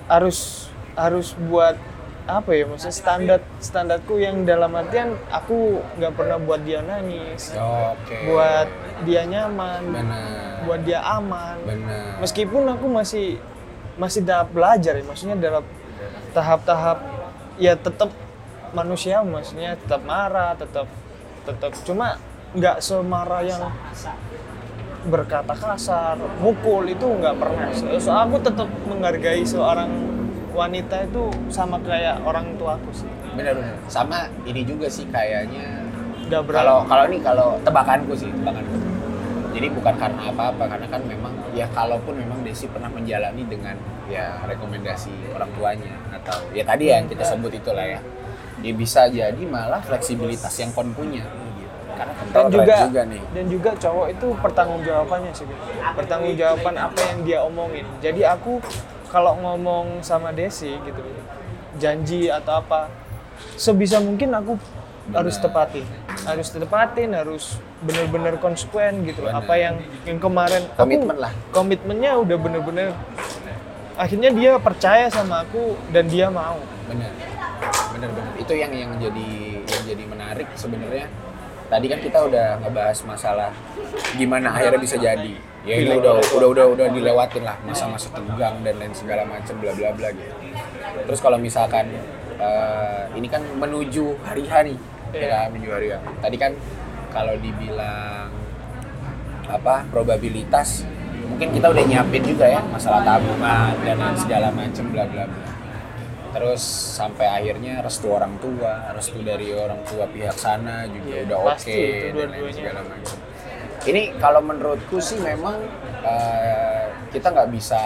harus 0.07 0.71
harus 0.95 1.35
buat 1.41 1.75
apa 2.23 2.55
ya 2.55 2.65
maksudnya 2.71 2.95
standar 2.95 3.41
standarku 3.59 4.15
yang 4.23 4.47
dalam 4.47 4.71
artian 4.79 5.19
aku 5.27 5.83
nggak 5.99 6.15
pernah 6.15 6.39
buat 6.39 6.63
dia 6.63 6.79
nangis 6.79 7.51
Oke. 7.59 8.15
buat 8.31 8.69
dia 9.03 9.27
nyaman 9.27 9.83
benar. 9.91 10.63
buat 10.63 10.81
dia 10.87 11.03
aman 11.03 11.59
Benar. 11.67 12.23
meskipun 12.23 12.63
aku 12.71 12.87
masih 12.87 13.43
masih 13.99 14.23
tahap 14.23 14.55
belajar 14.55 14.95
ya 14.95 15.05
maksudnya 15.05 15.35
dalam 15.35 15.67
tahap-tahap 16.31 16.99
ya 17.59 17.75
tetap 17.75 18.15
manusia 18.71 19.21
maksudnya 19.27 19.75
tetap 19.75 20.01
marah 20.07 20.55
tetap 20.55 20.87
tetap 21.43 21.75
cuma 21.83 22.23
nggak 22.55 22.79
semarah 22.79 23.43
yang 23.43 23.67
berkata 25.11 25.53
kasar 25.59 26.15
mukul 26.39 26.87
itu 26.87 27.03
nggak 27.03 27.35
pernah 27.35 27.69
so, 27.75 27.91
so 27.99 28.15
aku 28.15 28.39
tetap 28.39 28.71
menghargai 28.87 29.43
seorang 29.43 29.91
wanita 30.53 31.09
itu 31.09 31.33
sama 31.49 31.81
kayak 31.83 32.21
orang 32.23 32.55
tuaku 32.61 32.93
sih 32.93 33.11
Benar 33.33 33.57
benar. 33.57 33.77
Sama 33.89 34.29
ini 34.45 34.61
juga 34.61 34.93
sih 34.93 35.09
kayaknya 35.09 35.83
kalau 36.33 36.85
kalau 36.89 37.05
ini 37.13 37.19
kalau 37.21 37.61
tebakanku 37.61 38.17
sih, 38.17 38.33
tebakanku. 38.33 38.73
Jadi 39.53 39.69
bukan 39.69 39.95
karena 40.01 40.33
apa-apa, 40.33 40.65
karena 40.65 40.87
kan 40.89 41.03
memang 41.05 41.33
ya 41.53 41.69
kalaupun 41.77 42.17
memang 42.17 42.41
Desi 42.41 42.65
pernah 42.73 42.89
menjalani 42.89 43.45
dengan 43.45 43.77
ya 44.09 44.41
rekomendasi 44.49 45.13
orang 45.37 45.51
tuanya 45.53 45.93
atau 46.09 46.41
ya 46.57 46.65
tadi 46.65 46.89
yang 46.89 47.05
kita 47.05 47.21
sebut 47.21 47.53
itulah 47.53 47.85
ya. 47.85 48.01
Dia 48.65 48.73
bisa 48.73 49.13
jadi 49.13 49.43
malah 49.45 49.85
fleksibilitas 49.85 50.57
yang 50.57 50.73
kon 50.73 50.97
punya. 50.97 51.29
Karena 51.93 52.13
dan 52.33 52.45
juga, 52.49 52.75
juga 52.89 53.03
nih. 53.05 53.23
dan 53.37 53.45
juga 53.53 53.71
cowok 53.77 54.07
itu 54.17 54.27
pertanggungjawabannya 54.41 55.33
sih 55.37 55.45
pertanggungjawaban 55.93 56.75
apa 56.81 56.99
yang 57.05 57.19
dia 57.21 57.39
omongin 57.45 57.85
jadi 58.01 58.33
aku 58.33 58.65
kalau 59.13 59.37
ngomong 59.37 60.01
sama 60.01 60.33
Desi 60.33 60.73
gitu 60.73 61.03
janji 61.77 62.33
atau 62.33 62.59
apa 62.59 62.89
sebisa 63.55 64.01
mungkin 64.01 64.33
aku 64.33 64.57
harus 65.11 65.37
Benar. 65.37 65.45
tepatin 65.45 65.87
harus 66.23 66.49
tepatin 66.49 67.11
harus 67.13 67.45
bener-bener 67.81 68.39
konsekuen 68.39 69.05
gitu 69.05 69.23
Benar. 69.23 69.45
apa 69.45 69.55
yang 69.55 69.75
yang 70.03 70.17
kemarin 70.17 70.63
aku- 70.71 70.81
Komitmen 70.81 71.17
lah. 71.19 71.33
komitmennya 71.51 72.13
udah 72.17 72.37
bener-bener 72.39 72.89
akhirnya 73.93 74.31
dia 74.31 74.57
percaya 74.57 75.07
sama 75.07 75.45
aku 75.45 75.77
dan 75.91 76.09
dia 76.09 76.33
mau 76.33 76.57
benar 76.89 77.13
benar 77.93 78.09
benar 78.11 78.33
itu 78.39 78.53
yang 78.55 78.73
yang 78.73 78.93
jadi 78.97 79.29
yang 79.61 79.83
jadi 79.85 80.05
menarik 80.09 80.49
sebenarnya 80.57 81.07
tadi 81.73 81.87
kan 81.89 81.99
kita 82.05 82.19
udah 82.29 82.61
ngebahas 82.61 82.99
masalah 83.09 83.51
gimana 84.21 84.53
akhirnya 84.53 84.77
bisa 84.77 85.01
jadi. 85.01 85.33
ya 85.63 85.79
ini 85.79 85.95
udah 85.95 86.19
udah 86.35 86.49
udah 86.51 86.67
udah 86.75 86.87
dilewatin 86.91 87.47
lah 87.47 87.55
masa-masa 87.63 88.11
tegang 88.11 88.67
dan 88.67 88.83
lain 88.83 88.91
segala 88.91 89.23
macam 89.23 89.55
bla 89.63 89.71
bla 89.73 89.95
bla 89.95 90.11
gitu. 90.11 90.35
Terus 91.07 91.23
kalau 91.23 91.39
misalkan 91.39 91.87
eh, 92.37 93.03
ini 93.15 93.31
kan 93.31 93.47
menuju 93.57 94.19
hari 94.27 94.45
hari 94.51 94.75
ya 95.15 95.27
kan, 95.31 95.47
menuju 95.55 95.71
hari 95.71 95.89
H. 95.95 96.03
tadi 96.19 96.37
kan 96.41 96.53
kalau 97.15 97.39
dibilang 97.39 98.33
apa 99.47 99.87
probabilitas 99.93 100.83
mungkin 101.29 101.53
kita 101.53 101.71
udah 101.71 101.85
nyiapin 101.85 102.25
juga 102.25 102.49
ya 102.49 102.61
masalah 102.67 103.05
tabungan 103.05 103.77
dan 103.85 103.97
lain 104.01 104.17
segala 104.19 104.49
macam 104.51 104.85
bla 104.91 105.05
bla 105.07 105.25
bla 105.29 105.52
terus 106.33 106.63
sampai 106.97 107.29
akhirnya 107.29 107.85
restu 107.85 108.09
orang 108.09 108.41
tua 108.41 108.91
restu 108.97 109.21
dari 109.21 109.53
orang 109.53 109.85
tua 109.85 110.09
pihak 110.09 110.35
sana 110.35 110.89
juga 110.89 111.13
Iya, 111.13 111.21
udah 111.29 111.39
oke 111.53 111.77
itu 111.77 112.17
dan 112.17 112.31
lain 112.33 112.53
segala 112.57 112.81
macam. 112.89 113.17
Ini 113.83 114.03
kalau 114.17 114.41
menurutku 114.41 114.97
sih 115.03 115.19
memang 115.21 115.59
eh, 116.07 116.89
kita 117.13 117.29
nggak 117.35 117.49
bisa 117.53 117.83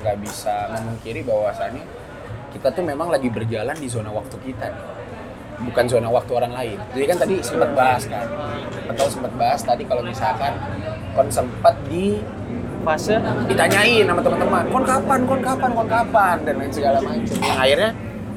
nggak 0.00 0.16
bisa 0.22 0.54
memungkiri 0.78 1.20
bahwasannya 1.26 1.84
kita 2.54 2.72
tuh 2.72 2.84
memang 2.86 3.10
lagi 3.10 3.28
berjalan 3.28 3.74
di 3.76 3.88
zona 3.90 4.14
waktu 4.14 4.36
kita 4.46 4.66
nih. 4.70 4.84
Bukan 5.56 5.84
zona 5.88 6.08
waktu 6.12 6.32
orang 6.36 6.52
lain. 6.52 6.78
Jadi 6.92 7.04
kan 7.08 7.18
tadi 7.18 7.34
sempat 7.40 7.70
bahas 7.72 8.04
kan 8.06 8.28
betul 8.86 9.08
sempat 9.10 9.32
bahas 9.34 9.60
tadi 9.60 9.82
kalau 9.84 10.00
misalkan 10.06 10.52
kon 11.16 11.28
sempat 11.32 11.74
di 11.90 12.20
fase 12.86 13.14
ditanyain 13.50 14.06
sama 14.06 14.20
teman-teman 14.22 14.64
kon 14.70 14.84
kapan 14.86 15.20
kon 15.26 15.40
kapan 15.42 15.70
kon 15.74 15.88
kapan 15.90 16.36
dan 16.46 16.54
lain 16.56 16.70
segala 16.70 16.98
macam 17.02 17.36
yang 17.42 17.58
akhirnya 17.58 17.90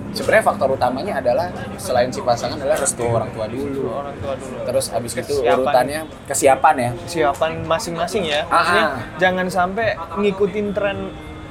sebenarnya 0.09 0.41
faktor 0.41 0.67
utamanya 0.73 1.13
adalah 1.21 1.47
selain 1.77 2.09
si 2.09 2.17
pasangan 2.25 2.57
adalah 2.57 2.81
restu 2.81 3.05
orang 3.05 3.29
tua 3.29 3.45
dulu 3.45 3.93
orang 3.93 4.15
tua 4.17 4.33
dulu 4.33 4.57
terus 4.65 4.85
habis 4.89 5.13
itu 5.13 5.21
Kesiapan. 5.37 5.53
urutannya 5.61 5.99
kesiapan 6.25 6.75
ya 6.75 6.89
kesiapan 7.05 7.51
masing-masing 7.69 8.23
ya. 8.25 8.41
Ah, 8.49 8.57
Maksudnya 8.57 8.85
ah. 8.89 8.93
jangan 9.21 9.45
sampai 9.53 9.87
ngikutin 10.17 10.67
tren 10.73 10.97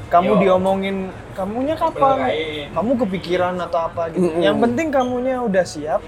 kamu 0.09 0.40
diomongin 0.40 0.96
kamunya 1.36 1.76
kapan, 1.76 2.32
kamu 2.72 2.92
kepikiran 2.96 3.61
atau 3.61 3.92
apa 3.92 4.09
gitu. 4.11 4.24
Mm-mm. 4.24 4.40
Yang 4.40 4.57
penting 4.64 4.86
kamunya 4.88 5.36
udah 5.44 5.64
siap, 5.68 6.01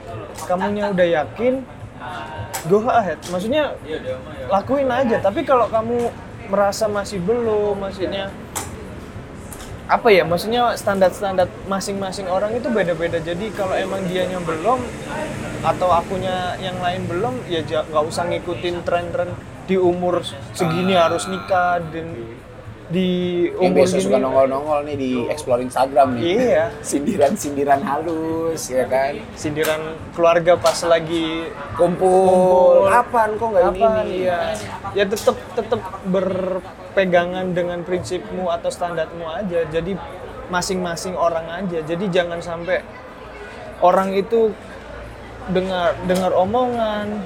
kamunya 0.49 0.89
udah 0.89 1.05
yakin, 1.21 1.61
go 2.65 2.81
ahead. 2.89 3.21
Maksudnya 3.29 3.77
lakuin 4.49 4.89
aja. 4.89 5.21
Tapi 5.21 5.45
kalau 5.45 5.69
kamu 5.69 6.09
merasa 6.51 6.91
masih 6.91 7.23
belum, 7.23 7.79
maksudnya 7.79 8.29
apa 9.91 10.07
ya 10.15 10.23
maksudnya 10.23 10.79
standar-standar 10.79 11.51
masing-masing 11.67 12.31
orang 12.31 12.55
itu 12.55 12.71
beda-beda 12.71 13.19
jadi 13.19 13.51
kalau 13.59 13.75
emang 13.75 14.07
dianya 14.07 14.39
belum 14.39 14.79
atau 15.67 15.91
akunya 15.91 16.55
yang 16.63 16.79
lain 16.79 17.11
belum 17.11 17.43
ya 17.51 17.67
nggak 17.67 18.05
usah 18.07 18.31
ngikutin 18.31 18.87
tren-tren 18.87 19.35
di 19.67 19.75
umur 19.75 20.23
segini 20.55 20.95
Ah. 20.95 21.11
harus 21.11 21.27
nikah 21.27 21.83
dan 21.91 22.07
di 22.91 23.09
yang 23.63 23.71
biasa 23.71 24.03
suka 24.03 24.19
nongol-nongol 24.19 24.83
nih 24.83 24.97
di 24.99 25.11
explore 25.31 25.63
Instagram 25.63 26.19
nih. 26.19 26.23
Iya. 26.27 26.65
sindiran-sindiran 26.91 27.81
halus 27.87 28.67
ya 28.67 28.85
kan? 28.91 29.15
Sindiran 29.39 29.95
keluarga 30.11 30.59
pas 30.59 30.77
lagi 30.83 31.47
kumpul, 31.79 32.85
Kumpul. 32.85 32.91
kapan 32.91 33.29
kok 33.39 33.47
nggak 33.55 33.65
ini 33.71 33.81
ini? 33.81 34.17
ya 34.27 34.41
ya 34.99 35.05
tetap 35.07 35.39
tetap 35.55 35.81
berpegangan 36.11 37.55
dengan 37.55 37.87
prinsipmu 37.87 38.51
atau 38.51 38.69
standarmu 38.75 39.25
aja. 39.31 39.71
Jadi 39.71 39.95
masing-masing 40.51 41.15
orang 41.15 41.47
aja. 41.47 41.79
Jadi 41.87 42.11
jangan 42.11 42.43
sampai 42.43 42.83
orang 43.81 44.13
itu 44.19 44.51
dengar 45.55 45.95
dengar 46.05 46.35
omongan 46.35 47.23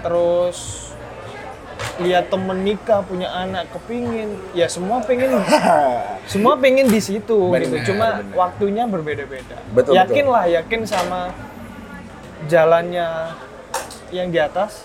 terus 0.00 0.85
lihat 1.96 2.28
temen 2.28 2.60
nikah 2.60 3.00
punya 3.00 3.28
anak 3.30 3.72
kepingin 3.72 4.36
ya 4.52 4.68
semua 4.68 5.00
pengen 5.00 5.32
semua 6.32 6.54
pengen 6.54 6.86
di 6.86 7.00
situ 7.00 7.24
gitu 7.56 7.72
Benar, 7.72 7.86
cuma 7.86 8.06
benar. 8.20 8.34
waktunya 8.36 8.84
berbeda-beda 8.84 9.56
Betul, 9.72 9.96
yakin 9.96 10.24
betul. 10.24 10.34
lah 10.34 10.44
yakin 10.46 10.80
sama 10.84 11.20
jalannya 12.46 13.32
yang 14.10 14.28
di 14.28 14.36
atas 14.36 14.84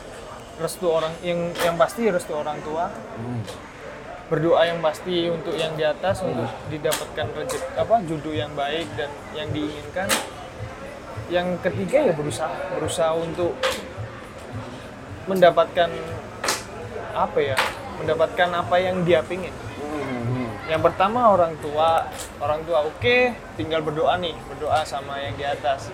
restu 0.55 0.87
orang 0.87 1.11
yang 1.19 1.39
yang 1.59 1.75
pasti 1.75 2.07
restu 2.07 2.31
orang 2.31 2.57
tua 2.61 2.87
Hmm. 3.11 3.43
berdoa 4.31 4.63
yang 4.63 4.79
pasti 4.79 5.27
untuk 5.27 5.51
yang 5.53 5.75
di 5.75 5.83
atas 5.83 6.23
untuk 6.23 6.47
didapatkan 6.71 7.27
rezeki 7.35 7.67
apa 7.75 7.95
jodoh 8.07 8.31
yang 8.31 8.55
baik 8.55 8.87
dan 8.95 9.11
yang 9.35 9.51
diinginkan 9.51 10.07
yang 11.27 11.59
ketiga 11.59 12.07
ya 12.07 12.13
berusaha 12.15 12.47
berusaha 12.71 13.11
untuk 13.13 13.51
mendapatkan 15.27 15.91
apa 17.13 17.39
ya 17.39 17.57
mendapatkan 18.01 18.49
apa 18.49 18.75
yang 18.81 19.05
dia 19.05 19.21
pingin. 19.21 19.53
Hmm. 19.81 20.47
yang 20.69 20.81
pertama 20.81 21.33
orang 21.33 21.53
tua. 21.59 22.07
Orang 22.41 22.65
tua 22.65 22.87
oke 22.87 23.35
tinggal 23.59 23.85
berdoa 23.85 24.17
nih 24.17 24.33
berdoa 24.49 24.81
sama 24.87 25.19
yang 25.21 25.35
di 25.37 25.45
atas. 25.45 25.93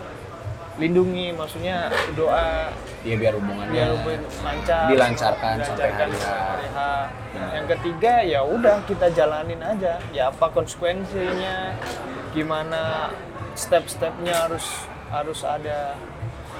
Lindungi 0.78 1.34
maksudnya 1.34 1.89
doa 2.13 2.70
Iya 3.01 3.15
biar 3.18 3.34
hubungannya 3.39 3.74
biar 3.74 3.89
hubungan 3.97 4.22
lancar. 4.45 4.86
dilancarkan 4.93 5.55
sampai 5.63 5.89
dilancarkan 5.89 6.07
sampai 6.22 6.41
hari 6.43 6.68
H. 6.70 6.78
Benar. 6.78 7.49
yang 7.53 7.68
ketiga 7.72 8.13
ya 8.22 8.39
udah 8.45 8.78
kita 8.86 9.07
jalanin 9.13 9.61
aja. 9.63 9.93
Ya 10.13 10.30
apa 10.30 10.45
konsekuensinya? 10.53 11.74
Gimana 12.36 13.09
step-stepnya 13.57 14.36
harus 14.45 14.65
harus 15.09 15.39
ada? 15.41 15.97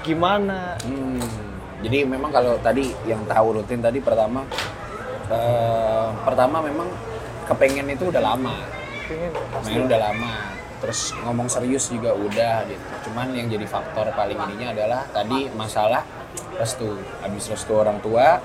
Gimana? 0.02 0.80
Hmm. 0.82 1.47
Jadi 1.78 1.98
memang 2.10 2.34
kalau 2.34 2.58
tadi 2.58 2.90
yang 3.06 3.22
tahu 3.30 3.62
rutin 3.62 3.80
tadi 3.82 4.02
pertama 4.02 4.42
eh, 5.30 6.08
pertama 6.26 6.58
memang 6.66 6.90
kepengen 7.46 7.88
itu 7.94 8.10
udah 8.10 8.24
lama. 8.24 8.54
pengen 9.08 9.32
Main 9.64 9.82
udah 9.88 10.00
lama. 10.00 10.32
Terus 10.78 11.14
ngomong 11.26 11.48
serius 11.50 11.90
juga 11.90 12.14
udah 12.14 12.66
gitu. 12.70 12.86
Cuman 13.10 13.34
yang 13.34 13.50
jadi 13.50 13.66
faktor 13.66 14.10
paling 14.14 14.38
ininya 14.50 14.74
adalah 14.74 15.02
tadi 15.10 15.50
masalah 15.54 16.02
restu. 16.58 16.98
Habis 17.22 17.50
restu 17.54 17.74
orang 17.78 18.02
tua 18.02 18.42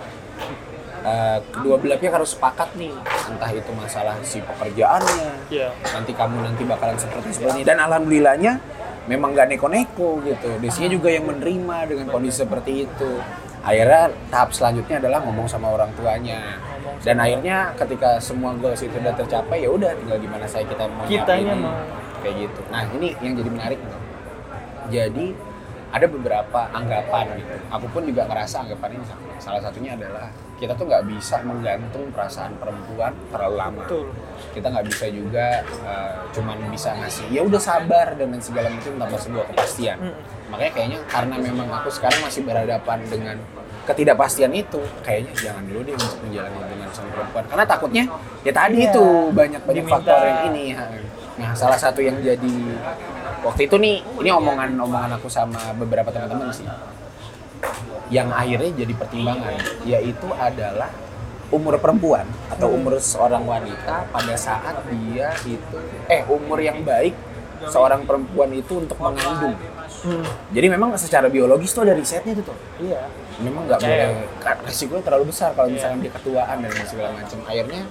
eh, 1.03 1.39
kedua 1.51 1.76
belah 1.76 1.99
pihak 1.99 2.14
harus 2.14 2.35
sepakat 2.35 2.72
nih 2.78 2.95
entah 3.33 3.51
itu 3.51 3.70
masalah 3.74 4.14
si 4.22 4.39
pekerjaannya 4.39 5.51
ya 5.51 5.68
nanti 5.93 6.12
kamu 6.14 6.37
nanti 6.43 6.62
bakalan 6.62 6.97
seperti 6.99 7.28
seperti 7.35 7.62
ini. 7.62 7.66
dan 7.66 7.78
alhamdulillahnya 7.83 8.53
memang 9.13 9.37
gak 9.37 9.53
neko-neko 9.53 10.25
gitu. 10.25 10.51
Desinya 10.65 10.89
juga 10.97 11.09
yang 11.13 11.29
menerima 11.29 11.77
dengan 11.85 12.07
kondisi 12.09 12.41
seperti 12.41 12.89
itu. 12.89 13.13
Akhirnya 13.63 14.11
tahap 14.33 14.51
selanjutnya 14.57 14.99
adalah 14.99 15.21
ngomong 15.23 15.47
sama 15.47 15.71
orang 15.71 15.93
tuanya. 15.95 16.59
Dan 17.05 17.21
akhirnya 17.21 17.77
ketika 17.77 18.19
semua 18.19 18.57
goals 18.57 18.81
itu 18.83 18.97
udah 18.97 19.15
tercapai 19.15 19.63
ya 19.63 19.71
udah 19.71 19.91
tinggal 20.01 20.19
gimana 20.19 20.47
saya 20.49 20.65
kita 20.67 20.87
mau 20.89 21.05
Kitanya 21.07 21.55
mau. 21.55 21.75
kayak 22.25 22.35
gitu. 22.49 22.61
Nah 22.73 22.83
ini 22.99 23.09
yang 23.23 23.35
jadi 23.39 23.51
menarik. 23.51 23.81
Jadi 24.91 25.27
ada 25.93 26.07
beberapa 26.09 26.61
anggapan 26.72 27.36
gitu. 27.36 27.53
Aku 27.68 27.86
pun 27.93 28.03
juga 28.09 28.24
ngerasa 28.24 28.64
anggapan 28.64 28.97
ini 28.97 29.05
sama 29.05 29.20
salah 29.36 29.61
satunya 29.61 29.93
adalah 29.93 30.32
kita 30.57 30.72
tuh 30.72 30.86
nggak 30.88 31.05
bisa 31.11 31.43
menggantung 31.45 32.09
perasaan 32.14 32.57
perempuan 32.57 33.12
terlalu 33.28 33.57
lama. 33.61 33.82
Betul. 33.84 34.09
Kita 34.57 34.66
nggak 34.72 34.86
bisa 34.88 35.07
juga 35.12 35.47
uh, 35.84 36.12
cuman 36.32 36.57
bisa 36.72 36.97
ngasih 36.97 37.28
ya 37.28 37.45
udah 37.45 37.61
sabar 37.61 38.16
dan 38.16 38.32
lain 38.32 38.40
segala 38.40 38.72
macam 38.72 38.93
tanpa 38.97 39.16
sebuah 39.20 39.45
kepastian. 39.53 39.99
Makanya 40.49 40.72
kayaknya 40.72 40.99
karena 41.09 41.36
memang 41.36 41.68
aku 41.68 41.88
sekarang 41.93 42.20
masih 42.24 42.40
berhadapan 42.45 42.99
dengan 43.05 43.36
ketidakpastian 43.82 44.53
itu 44.55 44.78
kayaknya 45.03 45.32
jangan 45.34 45.66
dulu 45.66 45.82
deh 45.82 45.95
untuk 45.99 46.18
menjalani 46.22 46.57
hubungan 46.57 46.88
sama 46.95 47.09
perempuan. 47.12 47.45
Karena 47.51 47.64
takutnya 47.66 48.05
ya 48.47 48.53
tadi 48.55 48.78
Iya. 48.80 48.88
itu 48.95 49.05
banyak 49.34 49.61
banyak 49.66 49.84
Diminta. 49.84 49.95
faktor 50.01 50.20
yang 50.24 50.40
ini 50.55 50.64
nah 51.32 51.57
salah 51.57 51.80
satu 51.80 52.05
yang 52.05 52.20
jadi 52.20 52.55
waktu 53.43 53.66
itu 53.66 53.76
nih 53.78 53.97
ini 54.22 54.30
omongan 54.30 54.78
omongan 54.78 55.11
aku 55.18 55.26
sama 55.26 55.59
beberapa 55.76 56.09
teman-teman 56.14 56.51
sih 56.55 56.66
yang 58.12 58.28
akhirnya 58.30 58.70
jadi 58.76 58.93
pertimbangan 58.95 59.57
yaitu 59.86 60.28
adalah 60.36 60.90
umur 61.53 61.76
perempuan 61.76 62.24
atau 62.49 62.72
umur 62.72 62.97
seorang 62.97 63.45
wanita 63.45 64.09
pada 64.09 64.34
saat 64.36 64.80
dia 64.88 65.32
itu 65.45 65.76
eh 66.09 66.24
umur 66.28 66.61
yang 66.61 66.80
baik 66.80 67.12
seorang 67.68 68.03
perempuan 68.03 68.51
itu 68.51 68.82
untuk 68.82 68.99
mengandung. 68.99 69.55
Hmm. 70.03 70.26
Jadi 70.51 70.66
memang 70.66 70.99
secara 70.99 71.30
biologis 71.30 71.70
tuh 71.70 71.86
ada 71.86 71.95
risetnya 71.95 72.34
tuh. 72.34 72.51
tuh. 72.51 72.57
iya 72.82 73.07
Memang 73.38 73.70
nggak 73.70 73.78
boleh 73.78 74.11
resikonya 74.66 75.03
terlalu 75.07 75.24
besar 75.30 75.55
kalau 75.55 75.70
Iya. 75.70 75.74
misalnya 75.78 75.99
dia 76.03 76.12
ketuaan 76.18 76.57
dan 76.59 76.72
segala 76.82 77.11
macam. 77.14 77.38
Akhirnya 77.47 77.82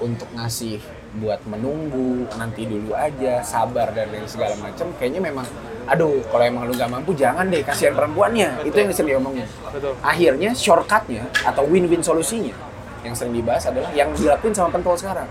untuk 0.00 0.28
ngasih 0.32 0.80
buat 1.18 1.42
menunggu 1.42 2.30
nanti 2.38 2.70
dulu 2.70 2.94
aja 2.94 3.42
sabar 3.42 3.90
dan 3.90 4.14
lain 4.14 4.30
segala 4.30 4.54
macam 4.62 4.94
kayaknya 4.94 5.18
memang 5.18 5.42
aduh 5.90 6.22
kalau 6.30 6.44
emang 6.46 6.70
lu 6.70 6.74
gak 6.78 6.86
mampu 6.86 7.10
jangan 7.18 7.50
deh 7.50 7.66
kasihan 7.66 7.98
perempuannya. 7.98 8.62
Itu 8.62 8.78
yang 8.78 8.94
sering 8.94 9.18
diomongin. 9.18 9.48
Betul. 9.74 9.98
Akhirnya 10.06 10.54
shortcutnya 10.54 11.26
atau 11.42 11.66
win-win 11.66 11.98
solusinya 11.98 12.54
yang 13.02 13.14
sering 13.16 13.34
dibahas 13.34 13.66
adalah 13.66 13.90
yang 13.90 14.14
dilakuin 14.14 14.54
sama 14.54 14.70
pentol 14.70 14.94
sekarang 14.94 15.26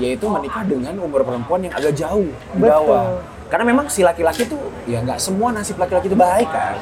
yaitu 0.00 0.26
menikah 0.26 0.64
dengan 0.64 0.94
umur 0.98 1.22
perempuan 1.22 1.62
yang 1.62 1.74
agak 1.78 1.94
jauh 1.94 2.26
di 2.26 2.58
Betul. 2.58 2.70
bawah. 2.74 3.22
Karena 3.50 3.64
memang 3.66 3.86
si 3.90 4.06
laki-laki 4.06 4.46
tuh 4.46 4.62
ya 4.86 5.02
nggak 5.02 5.18
semua 5.18 5.50
nasib 5.50 5.78
laki-laki 5.78 6.06
itu 6.10 6.18
baik 6.18 6.46
kan? 6.50 6.74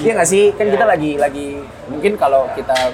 Iya 0.00 0.10
nggak 0.20 0.28
sih? 0.28 0.44
Kan 0.56 0.68
kita 0.68 0.84
lagi 0.84 1.16
lagi 1.16 1.60
mungkin 1.88 2.20
kalau 2.20 2.48
kita 2.52 2.92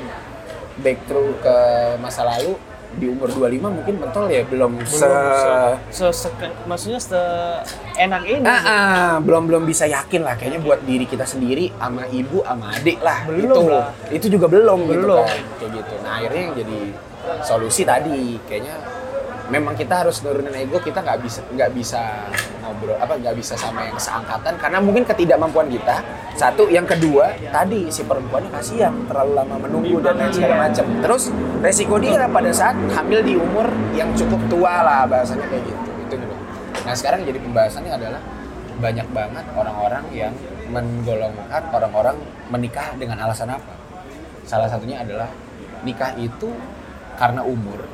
back 0.82 0.98
through 1.06 1.34
ke 1.42 1.56
masa 1.98 2.26
lalu 2.26 2.58
di 2.92 3.06
umur 3.06 3.28
25 3.28 3.70
mungkin 3.70 3.94
pentol 3.96 4.26
ya 4.26 4.42
belum, 4.42 4.82
se, 4.82 5.06
se, 5.06 5.52
se, 5.90 6.06
se- 6.12 6.34
maksudnya 6.64 6.98
seenak 6.98 8.22
ini 8.24 8.42
Ah, 8.42 8.58
ah, 8.60 9.12
belum 9.18 9.46
belum 9.46 9.62
bisa 9.62 9.86
yakin 9.86 10.20
lah 10.20 10.34
kayaknya 10.34 10.58
buat 10.58 10.82
diri 10.82 11.04
kita 11.04 11.22
sendiri 11.22 11.70
sama 11.72 12.04
ibu 12.08 12.42
sama 12.42 12.66
adik 12.72 12.98
lah 12.98 13.22
Belum 13.24 13.46
itu 13.46 13.62
lah. 13.64 13.88
itu 14.10 14.26
juga 14.28 14.46
belum, 14.46 14.78
gitu 14.86 15.06
Belum. 15.06 15.22
kan 15.22 15.38
kayak 15.56 15.70
gitu 15.76 15.94
nah 16.00 16.12
akhirnya 16.16 16.40
yang 16.40 16.54
jadi 16.56 16.78
solusi 17.40 17.82
tadi 17.84 18.20
kayaknya 18.44 18.74
memang 19.50 19.74
kita 19.74 20.06
harus 20.06 20.22
nurunin 20.22 20.54
ego 20.54 20.78
kita 20.78 21.02
nggak 21.02 21.18
bisa 21.20 21.40
nggak 21.50 21.70
bisa 21.74 22.30
ngobrol 22.62 22.94
apa 22.96 23.18
nggak 23.18 23.34
bisa 23.34 23.58
sama 23.58 23.82
yang 23.90 23.98
seangkatan 23.98 24.54
karena 24.56 24.78
mungkin 24.78 25.02
ketidakmampuan 25.04 25.66
kita. 25.68 26.00
Satu 26.38 26.70
yang 26.70 26.86
kedua 26.86 27.34
tadi 27.50 27.90
si 27.90 28.06
perempuannya 28.06 28.48
kasihan 28.54 28.94
terlalu 29.10 29.32
lama 29.36 29.56
menunggu 29.58 29.98
dan 30.00 30.16
lain 30.16 30.32
segala 30.32 30.70
macam. 30.70 30.86
Terus 31.02 31.34
resiko 31.60 32.00
dia 32.00 32.24
pada 32.30 32.50
saat 32.54 32.78
hamil 32.96 33.20
di 33.20 33.34
umur 33.36 33.68
yang 33.92 34.08
cukup 34.16 34.40
tua 34.48 34.80
lah 34.80 35.04
bahasanya 35.04 35.44
kayak 35.50 35.66
gitu 35.68 35.90
itu 36.10 36.14
dulu 36.16 36.34
nah 36.80 36.94
sekarang 36.96 37.22
jadi 37.28 37.38
pembahasannya 37.38 37.92
adalah 37.92 38.20
banyak 38.80 39.08
banget 39.12 39.44
orang-orang 39.52 40.04
yang 40.16 40.32
menggolongkan 40.72 41.62
orang-orang 41.68 42.16
menikah 42.48 42.96
dengan 42.96 43.20
alasan 43.20 43.52
apa? 43.52 43.76
Salah 44.48 44.72
satunya 44.72 45.04
adalah 45.04 45.28
nikah 45.84 46.16
itu 46.16 46.48
karena 47.20 47.44
umur 47.44 47.84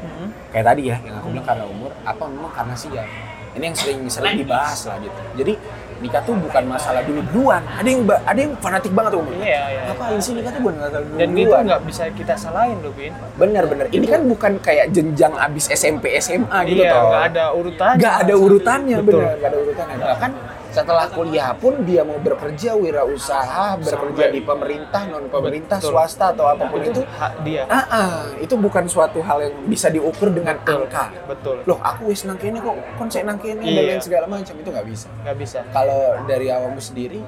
Hmm. 0.00 0.28
kayak 0.50 0.64
tadi 0.66 0.82
ya 0.88 0.96
yang 1.00 1.14
aku 1.18 1.26
bilang 1.30 1.46
karena 1.46 1.64
umur 1.64 1.90
apa 2.00 2.24
memang 2.24 2.52
karena 2.52 2.74
siang. 2.74 3.10
Ini 3.50 3.64
yang 3.66 3.74
sering 3.74 3.98
sering 4.06 4.38
dibahas 4.38 4.86
lah 4.86 4.96
gitu. 4.98 5.20
Jadi 5.34 5.58
nikah 6.00 6.22
tuh 6.22 6.32
bukan 6.32 6.64
masalah 6.64 7.02
dulu 7.02 7.20
duluan. 7.28 7.60
Ada 7.66 7.88
yang 7.90 8.00
ada 8.06 8.38
yang 8.38 8.52
fanatik 8.56 8.94
banget 8.94 9.12
umur 9.18 9.34
Iya, 9.36 9.62
iya. 9.68 9.80
ngapain 9.90 10.16
sih 10.16 10.32
nikah 10.32 10.54
tuh 10.54 10.62
bukan 10.62 10.76
masalah 10.78 11.02
dulu 11.02 11.16
dan 11.18 11.28
itu 11.28 11.38
duluan? 11.44 11.62
nggak 11.66 11.82
bisa 11.84 12.02
kita 12.14 12.34
salahin 12.38 12.78
loh 12.80 12.92
Bin 12.94 13.12
bener 13.36 13.64
bener. 13.66 13.86
Ini 13.90 14.06
kan 14.06 14.22
bukan 14.24 14.52
kayak 14.62 14.94
jenjang 14.94 15.34
abis 15.34 15.66
SMP 15.68 16.14
SMA 16.16 16.58
gitu 16.64 16.80
iya 16.80 16.94
toh. 16.94 17.04
nggak 17.10 17.24
ada 17.28 17.44
urutannya. 17.52 17.98
Nggak 17.98 18.14
ada 18.16 18.34
urutannya 18.38 18.96
Betul. 18.96 19.06
bener. 19.18 19.34
Nggak 19.34 19.50
ada 19.50 19.58
urutannya. 19.58 19.96
Bahkan 19.98 20.30
setelah 20.70 21.06
kuliah 21.08 21.50
pun 21.52 21.82
dia 21.82 22.00
mau 22.00 22.16
bekerja 22.16 22.74
wirausaha 22.74 23.74
bekerja 23.76 23.98
Sampai- 24.22 24.30
di 24.30 24.40
pemerintah 24.40 25.02
non 25.04 25.26
pemerintah 25.26 25.76
Betul. 25.76 25.90
swasta 25.90 26.30
atau 26.30 26.46
apa 26.46 26.64
pun 26.64 26.80
itu 26.80 27.02
hak 27.02 27.32
dia 27.42 27.66
ah, 27.66 27.86
ah, 27.86 28.10
itu 28.36 28.54
bukan 28.54 28.86
suatu 28.86 29.18
hal 29.20 29.42
yang 29.42 29.54
bisa 29.64 29.86
diukur 29.86 30.30
dengan 30.30 30.54
Betul. 30.56 30.86
angka 30.86 31.04
betul 31.26 31.56
loh 31.64 31.78
aku 31.80 32.08
wis 32.08 32.22
nang 32.22 32.36
kene 32.36 32.58
kok 32.58 32.74
kon 32.94 33.06
saya 33.06 33.24
nang 33.24 33.36
kene 33.36 33.60
dan 33.60 33.66
Iya. 33.66 33.82
lain 33.90 34.00
segala 34.00 34.26
macam 34.26 34.54
itu 34.54 34.68
nggak 34.68 34.86
bisa 34.86 35.08
nggak 35.20 35.36
bisa 35.36 35.58
kalau 35.68 35.98
dari 36.24 36.46
awalmu 36.48 36.78
sendiri 36.78 37.18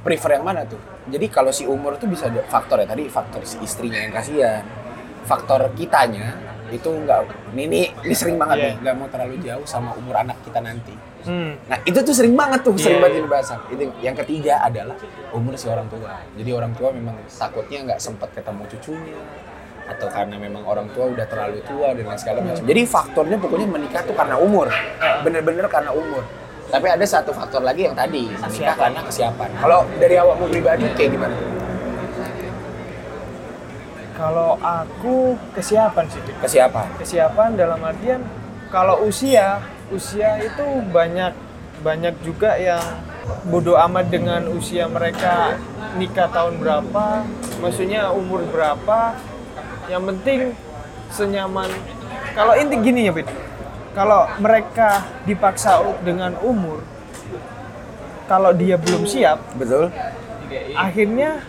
prefer 0.00 0.30
yang 0.32 0.44
mana 0.44 0.62
tuh 0.62 0.78
jadi 1.04 1.26
kalau 1.26 1.50
si 1.50 1.62
umur 1.64 1.94
tuh 1.94 2.06
bisa 2.06 2.26
ada 2.26 2.42
faktor 2.44 2.78
ya 2.78 2.86
tadi 2.86 3.06
faktor 3.06 3.42
si 3.42 3.58
istrinya 3.58 3.98
yang 3.98 4.10
kasihan 4.10 4.62
faktor 5.22 5.70
kitanya 5.72 6.34
itu 6.68 6.88
nggak 6.88 7.52
ini 7.52 7.92
ini 8.00 8.14
sering 8.16 8.34
banget 8.34 8.56
Iya. 8.56 8.64
nih 8.64 8.74
nggak 8.80 8.94
mau 8.96 9.06
terlalu 9.06 9.36
jauh 9.40 9.62
sama 9.62 9.92
umur 9.92 10.16
anak 10.16 10.40
kita 10.40 10.58
nanti 10.58 10.94
hmm. 11.26 11.52
nah 11.70 11.78
itu 11.86 11.98
tuh 12.02 12.14
sering 12.14 12.34
banget 12.34 12.60
tuh 12.62 12.74
sering 12.78 12.98
Iya, 12.98 13.02
banget 13.02 13.14
iya. 13.14 13.22
ini 13.22 13.28
bahasan 13.30 13.58
itu 13.70 13.82
yang 14.02 14.16
ketiga 14.18 14.54
adalah 14.62 14.96
umur 15.32 15.54
si 15.56 15.66
orang 15.66 15.88
tua 15.90 16.20
jadi 16.36 16.50
orang 16.54 16.72
tua 16.74 16.88
memang 16.90 17.14
takutnya 17.26 17.78
nggak 17.86 18.00
sempat 18.00 18.30
ketemu 18.34 18.62
cucunya 18.70 19.18
atau 19.82 20.06
karena 20.08 20.36
memang 20.38 20.62
orang 20.62 20.86
tua 20.94 21.10
udah 21.10 21.26
terlalu 21.26 21.58
tua 21.66 21.90
dan 21.92 22.06
lain 22.06 22.18
segala 22.18 22.38
macam 22.40 22.64
jadi 22.64 22.82
faktornya 22.86 23.36
pokoknya 23.42 23.66
menikah 23.68 24.02
tuh 24.06 24.14
karena 24.14 24.36
umur 24.38 24.70
bener-bener 25.26 25.66
karena 25.68 25.92
umur 25.92 26.22
Tapi 26.72 26.88
ada 26.88 27.04
satu 27.04 27.36
faktor 27.36 27.60
lagi 27.60 27.84
yang 27.84 27.92
tadi 27.92 28.32
menikah 28.32 28.72
karena 28.72 29.04
kesiapan. 29.04 29.50
Kalau 29.60 29.84
dari 30.00 30.16
awakmu 30.16 30.48
pribadi 30.48 30.88
kayak 30.96 31.10
gimana? 31.12 31.36
Kalau 34.16 34.56
aku 34.56 35.36
kesiapan 35.52 36.04
sih. 36.08 36.22
Kesiapan. 36.40 36.86
kesiapan 36.96 37.60
dalam 37.60 37.76
artian 37.82 38.24
kalau 38.72 39.04
usia 39.04 39.60
usia 39.92 40.40
itu 40.40 40.66
banyak 40.88 41.36
banyak 41.84 42.14
juga 42.24 42.56
yang 42.56 42.82
bodoh 43.46 43.76
amat 43.76 44.08
dengan 44.08 44.48
usia 44.56 44.88
mereka 44.88 45.60
nikah 46.00 46.26
tahun 46.32 46.58
berapa 46.58 47.22
maksudnya 47.62 48.10
umur 48.10 48.42
berapa. 48.50 49.14
Yang 49.90 50.02
penting 50.14 50.40
senyaman. 51.12 51.68
Kalau 52.32 52.56
inti 52.56 52.76
gini 52.80 53.06
ya 53.06 53.12
Bid 53.12 53.28
kalau 53.92 54.24
mereka 54.40 55.04
dipaksa 55.28 55.84
dengan 56.00 56.32
umur 56.40 56.80
kalau 58.24 58.56
dia 58.56 58.80
belum 58.80 59.04
siap 59.04 59.36
Betul. 59.60 59.92
akhirnya 60.72 61.44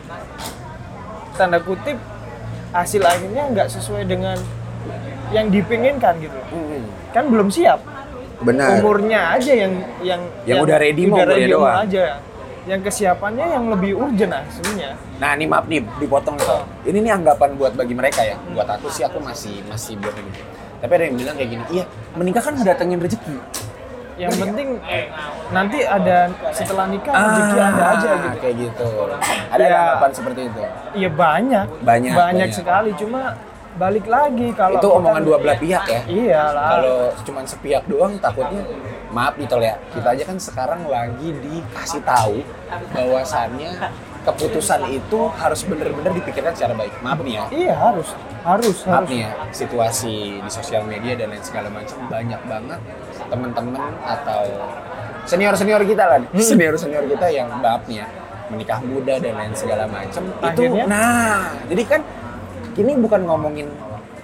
tanda 1.39 1.63
kutip 1.63 1.95
hasil 2.75 2.99
akhirnya 2.99 3.47
nggak 3.47 3.67
sesuai 3.71 4.03
dengan 4.03 4.35
yang 5.31 5.47
dipinginkan 5.47 6.19
gitu. 6.19 6.35
Kan 7.15 7.31
belum 7.31 7.47
siap 7.47 7.79
Benar. 8.39 8.79
umurnya 8.79 9.21
aja 9.31 9.51
yang 9.53 9.73
yang 10.01 10.21
Yang 10.43 10.57
udah 10.63 10.77
ready 10.77 11.03
mau 11.05 11.15
udah 11.15 11.27
ready 11.27 11.51
doang. 11.51 11.77
aja 11.79 12.03
yang 12.63 12.79
kesiapannya 12.79 13.45
yang 13.45 13.65
lebih 13.69 13.91
urgent 13.93 14.33
aslinya 14.33 14.95
Nah, 15.13 15.35
ini 15.35 15.45
maaf 15.45 15.63
nih, 15.65 15.79
dipotong 15.97 16.35
nih. 16.35 16.47
Oh. 16.49 16.63
Ini 16.83 16.99
nih 16.99 17.11
anggapan 17.13 17.55
buat 17.55 17.71
bagi 17.73 17.91
mereka 17.91 18.19
ya. 18.21 18.35
Buat 18.49 18.67
aku 18.69 18.87
sih 18.87 19.01
aku 19.01 19.19
masih 19.19 19.63
masih 19.63 19.95
buat 19.95 20.11
ini. 20.13 20.31
Tapi 20.77 20.91
ada 20.91 21.03
yang 21.05 21.15
bilang 21.15 21.35
kayak 21.37 21.49
gini, 21.49 21.63
iya 21.71 21.83
menikah 22.11 22.41
kan 22.41 22.53
datengin 22.57 22.99
rezeki. 22.99 23.35
yang 24.13 24.29
penting 24.29 24.77
nanti 25.49 25.81
ada 25.81 26.29
setelah 26.51 26.85
nikah 26.85 27.09
rezeki 27.09 27.57
ada 27.57 27.83
aja 27.89 28.09
gitu 28.13 28.29
Ah, 28.29 28.33
Kayak 28.37 28.55
gitu. 28.59 28.87
Ada 29.49 29.63
Ya. 29.63 29.73
anggapan 29.73 30.11
seperti 30.11 30.41
itu. 30.43 30.61
iya 30.93 31.09
banyak 31.09 31.65
Banyak, 31.81 32.13
banyak. 32.13 32.49
sekali 32.51 32.91
cuma 32.93 33.33
balik 33.73 34.05
lagi 34.05 34.53
kalau 34.53 34.77
itu 34.77 34.89
omongan 34.89 35.21
dua 35.25 35.37
belah 35.41 35.57
pihak 35.57 35.83
ya. 35.89 36.01
iyalah 36.05 36.69
Kalau 36.77 36.99
cuma 37.25 37.39
sepihak 37.41 37.83
doang 37.89 38.21
takutnya 38.21 38.61
maaf 39.09 39.33
nih 39.37 39.47
Tol 39.49 39.61
ya. 39.61 39.75
Kita 39.93 40.13
aja 40.13 40.23
kan 40.25 40.37
sekarang 40.37 40.85
lagi 40.85 41.33
dikasih 41.33 42.01
tahu 42.05 42.41
bahwasannya 42.93 43.71
keputusan 44.23 44.81
itu 44.87 45.19
harus 45.35 45.61
benar-benar 45.65 46.13
dipikirkan 46.15 46.53
secara 46.53 46.73
baik. 46.77 46.93
Maaf 47.01 47.19
nih 47.25 47.33
ya. 47.33 47.43
iya 47.49 47.73
harus 47.75 48.13
harus 48.43 48.77
Maaf 48.85 49.03
harus 49.03 49.09
nih 49.09 49.19
ya, 49.25 49.29
situasi 49.51 50.15
di 50.39 50.49
sosial 50.51 50.83
media 50.85 51.13
dan 51.17 51.31
lain 51.31 51.43
segala 51.43 51.67
macam 51.71 51.97
banyak 52.07 52.41
banget 52.45 52.79
teman-teman 53.31 53.91
atau 54.03 54.43
senior-senior 55.23 55.81
kita 55.87 56.03
lah, 56.03 56.19
Hmm. 56.27 56.43
senior-senior 56.43 57.07
kita 57.07 57.27
yang 57.31 57.47
maaf 57.63 57.87
nih 57.87 58.03
ya, 58.03 58.07
menikah 58.51 58.79
muda 58.83 59.15
dan 59.17 59.33
lain 59.39 59.53
segala 59.55 59.87
macam. 59.87 60.23
Itu 60.27 60.61
nah, 60.83 61.55
jadi 61.71 61.83
kan 61.87 62.01
ini 62.77 62.91
bukan 62.97 63.21
ngomongin 63.27 63.67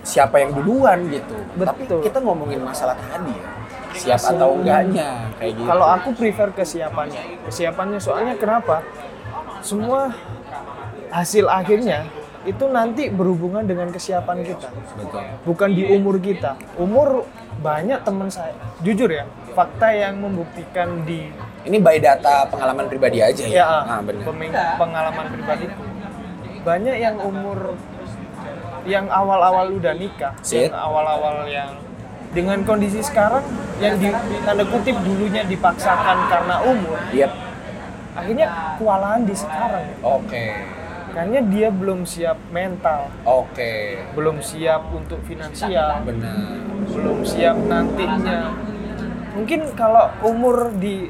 siapa 0.01 0.41
yang 0.41 0.55
duluan 0.55 1.05
gitu, 1.11 1.35
tapi 1.59 1.85
Betul. 1.85 2.01
kita 2.07 2.17
ngomongin 2.23 2.61
masalah 2.63 2.95
tadi 2.97 3.35
ya. 3.35 3.49
Siap 3.89 4.21
atau 4.37 4.61
enggaknya 4.61 5.33
kayak 5.41 5.53
gitu. 5.59 5.67
Kalau 5.67 5.87
aku 5.89 6.09
prefer 6.13 6.49
kesiapannya. 6.53 7.21
Kesiapannya 7.49 7.99
soalnya 7.99 8.33
kenapa? 8.37 8.85
Semua 9.65 10.13
hasil 11.09 11.49
akhirnya 11.49 12.05
itu 12.47 12.65
nanti 12.71 13.11
berhubungan 13.11 13.67
dengan 13.67 13.91
kesiapan 13.91 14.45
kita, 14.47 14.71
betul. 14.95 15.21
bukan 15.43 15.69
di 15.75 15.83
umur 15.91 16.15
kita. 16.23 16.55
Umur 16.79 17.27
banyak 17.59 17.99
teman 18.07 18.31
saya, 18.31 18.55
jujur 18.79 19.11
ya, 19.11 19.27
fakta 19.51 19.91
yang 19.91 20.15
membuktikan 20.23 21.03
di 21.03 21.27
Ini 21.67 21.75
by 21.83 21.99
data 21.99 22.47
pengalaman 22.47 22.87
pribadi 22.87 23.19
aja 23.19 23.43
ya. 23.43 23.59
ya 23.59 23.67
Nah, 23.83 23.99
benar. 23.99 24.79
pengalaman 24.79 25.25
pribadiku 25.27 25.83
banyak 26.63 26.95
yang 26.99 27.15
umur 27.19 27.75
yang 28.85 29.05
awal-awal 29.07 29.71
udah 29.71 29.93
nikah, 29.95 30.33
Sip. 30.39 30.69
yang 30.69 30.75
awal-awal 30.75 31.47
yang 31.47 31.75
dengan 32.29 32.61
kondisi 32.61 33.01
sekarang 33.01 33.41
yang 33.81 33.97
di 33.97 34.13
tanda 34.45 34.61
kutip 34.63 34.93
dulunya 35.01 35.41
dipaksakan 35.43 36.29
karena 36.29 36.55
umur, 36.61 36.99
Yep. 37.09 37.31
akhirnya 38.13 38.47
kewalahan 38.77 39.21
di 39.25 39.33
sekarang. 39.33 39.85
Oke. 40.05 40.45
Karena 41.09 41.41
dia 41.49 41.73
belum 41.73 42.05
siap 42.05 42.37
mental, 42.53 43.09
Oke. 43.25 43.97
belum 44.13 44.45
siap 44.45 44.93
untuk 44.93 45.17
finansial, 45.25 46.05
Benar. 46.05 46.37
belum 46.85 47.25
siap 47.25 47.57
nantinya. 47.65 48.53
Mungkin 49.33 49.73
kalau 49.73 50.13
umur 50.21 50.69
di 50.77 51.09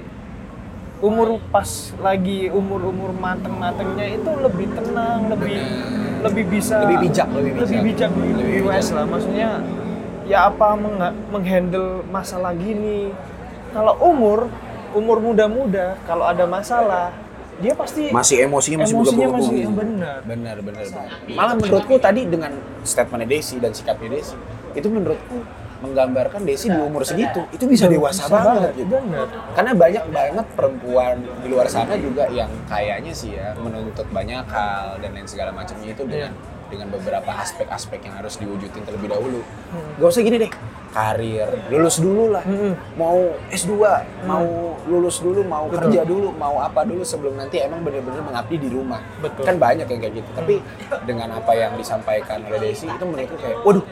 umur 1.00 1.40
pas 1.48 1.68
lagi 1.98 2.48
umur-umur 2.50 3.16
mateng-matengnya 3.16 4.06
itu 4.12 4.32
lebih 4.38 4.68
tenang, 4.70 5.32
lebih 5.32 5.60
lebih 6.20 6.46
bisa 6.50 6.84
Lebih 6.84 6.98
bijak, 7.08 7.28
lebih 7.32 7.52
bijak. 7.54 7.64
lebih 7.64 7.80
bijak, 7.82 8.10
lebih, 8.12 8.34
Lebih 8.36 8.52
bijak. 8.60 8.68
wise 8.70 8.92
lah. 8.92 9.06
Maksudnya 9.08 9.50
ya 10.26 10.40
apa 10.46 10.68
meng- 10.76 11.00
menghandle 11.30 12.04
masalah 12.06 12.52
gini. 12.52 13.16
Kalau 13.70 13.96
umur 14.02 14.52
umur 14.90 15.22
muda-muda 15.22 15.94
kalau 16.04 16.26
ada 16.26 16.44
masalah 16.44 17.14
dia 17.60 17.78
pasti 17.78 18.10
masih 18.10 18.42
emosinya 18.42 18.82
masih 18.82 18.96
Emosinya 18.98 19.28
masih- 19.30 19.70
benar 19.70 20.18
benar 20.24 20.58
benar 20.64 20.84
malah 21.30 21.54
menurutku 21.54 22.02
tadi 22.02 22.26
dengan 22.26 22.50
statementnya 22.82 23.30
Desi 23.30 23.62
dan 23.62 23.70
sikapnya 23.70 24.10
Desi 24.10 24.34
itu 24.74 24.88
menurutku 24.90 25.46
menggambarkan 25.80 26.44
Desi 26.44 26.68
di 26.68 26.80
umur 26.80 27.04
segitu. 27.08 27.44
Itu 27.52 27.66
bisa 27.66 27.88
dewasa 27.88 28.28
banget 28.28 28.76
gitu. 28.76 28.90
Benar. 28.90 29.28
karena 29.56 29.72
banyak 29.76 30.06
banget 30.12 30.46
perempuan 30.56 31.16
di 31.44 31.48
luar 31.48 31.68
sana 31.72 31.96
juga 31.96 32.28
yang 32.32 32.50
kayaknya 32.68 33.14
sih 33.16 33.36
ya 33.36 33.56
menuntut 33.60 34.08
banyak 34.12 34.44
hal 34.50 35.00
dan 35.00 35.12
lain 35.16 35.28
segala 35.28 35.52
macamnya 35.56 35.94
itu 35.94 36.04
dengan 36.04 36.32
dengan 36.70 36.88
beberapa 36.94 37.34
aspek-aspek 37.34 38.06
yang 38.06 38.16
harus 38.22 38.38
diwujudin 38.38 38.86
terlebih 38.86 39.10
dahulu. 39.10 39.42
Gak 39.98 40.10
usah 40.10 40.22
gini 40.22 40.38
deh. 40.38 40.52
Karir 40.90 41.50
lulus 41.70 42.02
dulu 42.02 42.34
lah. 42.34 42.42
Mm-mm. 42.46 42.74
mau 42.98 43.18
S2 43.54 43.74
mau 44.26 44.74
lulus 44.90 45.22
dulu 45.22 45.46
mau 45.46 45.70
kerja 45.70 46.02
dulu 46.02 46.34
mau 46.34 46.62
apa 46.62 46.82
dulu 46.82 47.06
sebelum 47.06 47.38
nanti 47.38 47.62
emang 47.62 47.86
bener-bener 47.86 48.22
mengabdi 48.22 48.58
di 48.58 48.70
rumah. 48.70 49.02
Betul. 49.22 49.46
kan 49.46 49.56
banyak 49.58 49.86
yang 49.90 50.00
kayak 50.02 50.14
gitu. 50.22 50.30
Tapi 50.34 50.56
dengan 51.06 51.38
apa 51.38 51.52
yang 51.58 51.74
disampaikan 51.78 52.46
oleh 52.46 52.58
Desi 52.62 52.86
itu 52.86 53.04
menurutku 53.06 53.38
kayak 53.38 53.62
waduh 53.66 53.86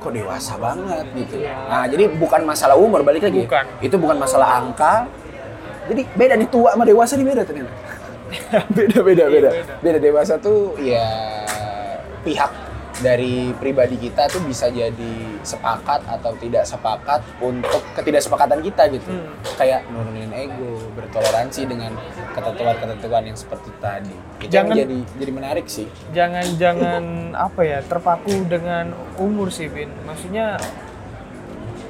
kok 0.00 0.12
dewasa 0.12 0.54
banget 0.60 1.06
gitu. 1.14 1.42
Nah 1.44 1.84
jadi 1.88 2.04
bukan 2.16 2.42
masalah 2.44 2.76
umur 2.76 3.00
balik 3.06 3.24
lagi. 3.26 3.44
Bukan. 3.44 3.64
itu 3.82 3.96
bukan 3.96 4.16
masalah 4.18 4.60
angka. 4.60 5.06
Jadi 5.86 6.02
beda 6.18 6.34
nih 6.34 6.48
tua 6.50 6.74
sama 6.74 6.82
dewasa 6.82 7.14
nih 7.14 7.26
beda 7.26 7.42
ternyata. 7.46 7.72
Beda 8.76 9.06
beda 9.06 9.24
beda. 9.30 9.50
Beda 9.78 9.98
dewasa 10.02 10.34
tuh 10.34 10.74
ya 10.82 11.06
pihak 12.26 12.50
dari 13.04 13.52
pribadi 13.56 14.00
kita 14.00 14.28
tuh 14.32 14.40
bisa 14.44 14.72
jadi 14.72 15.12
sepakat 15.44 16.08
atau 16.08 16.32
tidak 16.40 16.64
sepakat 16.64 17.20
untuk 17.44 17.82
ketidaksepakatan 17.92 18.60
kita 18.64 18.82
gitu. 18.92 19.10
Hmm. 19.12 19.32
kayak 19.56 19.88
nurunin 19.88 20.28
ego 20.36 20.76
bertoleransi 20.92 21.64
dengan 21.64 21.96
ketentuan-ketentuan 22.36 23.24
yang 23.24 23.38
seperti 23.38 23.72
tadi. 23.80 24.12
Itu 24.44 24.52
Jangan- 24.52 24.76
yang 24.76 24.84
jadi 24.84 24.98
jadi 25.16 25.32
menarik 25.32 25.66
sih. 25.68 25.88
Jangan-jangan 26.12 27.32
apa 27.32 27.60
ya 27.64 27.80
terpaku 27.80 28.44
dengan 28.44 28.92
umur 29.16 29.48
sih 29.48 29.72
Vin. 29.72 29.88
Maksudnya 30.04 30.60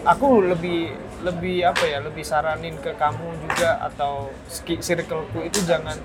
aku 0.06 0.46
lebih 0.46 0.94
lebih 1.26 1.66
apa 1.66 1.84
ya 1.90 1.98
lebih 1.98 2.22
saranin 2.22 2.78
ke 2.78 2.94
kamu 2.94 3.34
juga 3.42 3.82
atau 3.82 4.30
circleku 4.62 5.42
itu 5.42 5.58
jangan 5.66 5.98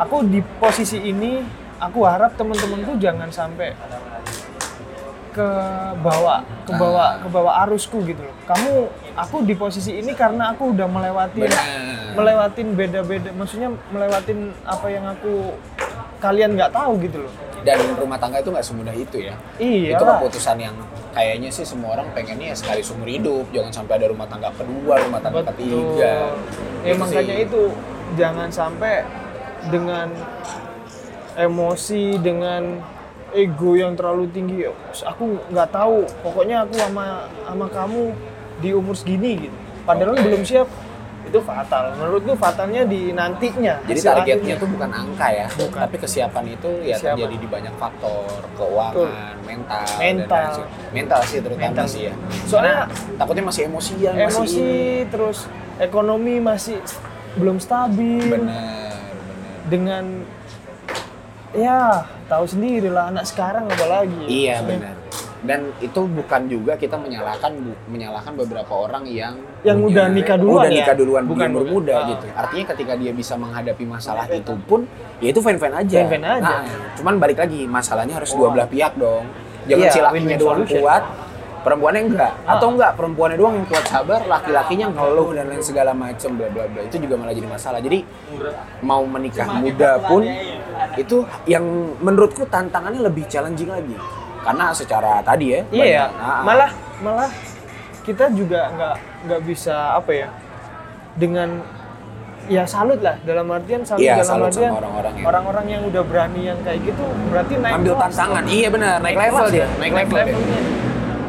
aku 0.00 0.24
di 0.24 0.40
posisi 0.56 1.04
ini 1.04 1.44
aku 1.78 1.98
harap 2.04 2.34
teman-temanku 2.34 2.96
jangan 2.96 3.28
sampai 3.28 3.74
ke 5.34 5.48
bawah 5.98 6.46
ke 6.62 6.72
bawah 6.72 7.18
ke 7.18 7.26
bawah 7.26 7.52
arusku 7.66 8.06
gitu 8.06 8.22
loh 8.22 8.34
kamu 8.46 8.86
aku 9.18 9.42
di 9.42 9.54
posisi 9.58 9.98
ini 9.98 10.14
karena 10.14 10.54
aku 10.54 10.70
udah 10.70 10.86
melewati 10.86 11.42
Benar. 11.42 12.14
melewatin 12.14 12.68
beda-beda 12.72 13.34
maksudnya 13.34 13.74
melewatin 13.90 14.54
apa 14.62 14.86
yang 14.86 15.10
aku 15.10 15.58
kalian 16.22 16.54
nggak 16.54 16.70
tahu 16.70 17.02
gitu 17.02 17.26
loh 17.26 17.32
dan 17.66 17.82
rumah 17.98 18.14
tangga 18.14 18.38
itu 18.38 18.54
nggak 18.54 18.62
semudah 18.62 18.94
itu 18.94 19.16
ya 19.26 19.34
Iya 19.58 19.98
itu 19.98 20.04
keputusan 20.06 20.56
yang 20.60 20.76
kayaknya 21.10 21.50
sih 21.50 21.66
semua 21.66 21.98
orang 21.98 22.06
pengennya 22.14 22.54
ya 22.54 22.56
sekali 22.56 22.80
seumur 22.86 23.10
hidup 23.10 23.50
jangan 23.50 23.72
sampai 23.74 23.98
ada 23.98 24.06
rumah 24.14 24.30
tangga 24.30 24.54
kedua 24.54 25.02
rumah 25.02 25.18
tangga 25.18 25.42
Betul. 25.42 25.50
ketiga 25.58 26.14
Ya 26.84 26.94
Gitu 26.94 27.00
makanya 27.00 27.36
sih. 27.40 27.46
itu 27.48 27.62
jangan 28.14 28.48
sampai 28.52 29.02
dengan 29.66 30.12
emosi 31.36 32.18
dengan 32.18 32.78
ego 33.30 33.74
yang 33.74 33.94
terlalu 33.94 34.30
tinggi. 34.30 34.66
Aku 35.04 35.38
nggak 35.50 35.68
tahu. 35.70 36.06
Pokoknya 36.22 36.62
aku 36.62 36.74
sama 36.78 37.26
sama 37.42 37.66
kamu 37.68 38.02
di 38.58 38.70
umur 38.70 38.94
segini 38.94 39.48
gitu. 39.48 39.56
Padahal 39.82 40.14
belum 40.16 40.42
siap. 40.42 40.70
Itu 41.24 41.40
fatal. 41.40 41.96
Menurutku 41.96 42.36
fatalnya 42.36 42.84
di 42.84 43.08
nantinya. 43.10 43.80
Jadi 43.88 43.96
targetnya 43.98 44.54
tuh 44.54 44.68
bukan 44.68 44.92
angka 44.92 45.32
ya, 45.32 45.48
Bukan. 45.50 45.80
tapi 45.80 45.96
kesiapan 45.96 46.44
itu 46.52 46.70
ya 46.84 46.94
Kesiapan. 46.94 47.16
terjadi 47.16 47.36
di 47.40 47.48
banyak 47.48 47.74
faktor, 47.74 48.28
keuangan, 48.54 49.34
mental, 49.40 49.82
dan 49.88 49.98
Mental. 49.98 50.36
lain 50.36 50.52
sebagainya. 50.52 50.92
mental 50.92 51.20
sih 51.24 51.38
terutama 51.40 51.64
Mental. 51.64 51.86
sih 51.88 52.02
ya. 52.06 52.14
Soalnya 52.44 52.76
Karena 52.84 53.16
takutnya 53.16 53.44
masih 53.48 53.62
emosian, 53.66 54.12
emosi 54.14 54.36
masih 54.38 54.60
ini. 54.60 55.10
terus 55.10 55.38
ekonomi 55.80 56.34
masih 56.38 56.76
belum 57.34 57.56
stabil 57.58 58.20
benar 58.20 58.44
benar 58.44 58.92
dengan 59.64 60.04
ya 61.54 61.78
tahu 62.26 62.44
sendiri 62.44 62.88
lah 62.88 63.08
anak 63.08 63.24
sekarang 63.24 63.64
apalagi. 63.64 64.26
Iya 64.26 64.58
Maksudnya, 64.58 64.70
benar. 64.90 64.94
Dan 65.44 65.60
itu 65.78 66.00
bukan 66.02 66.48
juga 66.48 66.72
kita 66.72 66.96
menyalahkan 66.96 67.52
bu- 67.54 67.76
menyalahkan 67.86 68.32
beberapa 68.34 68.72
orang 68.80 69.04
yang 69.04 69.36
Yang 69.60 69.78
udah 69.86 70.06
nikah 70.08 70.36
duluan 70.36 70.56
udah 70.58 70.66
ya? 70.66 70.76
nikah 70.80 70.94
duluan 70.96 71.22
Bukan, 71.22 71.48
umur 71.50 71.64
muda 71.70 71.94
Ah. 71.94 72.08
gitu. 72.08 72.26
Artinya 72.32 72.64
ketika 72.72 72.92
dia 72.96 73.12
bisa 73.12 73.36
menghadapi 73.36 73.84
masalah 73.84 74.24
itu 74.26 74.56
pun 74.64 74.88
ya 75.20 75.28
itu 75.28 75.40
fine 75.40 75.56
fine 75.56 75.76
aja. 75.76 75.98
Fine-fine 76.00 76.24
aja. 76.24 76.54
Nah, 76.58 76.64
cuman 76.96 77.14
balik 77.18 77.38
lagi 77.38 77.68
masalahnya 77.68 78.16
harus 78.16 78.32
dua 78.32 78.48
belah 78.50 78.64
pihak 78.64 78.96
dong. 78.96 79.28
Jangan 79.64 79.80
Iya, 79.80 79.90
si 79.90 79.98
lakinya 79.98 80.16
win-win 80.18 80.38
doang 80.38 80.64
kuat 80.66 81.02
perempuannya 81.64 82.02
enggak 82.06 82.32
Ah. 82.44 82.54
atau 82.54 82.68
enggak 82.70 82.92
perempuannya 82.92 83.34
doang 83.34 83.54
yang 83.54 83.66
kuat 83.66 83.84
sabar 83.84 84.20
laki-lakinya 84.22 84.86
ngeluh 84.90 85.32
dan 85.32 85.48
lain 85.48 85.60
segala 85.60 85.90
macem 85.90 86.30
bla 86.30 86.46
bla 86.46 86.64
bla 86.66 86.80
itu 86.82 86.96
juga 86.98 87.14
malah 87.16 87.32
jadi 87.32 87.48
masalah 87.48 87.80
jadi 87.80 88.04
mau 88.80 89.02
menikah 89.02 89.48
muda 89.54 89.96
pun 90.00 90.22
itu 90.94 91.16
yang 91.44 91.64
menurutku 91.98 92.44
tantangannya 92.46 93.00
lebih 93.02 93.24
challenging 93.24 93.68
lagi 93.68 93.96
karena 94.38 94.70
secara 94.70 95.18
tadi 95.20 95.46
ya 95.48 95.60
iya 95.70 96.04
banyak- 96.04 96.12
ah, 96.14 96.28
ah. 96.28 96.42
malah 96.44 96.70
malah 97.00 97.30
kita 98.02 98.28
juga 98.30 98.68
nggak 98.70 98.94
nggak 99.24 99.40
bisa 99.42 99.96
apa 99.96 100.12
ya 100.14 100.28
dengan 101.14 101.64
ya 102.44 102.68
salut 102.68 103.00
lah 103.00 103.16
dalam 103.24 103.48
artian 103.48 103.80
salut 103.82 104.04
Iya, 104.04 104.20
dalam 104.20 104.28
salut 104.28 104.48
artian 104.52 104.68
orang-orang 104.70 105.12
yang- 105.14 105.24
orang-orang 105.24 105.66
yang 105.66 105.82
udah 105.86 106.02
berani 106.04 106.40
yang 106.44 106.58
kayak 106.60 106.84
gitu 106.84 107.00
berarti 107.26 107.54
naik 107.56 107.72
ambil 107.74 107.92
kelas. 107.94 108.04
tantangan 108.04 108.44
iya 108.46 108.68
benar 108.68 108.96
naik 109.00 109.16
level 109.16 109.32
kelas 109.40 109.48
dia 109.50 109.64
kan? 109.64 109.70
naik 109.80 109.92
level 109.94 110.12
dia 110.14 110.26
levelnya. 110.28 110.60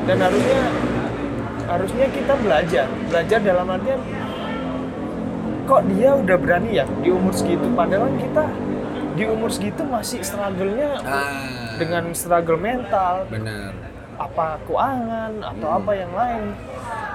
Dan 0.06 0.18
harusnya 0.22 0.62
harusnya 1.66 2.06
kita 2.14 2.34
belajar. 2.40 2.86
Belajar 3.10 3.40
dalam 3.42 3.68
artian 3.70 4.00
kok 5.66 5.82
dia 5.90 6.10
udah 6.14 6.38
berani 6.38 6.78
ya 6.78 6.86
di 7.02 7.10
umur 7.10 7.34
segitu? 7.34 7.66
Padahal 7.74 8.10
kita 8.22 8.46
di 9.16 9.24
umur 9.26 9.50
segitu 9.50 9.82
masih 9.82 10.22
struggle-nya 10.22 11.02
ah. 11.02 11.76
dengan 11.82 12.14
struggle 12.14 12.60
mental. 12.60 13.26
Benar. 13.32 13.74
Apa 14.16 14.62
keuangan 14.64 15.32
atau 15.44 15.68
Hmm. 15.68 15.80
apa 15.84 15.92
yang 15.92 16.12
lain. 16.16 16.44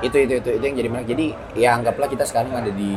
Itu 0.05 0.17
itu 0.21 0.35
itu 0.43 0.51
itu 0.59 0.65
yang 0.65 0.77
jadi 0.77 0.89
menarik. 0.91 1.09
Jadi 1.09 1.27
ya 1.57 1.69
anggaplah 1.79 2.09
kita 2.11 2.25
sekarang 2.27 2.53
ada 2.53 2.73
di 2.73 2.93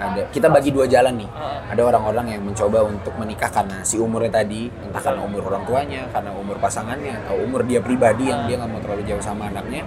ada 0.00 0.24
kita 0.32 0.48
bagi 0.48 0.72
dua 0.72 0.88
jalan 0.88 1.20
nih. 1.20 1.30
Ada 1.68 1.82
orang-orang 1.84 2.32
yang 2.32 2.42
mencoba 2.42 2.88
untuk 2.88 3.12
menikah 3.20 3.52
karena 3.52 3.84
si 3.84 4.00
umurnya 4.00 4.40
tadi 4.40 4.72
entah 4.72 5.02
karena 5.04 5.20
umur 5.20 5.52
orang 5.52 5.62
tuanya 5.68 6.08
karena 6.08 6.32
umur 6.32 6.56
pasangannya 6.56 7.20
atau 7.24 7.36
umur 7.44 7.62
dia 7.68 7.84
pribadi 7.84 8.32
yang 8.32 8.48
dia 8.48 8.56
nggak 8.56 8.70
mau 8.72 8.80
terlalu 8.80 9.04
jauh 9.04 9.20
sama 9.20 9.52
anaknya 9.52 9.84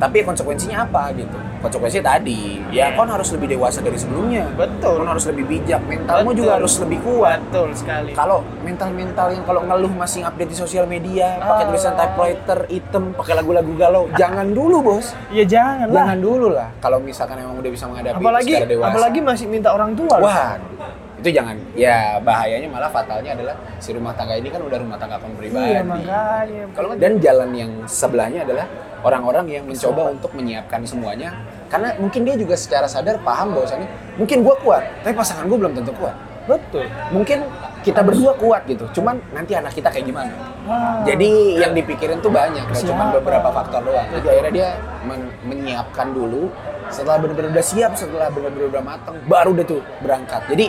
tapi 0.00 0.24
konsekuensinya 0.24 0.88
apa 0.88 1.12
gitu 1.12 1.36
konsekuensinya 1.60 2.16
tadi 2.16 2.64
ya 2.72 2.96
kon 2.96 3.12
harus 3.12 3.28
lebih 3.36 3.52
dewasa 3.52 3.84
dari 3.84 4.00
sebelumnya 4.00 4.48
Betul. 4.56 5.04
kon 5.04 5.08
harus 5.12 5.28
lebih 5.28 5.44
bijak 5.44 5.84
mentalmu 5.84 6.32
Betul. 6.32 6.40
juga 6.40 6.50
harus 6.56 6.74
lebih 6.80 6.98
kuat 7.04 7.38
betul 7.52 7.68
sekali 7.76 8.10
kalau 8.16 8.40
mental-mental 8.64 9.26
yang 9.36 9.44
kalau 9.44 9.60
ngeluh 9.68 9.92
masih 9.92 10.24
update 10.24 10.50
di 10.52 10.56
sosial 10.56 10.88
media, 10.88 11.36
pakai 11.36 11.64
Ah. 11.64 11.68
tulisan 11.68 11.92
typewriter 11.98 12.58
hitam, 12.70 13.04
pakai 13.12 13.34
lagu-lagu 13.36 13.72
galau, 13.76 14.04
jangan 14.16 14.46
dulu 14.48 14.80
bos, 14.80 15.12
ya 15.28 15.44
jangan 15.44 15.90
lah 15.90 16.06
jangan 16.06 16.18
dulu 16.22 16.46
lah. 16.54 16.68
Kalau 16.80 16.98
misalkan 17.02 17.36
emang 17.42 17.60
udah 17.60 17.70
bisa 17.72 17.84
menghadapi 17.90 18.16
apalagi 18.16 18.52
secara 18.56 18.70
dewasa, 18.70 18.88
apalagi 18.94 19.18
masih 19.20 19.46
minta 19.50 19.68
orang 19.74 19.92
tua 19.92 20.14
loh. 20.16 20.30
Itu 21.20 21.28
jangan. 21.36 21.56
Ya 21.76 22.16
bahayanya 22.24 22.68
malah 22.72 22.88
fatalnya 22.88 23.36
adalah 23.36 23.54
si 23.76 23.92
rumah 23.92 24.16
tangga 24.16 24.40
ini 24.40 24.48
kan 24.48 24.64
udah 24.64 24.78
rumah 24.80 24.96
tangga 24.96 25.20
pribadi. 25.20 25.76
iya 25.76 25.84
makanya 25.84 26.64
Kalau 26.72 26.96
dan 26.96 27.12
jalan 27.20 27.50
yang 27.52 27.70
sebelahnya 27.84 28.48
adalah 28.48 28.66
orang-orang 29.04 29.46
yang 29.48 29.64
mencoba 29.68 30.12
untuk 30.12 30.32
menyiapkan 30.32 30.80
semuanya, 30.84 31.36
karena 31.68 31.96
mungkin 32.00 32.24
dia 32.24 32.36
juga 32.36 32.56
secara 32.56 32.84
sadar 32.88 33.20
paham 33.20 33.52
bahwasannya 33.56 33.88
mungkin 34.16 34.44
gua 34.44 34.56
kuat, 34.60 34.84
tapi 35.04 35.16
pasangan 35.16 35.44
gua 35.48 35.58
belum 35.68 35.72
tentu 35.76 35.92
kuat. 35.96 36.16
betul 36.48 36.84
Mungkin 37.14 37.46
kita 37.80 38.00
berdua 38.04 38.36
kuat 38.36 38.68
gitu, 38.68 38.84
cuman 39.00 39.16
nanti 39.32 39.56
anak 39.56 39.72
kita 39.72 39.88
kayak 39.88 40.04
gimana? 40.08 40.32
Wah. 40.68 41.00
Jadi 41.08 41.56
yang 41.56 41.72
dipikirin 41.72 42.20
tuh 42.20 42.28
banyak, 42.28 42.60
nggak 42.68 42.84
cuma 42.84 43.08
Siapa? 43.08 43.16
beberapa 43.16 43.48
faktor 43.48 43.80
doang. 43.88 44.08
Jadi 44.12 44.26
akhirnya 44.28 44.52
dia 44.52 44.68
men- 45.08 45.32
menyiapkan 45.48 46.12
dulu, 46.12 46.52
setelah 46.92 47.16
benar-benar 47.24 47.56
udah 47.56 47.64
siap, 47.64 47.92
setelah 47.96 48.28
benar-benar 48.28 48.68
udah 48.68 48.82
matang, 48.84 49.16
baru 49.24 49.56
deh 49.56 49.64
tuh 49.64 49.80
berangkat. 50.04 50.44
Jadi 50.52 50.66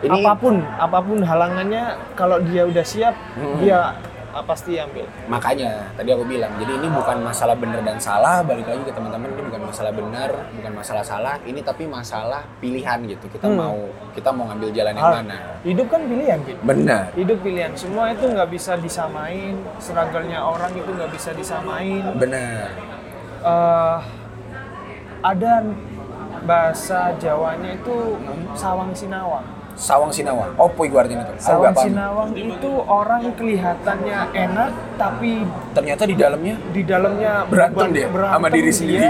ini 0.00 0.20
apa 0.20 0.32
pun 0.34 0.54
apa 0.62 0.98
pun 0.98 1.18
halangannya 1.20 1.84
kalau 2.14 2.38
dia 2.40 2.62
udah 2.62 2.84
siap 2.84 3.14
Hmm. 3.34 3.58
dia 3.58 3.94
ah, 4.28 4.44
pasti 4.44 4.76
ambil 4.76 5.02
makanya 5.26 5.90
tadi 5.94 6.10
aku 6.10 6.22
bilang, 6.22 6.52
jadi 6.56 6.72
ini 6.72 6.86
bukan 6.88 7.18
masalah 7.20 7.52
benar 7.52 7.80
dan 7.82 7.98
salah, 7.98 8.38
balik 8.40 8.64
lagi 8.64 8.82
ke 8.82 8.92
teman-teman 8.92 9.28
ini 9.28 9.42
bukan 9.42 9.62
masalah 9.66 9.90
benar, 9.90 10.30
bukan 10.54 10.72
masalah 10.72 11.02
salah, 11.02 11.34
ini 11.42 11.58
tapi 11.58 11.84
masalah 11.84 12.46
pilihan 12.58 13.02
gitu. 13.04 13.26
Kita 13.26 13.44
Hmm. 13.44 13.58
mau 13.58 13.78
kita 14.12 14.30
mau 14.30 14.46
ngambil 14.46 14.68
jalan 14.70 14.92
yang 14.92 15.02
Ah, 15.04 15.14
mana? 15.18 15.36
hidup 15.64 15.86
kan 15.88 16.00
pilihan 16.04 16.38
Pin. 16.46 16.56
Benar. 16.62 17.02
hidup 17.12 17.38
pilihan 17.42 17.72
semua 17.74 18.04
itu 18.10 18.24
nggak 18.24 18.48
bisa 18.48 18.72
disamain 18.78 19.54
struggle-nya 19.78 20.38
orang 20.38 20.70
itu 20.70 20.86
nggak 20.86 21.10
bisa 21.10 21.30
disamain 21.34 22.04
Benar. 22.14 22.70
Eh, 23.40 23.98
ada 25.20 25.52
bahasa 26.40 27.10
Jawanya 27.16 27.74
itu 27.74 27.96
sawang 28.54 28.94
sinawang 28.94 29.42
Sawang 29.78 30.10
Sinawa. 30.10 30.50
Opo 30.58 30.82
iku 30.82 30.98
artinya 30.98 31.22
itu? 31.22 31.38
Sawang 31.38 31.70
sinawang 31.72 32.34
itu 32.34 32.66
orang 32.82 33.30
kelihatannya 33.32 34.18
enak 34.34 34.70
tapi 34.98 35.46
Ternyata 35.70 36.02
di 36.02 36.14
dalamnya 36.14 36.54
di 36.68 36.82
dalamnya 36.82 37.32
Berantem 37.46 37.78
beban- 37.78 37.94
dia 37.94 38.06
sama 38.06 38.12
berantem 38.12 38.50
diri 38.52 38.66
dia. 38.66 38.74
sendiri. 38.74 39.06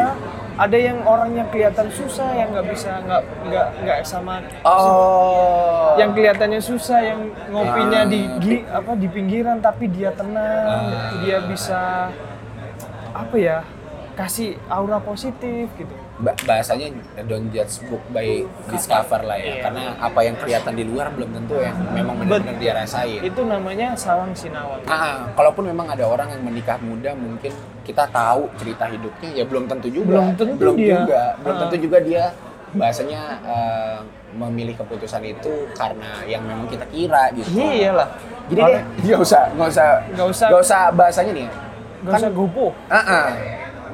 ada 0.58 0.74
yang 0.74 0.98
orangnya 1.06 1.46
kelihatan 1.48 1.86
susah 1.88 2.34
yang 2.34 2.50
nggak 2.50 2.66
bisa 2.66 2.90
nggak 3.00 3.22
nggak 3.46 3.66
nggak 3.78 3.98
sama 4.02 4.42
Oh. 4.60 5.94
yang 5.94 6.10
kelihatannya 6.12 6.58
susah 6.58 6.98
yang 7.00 7.20
ngopinya 7.48 8.02
Ah. 8.02 8.10
di 8.36 8.66
apa 8.66 8.92
di 8.92 9.06
pinggiran 9.06 9.58
tapi 9.58 9.86
dia 9.86 10.10
tenang 10.10 10.66
Ah. 10.66 11.14
dia 11.22 11.38
bisa 11.40 12.10
apa 13.14 13.36
ya 13.36 13.62
kasih 14.14 14.58
aura 14.66 14.98
positif 14.98 15.70
gitu 15.72 15.94
bahasanya 16.18 16.90
don't 17.24 17.46
judge 17.48 17.78
book 17.86 18.02
by 18.08 18.42
discover 18.66 19.22
lah 19.22 19.34
ya. 19.34 19.44
Iya. 19.48 19.62
karena 19.62 19.82
apa 19.96 20.20
yang 20.20 20.34
kelihatan 20.34 20.72
di 20.74 20.82
luar 20.82 21.06
belum 21.10 21.30
tentu 21.32 21.54
yang 21.56 21.76
memang 21.88 22.14
benar-benar 22.18 22.58
dia 22.58 22.72
rasain. 22.74 23.20
itu 23.20 23.40
namanya 23.40 23.94
sawang 23.94 24.34
sinawang 24.34 24.82
nah 24.82 25.30
kalaupun 25.32 25.64
memang 25.64 25.86
ada 25.88 26.02
orang 26.04 26.28
yang 26.28 26.42
menikah 26.42 26.74
muda 26.78 27.14
mungkin 27.14 27.54
kita 27.82 28.04
tahu 28.08 28.50
cerita 28.56 28.84
hidupnya 28.84 29.30
ya 29.32 29.44
belum 29.44 29.64
tentu 29.64 29.88
juga. 29.88 30.10
Belum 30.10 30.28
tentu 30.34 30.54
belum 30.56 30.74
dia. 30.76 30.92
juga. 30.98 31.22
Belum 31.38 31.54
Ah. 31.54 31.60
tentu 31.62 31.76
juga 31.78 31.98
dia 32.00 32.24
bahasanya 32.68 33.20
eh, 33.40 33.98
memilih 34.30 34.76
keputusan 34.76 35.24
itu 35.24 35.52
karena 35.72 36.20
yang 36.24 36.42
memang 36.42 36.66
kita 36.66 36.84
kira 36.84 37.32
gitu. 37.32 37.48
Iyalah. 37.56 38.08
Jadi 38.44 38.60
deh 38.60 38.82
nggak 39.06 39.20
usah 39.20 39.42
nggak 39.54 39.68
usah 39.68 39.86
Nggak 40.10 40.28
usah- 40.28 40.48
nggak 40.50 40.62
usah 40.62 40.80
bahasanya 40.90 41.32
nih 41.32 41.44
ya. 41.44 41.52
nggak 41.98 42.14
usah 42.18 42.30
gopo 42.30 42.66
Ah, 42.86 43.00
ah. 43.00 43.26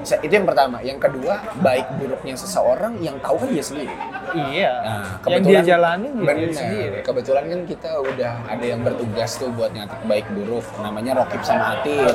Itu 0.04 0.32
yang 0.32 0.46
pertama. 0.46 0.76
Yang 0.84 1.08
kedua, 1.10 1.34
baik 1.64 1.86
buruknya 1.98 2.36
seseorang 2.36 3.00
yang 3.00 3.16
tahu 3.24 3.40
kan 3.40 3.48
dia 3.50 3.64
sendiri. 3.64 3.94
iya 4.34 4.72
Nah, 4.82 5.06
yang 5.30 5.42
dia 5.46 5.60
jalani 5.62 6.08
dia, 6.10 6.26
bener. 6.26 6.50
sendiri 6.50 6.98
Kebetulan 7.06 7.44
kan 7.46 7.60
kita 7.70 7.90
udah 8.02 8.32
ada 8.50 8.64
yang 8.64 8.80
bertugas 8.82 9.30
tuh 9.38 9.48
buat 9.54 9.70
nyatet 9.72 10.00
baik 10.04 10.26
buruk. 10.34 10.66
Namanya 10.82 11.22
Rokib 11.22 11.40
sama 11.46 11.78
Atit. 11.80 12.14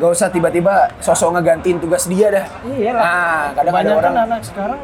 Gak 0.00 0.10
usah 0.10 0.28
tiba-tiba 0.32 0.88
sosok 1.04 1.38
ngegantiin 1.38 1.78
tugas 1.78 2.08
dia 2.08 2.28
dah. 2.32 2.46
iyalah 2.66 3.02
Nah, 3.04 3.44
kadang 3.54 3.72
ada 3.72 3.78
banyak 3.78 3.94
orang 3.94 4.14
kan 4.14 4.24
anak 4.26 4.42
sekarang 4.42 4.80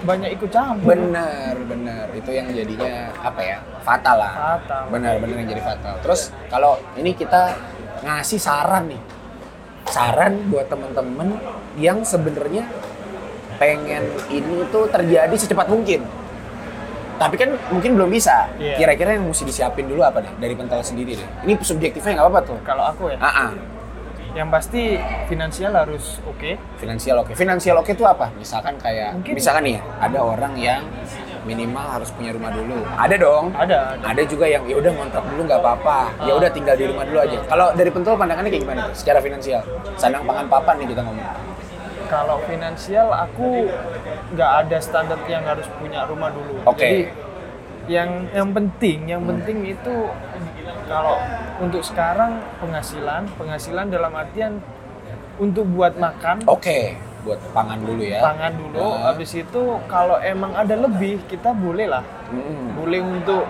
banyak 0.00 0.30
ikut 0.32 0.48
campur 0.48 0.96
bener 0.96 1.54
bener 1.68 2.06
itu 2.16 2.30
yang 2.32 2.48
jadinya 2.48 3.12
apa 3.20 3.40
ya 3.44 3.58
fatal 3.84 4.16
lah 4.16 4.32
Fatal. 4.32 4.82
bener 4.88 5.14
bener 5.20 5.36
yang 5.44 5.48
jadi 5.52 5.62
fatal 5.64 5.94
terus 6.00 6.32
kalau 6.48 6.80
ini 6.96 7.12
kita 7.12 7.52
ngasih 8.00 8.40
saran 8.40 8.88
nih 8.88 9.00
saran 9.86 10.48
buat 10.48 10.68
temen-temen 10.68 11.40
yang 11.76 12.02
sebenarnya 12.02 12.68
pengen 13.56 14.04
ini 14.28 14.64
tuh 14.68 14.88
terjadi 14.88 15.32
secepat 15.32 15.68
mungkin. 15.68 16.04
Tapi 17.20 17.36
kan 17.36 17.52
mungkin 17.68 18.00
belum 18.00 18.08
bisa. 18.08 18.48
Iya. 18.56 18.80
kira-kira 18.80 19.12
yang 19.12 19.28
mesti 19.28 19.44
disiapin 19.44 19.84
dulu 19.84 20.00
apa 20.00 20.24
deh? 20.24 20.32
Dari 20.40 20.56
pentol 20.56 20.80
sendiri 20.80 21.20
deh. 21.20 21.28
Ini 21.44 21.52
subjektifnya 21.60 22.16
nggak 22.16 22.26
apa-apa 22.26 22.40
tuh. 22.48 22.58
Kalau 22.64 22.84
aku 22.88 23.12
ya? 23.12 23.18
Ah. 23.20 23.52
yang 24.30 24.46
pasti 24.46 24.94
finansial 25.26 25.74
harus 25.74 26.22
oke. 26.22 26.54
Finansial 26.78 27.18
oke. 27.18 27.34
Finansial 27.34 27.74
oke 27.74 27.90
itu 27.90 28.06
apa? 28.06 28.30
Misalkan 28.38 28.78
kayak 28.78 29.18
Mungkin- 29.18 29.34
misalkan 29.34 29.62
nih 29.66 29.74
ya, 29.74 29.82
ada 29.98 30.18
orang 30.22 30.54
yang 30.54 30.80
minimal 31.44 31.86
harus 31.86 32.10
punya 32.12 32.36
rumah 32.36 32.52
dulu. 32.52 32.84
Ada 32.96 33.16
dong. 33.16 33.44
Ada 33.56 33.76
ada. 33.96 34.04
Ada 34.12 34.22
juga 34.28 34.46
yang 34.48 34.64
ya 34.68 34.76
udah 34.76 34.92
ngontrak 34.92 35.24
dulu 35.24 35.40
nggak 35.48 35.60
apa-apa. 35.60 35.98
Ya 36.24 36.32
udah 36.36 36.50
tinggal 36.52 36.76
di 36.76 36.84
rumah 36.88 37.04
dulu 37.08 37.18
aja. 37.22 37.38
Kalau 37.48 37.66
dari 37.72 37.90
pentol 37.92 38.14
pandangannya 38.16 38.50
kayak 38.52 38.62
gimana 38.64 38.80
tuh 38.90 38.96
secara 38.96 39.18
finansial? 39.24 39.62
Sandang 39.96 40.24
pangan 40.28 40.46
papan 40.48 40.74
nih 40.84 40.88
kita 40.92 41.02
ngomong. 41.04 41.28
Kalau 42.10 42.36
finansial 42.44 43.08
aku 43.14 43.70
nggak 44.34 44.52
ada 44.66 44.76
standar 44.82 45.18
yang 45.30 45.46
harus 45.46 45.66
punya 45.78 46.04
rumah 46.04 46.28
dulu. 46.34 46.60
Oke. 46.66 46.82
Jadi 46.82 47.00
yang 47.88 48.28
yang 48.30 48.50
penting, 48.54 48.98
yang 49.08 49.22
penting 49.24 49.66
itu 49.66 49.94
kalau 50.86 51.16
untuk 51.58 51.82
sekarang 51.82 52.38
penghasilan, 52.62 53.26
penghasilan 53.34 53.90
dalam 53.90 54.12
artian 54.14 54.62
untuk 55.40 55.64
buat 55.70 55.96
makan, 55.96 56.44
oke 56.46 57.09
buat 57.20 57.40
pangan 57.50 57.78
dulu 57.78 58.02
ya. 58.02 58.20
pangan 58.20 58.52
dulu 58.54 58.78
Nah. 58.78 58.98
habis 59.06 59.30
itu 59.34 59.62
kalau 59.86 60.16
emang 60.18 60.52
ada 60.52 60.74
lebih 60.74 61.20
kita 61.24 61.52
boleh 61.52 61.86
lah 61.86 62.04
Mm-mm. 62.28 62.74
boleh 62.74 63.00
untuk 63.00 63.44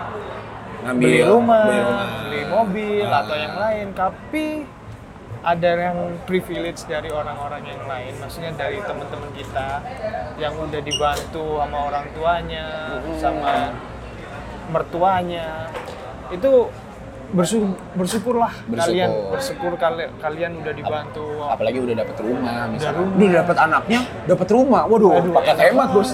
Ngambil 0.80 1.04
beli 1.04 1.20
rumah, 1.22 1.62
beli 1.62 1.80
rumah. 1.82 2.06
beli 2.24 2.42
mobil 2.46 3.04
Ah. 3.04 3.20
atau 3.20 3.36
yang 3.36 3.54
lain. 3.54 3.86
Tapi 3.92 4.46
ada 5.40 5.68
yang 5.70 5.98
privilege 6.24 6.84
dari 6.84 7.08
orang-orang 7.10 7.62
yang 7.64 7.84
lain, 7.84 8.12
maksudnya 8.16 8.52
dari 8.54 8.80
teman-teman 8.80 9.28
kita 9.30 9.80
yang 10.36 10.52
udah 10.54 10.80
dibantu 10.80 11.56
sama 11.56 11.78
orang 11.86 12.06
tuanya, 12.12 12.66
sama 13.16 13.76
mertuanya. 14.68 15.68
Itu 16.30 16.68
bersyukur, 17.30 17.68
bersyukurlah 17.94 18.52
Bersyukur. 18.64 18.80
kalian 18.84 19.10
bersyukur 19.28 19.72
kali- 19.76 20.10
kalian 20.16 20.52
udah 20.56 20.72
dibantu. 20.72 21.26
Apalagi 21.44 21.78
udah 21.78 21.94
dapet 21.96 22.16
rumah 22.18 22.56
misalnya. 22.66 22.96
rumah. 22.96 23.14
Udah 23.16 23.30
dapet 23.36 23.56
anaknya, 23.58 24.00
dapet 24.24 24.48
rumah. 24.48 24.82
Waduh, 24.84 25.10
Aduh, 25.16 25.32
pakai 25.32 25.54
hemat 25.64 25.88
bos. 25.90 26.10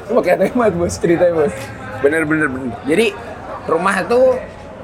Itu 0.00 0.12
pakai 0.12 0.32
hemat 0.42 0.72
bos 0.72 0.94
ceritanya 0.94 1.34
bos. 1.36 1.54
Bener 2.00 2.22
bener 2.24 2.46
bener. 2.48 2.72
Jadi 2.84 3.06
rumah 3.66 3.94
itu 3.96 4.20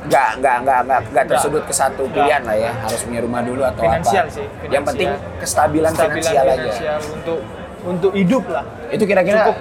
nggak 0.06 0.28
nggak 0.38 0.56
nggak 0.62 0.78
nggak 0.84 1.00
nggak 1.08 1.24
tersudut 1.26 1.62
ke 1.62 1.72
satu 1.72 2.02
pilihan 2.06 2.42
lah 2.42 2.54
ya. 2.54 2.72
Harus 2.78 3.00
punya 3.02 3.20
rumah 3.20 3.40
dulu 3.40 3.62
atau 3.62 3.82
Finansial 3.82 4.24
apa. 4.24 4.32
sih, 4.32 4.44
Yang 4.44 4.52
finansial. 4.60 4.84
penting 4.86 5.08
kestabilan, 5.40 5.90
Stabilan 5.90 6.12
finansial, 6.14 6.44
aja. 6.44 6.54
finansial 6.54 6.98
untuk 7.12 7.38
untuk 7.82 8.12
hidup 8.12 8.44
lah. 8.46 8.64
Itu 8.88 9.04
kira-kira 9.04 9.42
Cukup. 9.42 9.56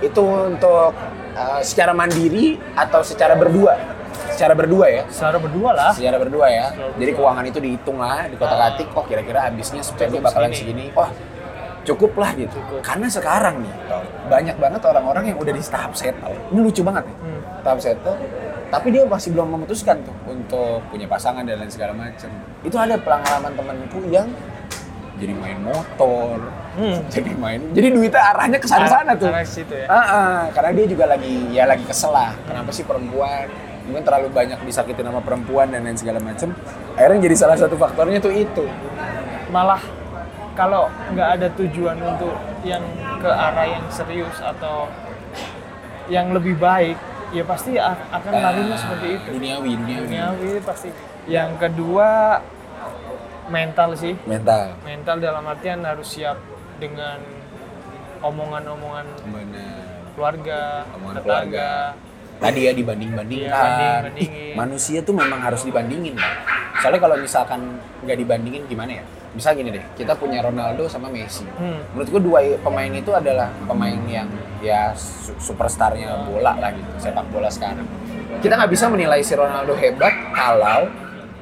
itu 0.00 0.22
untuk 0.48 0.90
uh, 1.34 1.60
secara 1.60 1.92
mandiri 1.92 2.46
atau 2.72 3.00
secara 3.02 3.34
berdua? 3.34 3.97
Secara 4.38 4.54
berdua 4.54 4.86
ya. 4.86 5.02
Secara 5.10 5.36
berdua 5.42 5.70
lah. 5.74 5.90
secara 5.90 6.16
berdua 6.22 6.46
ya. 6.46 6.66
Secara 6.70 6.94
Jadi 6.94 7.10
keuangan 7.10 7.44
itu 7.50 7.58
dihitung 7.58 7.98
lah 7.98 8.30
di 8.30 8.38
kotak 8.38 8.60
atik. 8.70 8.88
Oh 8.94 9.02
kira-kira 9.02 9.50
habisnya 9.50 9.82
spendnya 9.82 10.22
bakalan 10.22 10.54
segini. 10.54 10.94
Oh 10.94 11.10
cukup 11.82 12.14
lah 12.22 12.30
gitu. 12.38 12.54
Karena 12.78 13.10
sekarang 13.10 13.66
nih 13.66 13.74
banyak 14.30 14.56
banget 14.62 14.82
orang-orang 14.86 15.34
yang 15.34 15.38
udah 15.42 15.50
di 15.50 15.62
tahap 15.66 15.90
settle. 15.98 16.38
Ini 16.54 16.58
lucu 16.62 16.86
banget 16.86 17.10
nih. 17.10 17.16
Hmm. 17.18 17.40
Tahap 17.66 17.78
settle. 17.82 18.14
Tapi 18.68 18.86
dia 18.94 19.02
masih 19.08 19.34
belum 19.34 19.58
memutuskan 19.58 20.06
tuh 20.06 20.14
untuk 20.30 20.86
punya 20.92 21.10
pasangan 21.10 21.42
dan 21.42 21.58
lain 21.58 21.72
segala 21.72 21.96
macam. 21.98 22.30
Itu 22.62 22.76
ada 22.78 22.94
pengalaman 22.94 23.52
temanku 23.58 24.06
yang 24.06 24.30
jadi 25.18 25.34
main 25.34 25.58
motor, 25.66 26.38
Hmm. 26.78 27.02
jadi 27.14 27.34
main, 27.34 27.58
jadi 27.74 27.90
duitnya 27.90 28.22
arahnya 28.22 28.62
ke 28.62 28.70
sana-sana 28.70 29.18
tuh. 29.18 29.34
Arah 29.34 29.42
situ 29.42 29.74
ya. 29.74 29.90
Ah, 29.90 29.98
ah, 29.98 30.38
karena 30.54 30.70
dia 30.78 30.86
juga 30.86 31.10
lagi 31.10 31.50
ya 31.50 31.66
lagi 31.66 31.82
kesel 31.82 32.14
lah. 32.14 32.30
Kenapa 32.46 32.70
sih 32.70 32.86
perempuan 32.86 33.50
mungkin 33.88 34.04
terlalu 34.04 34.28
banyak 34.28 34.60
disakitin 34.62 35.04
sama 35.04 35.18
perempuan 35.18 35.66
dan 35.66 35.82
lain 35.82 35.96
segala 35.96 36.20
macem. 36.20 36.52
Akhirnya 36.92 37.24
jadi 37.24 37.36
salah 37.36 37.56
satu 37.56 37.74
faktornya 37.74 38.20
tuh 38.20 38.30
itu. 38.30 38.64
malah 39.48 39.80
kalau 40.52 40.86
nggak 41.08 41.28
ada 41.34 41.48
tujuan 41.56 41.96
untuk 41.96 42.36
yang 42.60 42.84
ke 43.16 43.26
arah 43.26 43.64
yang 43.64 43.80
serius 43.88 44.36
atau 44.38 44.84
yang 46.06 46.36
lebih 46.36 46.52
baik 46.54 47.00
ya 47.30 47.40
pasti 47.42 47.80
akan 47.80 48.32
larinya 48.34 48.72
Ah, 48.72 48.78
seperti 48.78 49.06
itu 49.14 49.28
Duniawi, 49.32 49.70
duniawi. 49.74 50.04
duniawi 50.04 50.50
pasti 50.60 50.88
yang 51.24 51.56
kedua 51.56 52.40
mental 53.48 53.96
sih 53.96 54.20
Mental. 54.24 54.76
mental 54.82 55.16
dalam 55.16 55.44
artian 55.44 55.80
harus 55.80 56.08
siap 56.08 56.36
dengan 56.76 57.16
omongan-omongan 58.20 59.06
Benar. 59.24 60.12
keluarga 60.12 60.60
Omongan 60.92 61.16
tetangga 61.20 61.72
Tadi 62.38 62.60
ya 62.64 62.72
dibanding-bandingkan. 62.72 63.50
Banding-bandingin. 63.50 64.22
Ih, 64.22 64.54
manusia 64.54 64.98
tuh 65.02 65.12
memang 65.12 65.38
harus 65.38 65.62
dibandingin. 65.62 66.14
Bang. 66.14 66.34
Soalnya 66.78 67.00
kalau 67.00 67.16
misalkan 67.18 67.60
nggak 68.02 68.14
dibandingin 68.16 68.62
gimana 68.64 69.02
ya? 69.02 69.04
Misal 69.28 69.54
gini 69.54 69.68
deh, 69.68 69.84
kita 69.92 70.14
punya 70.14 70.40
Ronaldo 70.40 70.86
sama 70.86 71.10
Messi. 71.10 71.44
Hmm. 71.54 71.82
Menurut 71.92 72.08
gua 72.08 72.22
dua 72.22 72.40
pemain 72.58 72.88
itu 72.88 73.10
adalah 73.12 73.50
pemain 73.66 73.98
yang 74.06 74.26
ya 74.58 74.94
su- 74.94 75.36
superstarnya 75.36 76.24
bola 76.24 76.56
lah 76.56 76.70
gitu, 76.72 76.90
sepak 76.96 77.26
bola 77.28 77.46
sekarang. 77.46 77.84
Kita 78.38 78.54
nggak 78.54 78.70
bisa 78.70 78.86
menilai 78.86 79.20
si 79.20 79.34
Ronaldo 79.34 79.74
hebat 79.74 80.14
kalau 80.32 80.88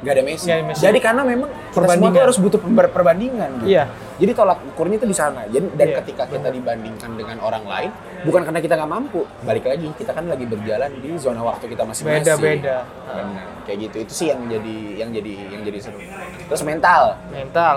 nggak 0.01 0.13
ada 0.13 0.25
Messi. 0.25 0.49
Ada 0.49 0.65
Messi. 0.65 0.83
Jadi 0.83 0.99
karena 0.99 1.23
memang 1.23 1.49
kita 1.71 1.87
semua 1.89 2.09
tuh 2.11 2.23
harus 2.25 2.37
butuh 2.37 2.59
per- 2.59 2.91
perbandingan 2.91 3.49
gitu. 3.63 3.71
Iya. 3.71 3.85
Jadi 4.17 4.33
tolak 4.33 4.59
ukurnya 4.73 4.97
itu 4.97 5.07
di 5.09 5.17
sana. 5.17 5.45
Jadi 5.45 5.67
dan 5.77 5.89
Iya, 5.93 5.97
ketika 6.01 6.25
kita 6.25 6.49
dibandingkan 6.49 7.11
dengan 7.21 7.37
orang 7.45 7.65
lain, 7.69 7.91
bukan 8.25 8.49
karena 8.49 8.61
kita 8.65 8.75
nggak 8.81 8.91
mampu, 8.91 9.21
balik 9.45 9.69
lagi 9.69 9.93
kita 9.93 10.17
kan 10.17 10.25
lagi 10.25 10.49
berjalan 10.49 10.91
di 11.05 11.09
zona 11.21 11.45
waktu 11.45 11.69
kita 11.69 11.85
masing-masing. 11.85 12.25
Beda-beda. 12.25 12.77
Benar. 13.13 13.45
Kayak 13.69 13.79
gitu 13.89 13.97
itu 14.09 14.13
sih 14.17 14.27
yang 14.33 14.41
jadi 14.49 14.77
yang 15.05 15.11
jadi 15.13 15.33
yang 15.53 15.63
jadi 15.69 15.79
seru. 15.85 16.01
Terus 16.49 16.63
mental. 16.65 17.03
mental 17.29 17.77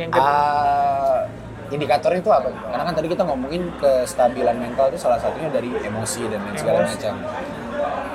yang 0.00 0.08
kedua 0.12 0.28
Ah, 0.28 1.20
indikatornya 1.68 2.20
itu 2.24 2.30
apa? 2.32 2.48
Karena 2.52 2.84
kan 2.88 2.94
tadi 2.96 3.08
kita 3.12 3.22
ngomongin 3.28 3.62
kestabilan 3.76 4.56
mental 4.56 4.88
itu 4.88 4.98
salah 5.00 5.20
satunya 5.20 5.52
dari 5.52 5.68
emosi 5.76 6.24
dan 6.32 6.40
lain 6.40 6.56
segala 6.56 6.78
macam. 6.88 7.14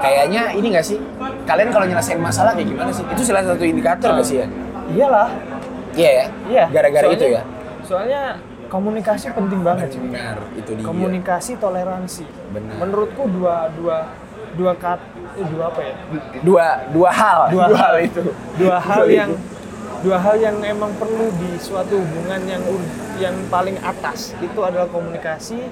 Kayaknya 0.02 0.42
ini 0.58 0.68
nggak 0.74 0.86
sih? 0.86 0.98
Kalian 1.46 1.70
kalau 1.70 1.86
nyelesain 1.86 2.18
masalah 2.18 2.58
kayak 2.58 2.74
gimana 2.74 2.90
sih? 2.90 3.06
Itu 3.06 3.22
salah 3.22 3.46
satu 3.46 3.62
indikator 3.62 4.18
nggak 4.18 4.26
sih 4.26 4.42
ya? 4.42 4.48
iyalah 4.92 5.30
Iya 5.92 6.10
ya. 6.12 6.26
Iya. 6.48 6.66
Gara-gara 6.72 7.08
itu 7.12 7.26
ya. 7.28 7.42
Soalnya 7.92 8.40
komunikasi 8.72 9.36
penting 9.36 9.60
banget. 9.62 9.92
cuy. 9.92 10.08
Benar, 10.08 10.38
itu 10.56 10.72
dia. 10.80 10.86
Komunikasi 10.88 11.52
toleransi. 11.60 12.24
Benar. 12.56 12.76
Menurutku 12.80 13.28
dua 13.28 13.68
dua 13.76 13.98
dua 14.56 14.72
kat 14.80 15.00
eh, 15.36 15.48
dua 15.48 15.64
apa 15.68 15.82
ya? 15.84 15.96
dua 16.40 16.66
dua 16.92 17.10
hal 17.12 17.40
Dua 17.52 17.68
hal. 17.68 17.94
itu 18.00 18.22
Dua 18.56 18.78
hal 18.80 19.04
Dua 19.04 19.12
yang 19.12 19.30
itu. 19.32 19.44
dua 20.08 20.18
hal 20.18 20.36
yang 20.40 20.56
emang 20.64 20.92
perlu 20.96 21.28
di 21.36 21.60
suatu 21.60 22.00
hubungan 22.00 22.42
yang 22.48 22.64
yang 23.20 23.36
paling 23.52 23.76
atas 23.84 24.32
itu 24.40 24.60
adalah 24.64 24.88
komunikasi 24.88 25.68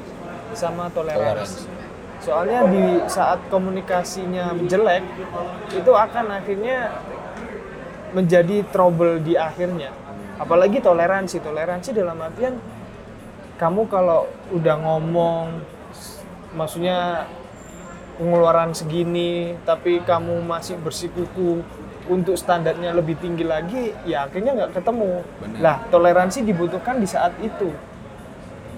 sama. 0.51 0.91
Toleransi. 0.91 1.71
Soalnya 2.19 2.67
di 2.67 2.83
saat 3.07 3.39
komunikasinya 3.47 4.51
jelek 4.67 5.07
itu 5.71 5.91
akan 5.95 6.35
akhirnya 6.35 6.91
menjadi 8.11 8.67
trouble 8.75 9.23
di 9.23 9.39
akhirnya. 9.39 9.95
Apalagi 10.39 10.79
toleransi. 10.79 11.43
Toleransi 11.43 11.89
dalam 11.91 12.17
artian 12.23 12.55
kamu 13.59 13.91
kalau 13.91 14.23
udah 14.55 14.75
ngomong 14.79 15.59
maksudnya 16.55 17.27
pengeluaran 18.15 18.71
segini 18.71 19.55
tapi 19.67 19.99
kamu 20.03 20.43
masih 20.43 20.79
bersikuku 20.79 21.59
untuk 22.09 22.39
standarnya 22.39 22.95
lebih 22.95 23.19
tinggi 23.19 23.43
lagi 23.43 23.91
ya 24.07 24.25
akhirnya 24.25 24.55
nggak 24.55 24.79
ketemu 24.79 25.21
Benar. 25.43 25.59
lah 25.59 25.77
toleransi 25.91 26.41
dibutuhkan 26.41 27.03
di 27.03 27.07
saat 27.07 27.35
itu 27.43 27.69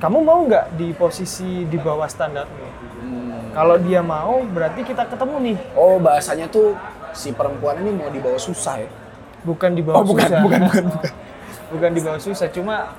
kamu 0.02 0.18
mau 0.26 0.42
nggak 0.50 0.76
di 0.76 0.92
posisi 0.98 1.64
di 1.70 1.78
bawah 1.78 2.10
standarmu 2.10 2.70
Hmm. 3.02 3.50
kalau 3.50 3.82
dia 3.82 3.98
mau 4.06 4.46
berarti 4.46 4.86
kita 4.86 5.10
ketemu 5.10 5.36
nih 5.42 5.58
oh 5.74 5.98
bahasanya 5.98 6.46
tuh 6.54 6.78
si 7.18 7.34
perempuan 7.34 7.82
ini 7.82 7.98
mau 7.98 8.14
dibawa 8.14 8.38
susah 8.38 8.78
ya 8.78 8.90
bukan 9.42 9.74
di 9.74 9.82
bawah 9.82 10.02
oh 10.02 10.06
bukan 10.06 10.30
susah 10.30 10.42
bukan 10.46 10.62
bukan 10.70 10.84
bukan 10.94 11.12
bukan 11.72 11.90
di 11.90 12.02
bawah 12.02 12.20
susah 12.20 12.48
cuma 12.48 12.92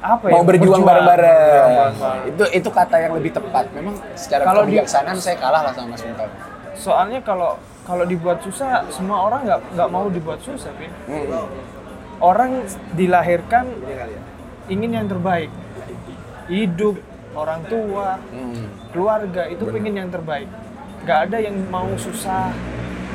apa 0.00 0.24
ya 0.26 0.32
mau 0.32 0.42
berjuang 0.42 0.80
bareng-bareng. 0.80 1.92
Itu 2.26 2.44
itu 2.50 2.68
kata 2.68 2.96
yang 2.98 3.12
lebih 3.14 3.30
tepat. 3.30 3.68
Memang 3.70 3.94
secara 4.14 4.42
Kalau 4.42 4.64
di- 4.64 4.72
kebijaksanaan 4.74 5.16
saya 5.16 5.36
kalah 5.36 5.60
lah 5.62 5.72
sama 5.72 5.92
Mas 5.92 6.02
soalnya 6.72 7.20
kalau 7.20 7.60
kalau 7.82 8.04
dibuat 8.04 8.40
susah 8.40 8.88
semua 8.88 9.28
orang 9.28 9.44
nggak 9.44 9.60
nggak 9.76 9.88
mau 9.88 10.08
dibuat 10.08 10.40
susah 10.40 10.72
Vin. 10.74 10.88
Hmm. 11.04 11.44
orang 12.20 12.64
dilahirkan 12.94 13.68
ingin 14.66 14.90
yang 14.94 15.06
terbaik. 15.06 15.52
Hidup 16.46 16.96
orang 17.32 17.60
tua 17.64 18.16
Hmm. 18.28 18.72
keluarga 18.90 19.46
itu 19.46 19.62
pengen 19.64 19.94
yang 19.98 20.08
terbaik. 20.08 20.48
Nggak 21.00 21.18
ada 21.28 21.36
yang 21.38 21.56
mau 21.68 21.88
susah. 21.94 22.48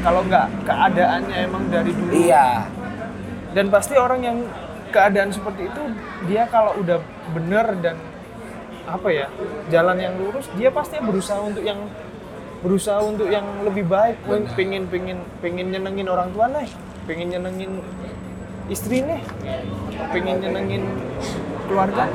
Kalau 0.02 0.22
nggak 0.22 0.46
keadaannya 0.64 1.38
emang 1.44 1.64
dari 1.68 1.90
dulu. 1.90 2.12
Iya 2.14 2.70
dan 3.56 3.72
pasti 3.72 3.96
orang 3.96 4.22
yang 4.22 4.38
keadaan 4.92 5.32
seperti 5.32 5.72
itu 5.72 5.84
dia 6.28 6.44
kalau 6.52 6.76
udah 6.76 7.00
bener 7.32 7.66
dan 7.80 7.96
apa 8.86 9.10
ya 9.10 9.28
jalan 9.72 9.98
yang 9.98 10.14
lurus 10.20 10.46
dia 10.60 10.70
pasti 10.70 11.00
berusaha 11.00 11.40
untuk 11.42 11.64
yang 11.64 11.80
berusaha 12.62 12.98
untuk 13.02 13.30
yang 13.30 13.46
lebih 13.62 13.86
baik. 13.86 14.18
Benar. 14.26 14.58
pengen 14.58 14.84
pengen 14.90 15.18
pengen 15.40 15.70
nyenengin 15.70 16.08
orang 16.10 16.34
tua 16.34 16.50
nih 16.50 16.70
pengen 17.06 17.28
nyenengin 17.32 17.72
istri 18.68 19.06
nih 19.06 19.22
pengen 20.12 20.42
nyenengin 20.44 20.84
keluarga. 21.70 22.10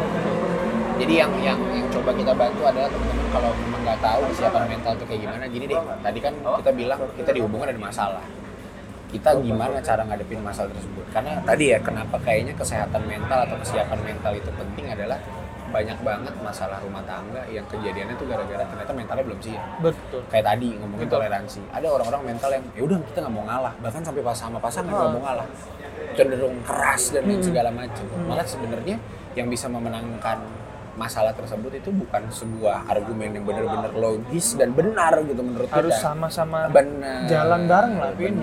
Jadi 1.01 1.14
yang 1.16 1.32
yang 1.41 1.57
yang 1.72 1.88
coba 1.88 2.12
kita 2.12 2.36
bantu 2.36 2.62
adalah 2.68 2.91
teman-teman 2.93 3.26
kalau 3.32 3.51
memang 3.57 3.80
nggak 3.88 3.99
tahu 4.05 4.20
kesiapan 4.28 4.64
mental 4.68 4.93
tuh 5.01 5.07
kayak 5.09 5.20
gimana 5.24 5.45
gini 5.49 5.64
deh. 5.64 5.80
Tadi 5.80 6.18
kan 6.20 6.34
kita 6.36 6.70
bilang 6.76 7.01
kita 7.16 7.30
di 7.32 7.41
hubungan 7.41 7.72
ada 7.72 7.80
masalah 7.80 8.24
kita 9.11 9.30
gimana 9.38 9.76
cara 9.80 10.02
ngadepin 10.02 10.40
masalah 10.40 10.70
tersebut 10.70 11.04
karena 11.11 11.42
tadi 11.42 11.64
ya 11.68 11.78
kenapa 11.78 12.16
kayaknya 12.18 12.54
kesehatan 12.54 13.02
mental 13.04 13.42
atau 13.42 13.56
kesiapan 13.58 14.00
mental 14.00 14.32
itu 14.32 14.50
penting 14.52 14.86
adalah 14.88 15.18
banyak 15.70 15.98
banget 16.00 16.34
masalah 16.36 16.78
rumah 16.78 17.02
tangga 17.04 17.46
yang 17.46 17.62
kejadiannya 17.64 18.14
tuh 18.14 18.26
gara-gara 18.26 18.64
ternyata 18.64 18.90
mentalnya 18.90 19.24
belum 19.24 19.40
siap 19.40 19.62
betul 19.78 20.20
kayak 20.26 20.44
tadi 20.44 20.68
ngomongin 20.76 21.06
Betul. 21.06 21.14
toleransi 21.16 21.61
ada 21.68 21.86
orang-orang 21.88 22.22
mental 22.26 22.50
yang 22.50 22.64
ya 22.72 22.82
udah 22.82 22.98
kita 23.04 23.18
nggak 23.20 23.30
mau 23.32 23.44
ngalah 23.44 23.72
bahkan 23.78 24.02
sampai 24.02 24.20
pas 24.20 24.34
sama 24.34 24.58
pasangan 24.58 24.90
nggak 24.90 25.11
mau 25.12 25.22
ngalah 25.22 25.46
cenderung 26.11 26.56
keras 26.62 27.02
dan 27.11 27.22
Hmm. 27.22 27.38
segala 27.38 27.70
macam 27.70 28.02
malah 28.24 28.42
sebenarnya 28.44 28.96
yang 29.32 29.46
bisa 29.46 29.66
memenangkan 29.66 30.42
masalah 30.92 31.30
tersebut 31.32 31.70
itu 31.72 31.88
bukan 31.88 32.22
sebuah 32.28 32.82
argumen 32.84 33.30
yang 33.30 33.46
benar-benar 33.46 33.94
logis 33.94 34.58
dan 34.58 34.74
benar 34.74 35.22
gitu 35.22 35.38
menurut 35.38 35.70
harus 35.70 35.94
kita. 35.94 36.02
sama-sama 36.04 36.66
Benar. 36.66 37.24
jalan 37.24 37.62
bareng 37.64 37.94
lah 37.96 38.11
gitu. 38.12 38.42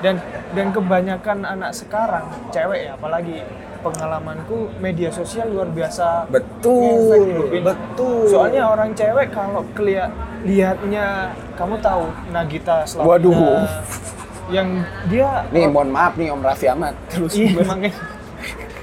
Dan 0.00 0.16
dan 0.56 0.66
kebanyakan 0.72 1.38
anak 1.44 1.72
sekarang 1.76 2.24
cewek 2.50 2.88
ya 2.88 2.92
apalagi 2.96 3.44
pengalamanku 3.80 4.68
media 4.76 5.08
sosial 5.08 5.48
luar 5.48 5.68
biasa 5.72 6.28
Betul, 6.28 7.48
Pin. 7.48 7.64
betul. 7.64 8.28
soalnya 8.28 8.68
orang 8.68 8.92
cewek 8.92 9.32
kalau 9.32 9.64
kelihat 9.72 10.12
lihatnya 10.44 11.32
kamu 11.56 11.80
tahu 11.80 12.08
Nagita 12.32 12.84
Slavina 12.84 13.08
Waduh. 13.08 13.64
yang 14.52 14.68
dia 15.08 15.44
nih 15.52 15.68
mohon 15.68 15.92
maaf 15.92 16.16
nih 16.16 16.28
Om 16.32 16.42
Raffi 16.42 16.66
Ahmad. 16.68 16.96
Terus 17.08 17.32
iya 17.38 17.54
memangnya 17.54 17.92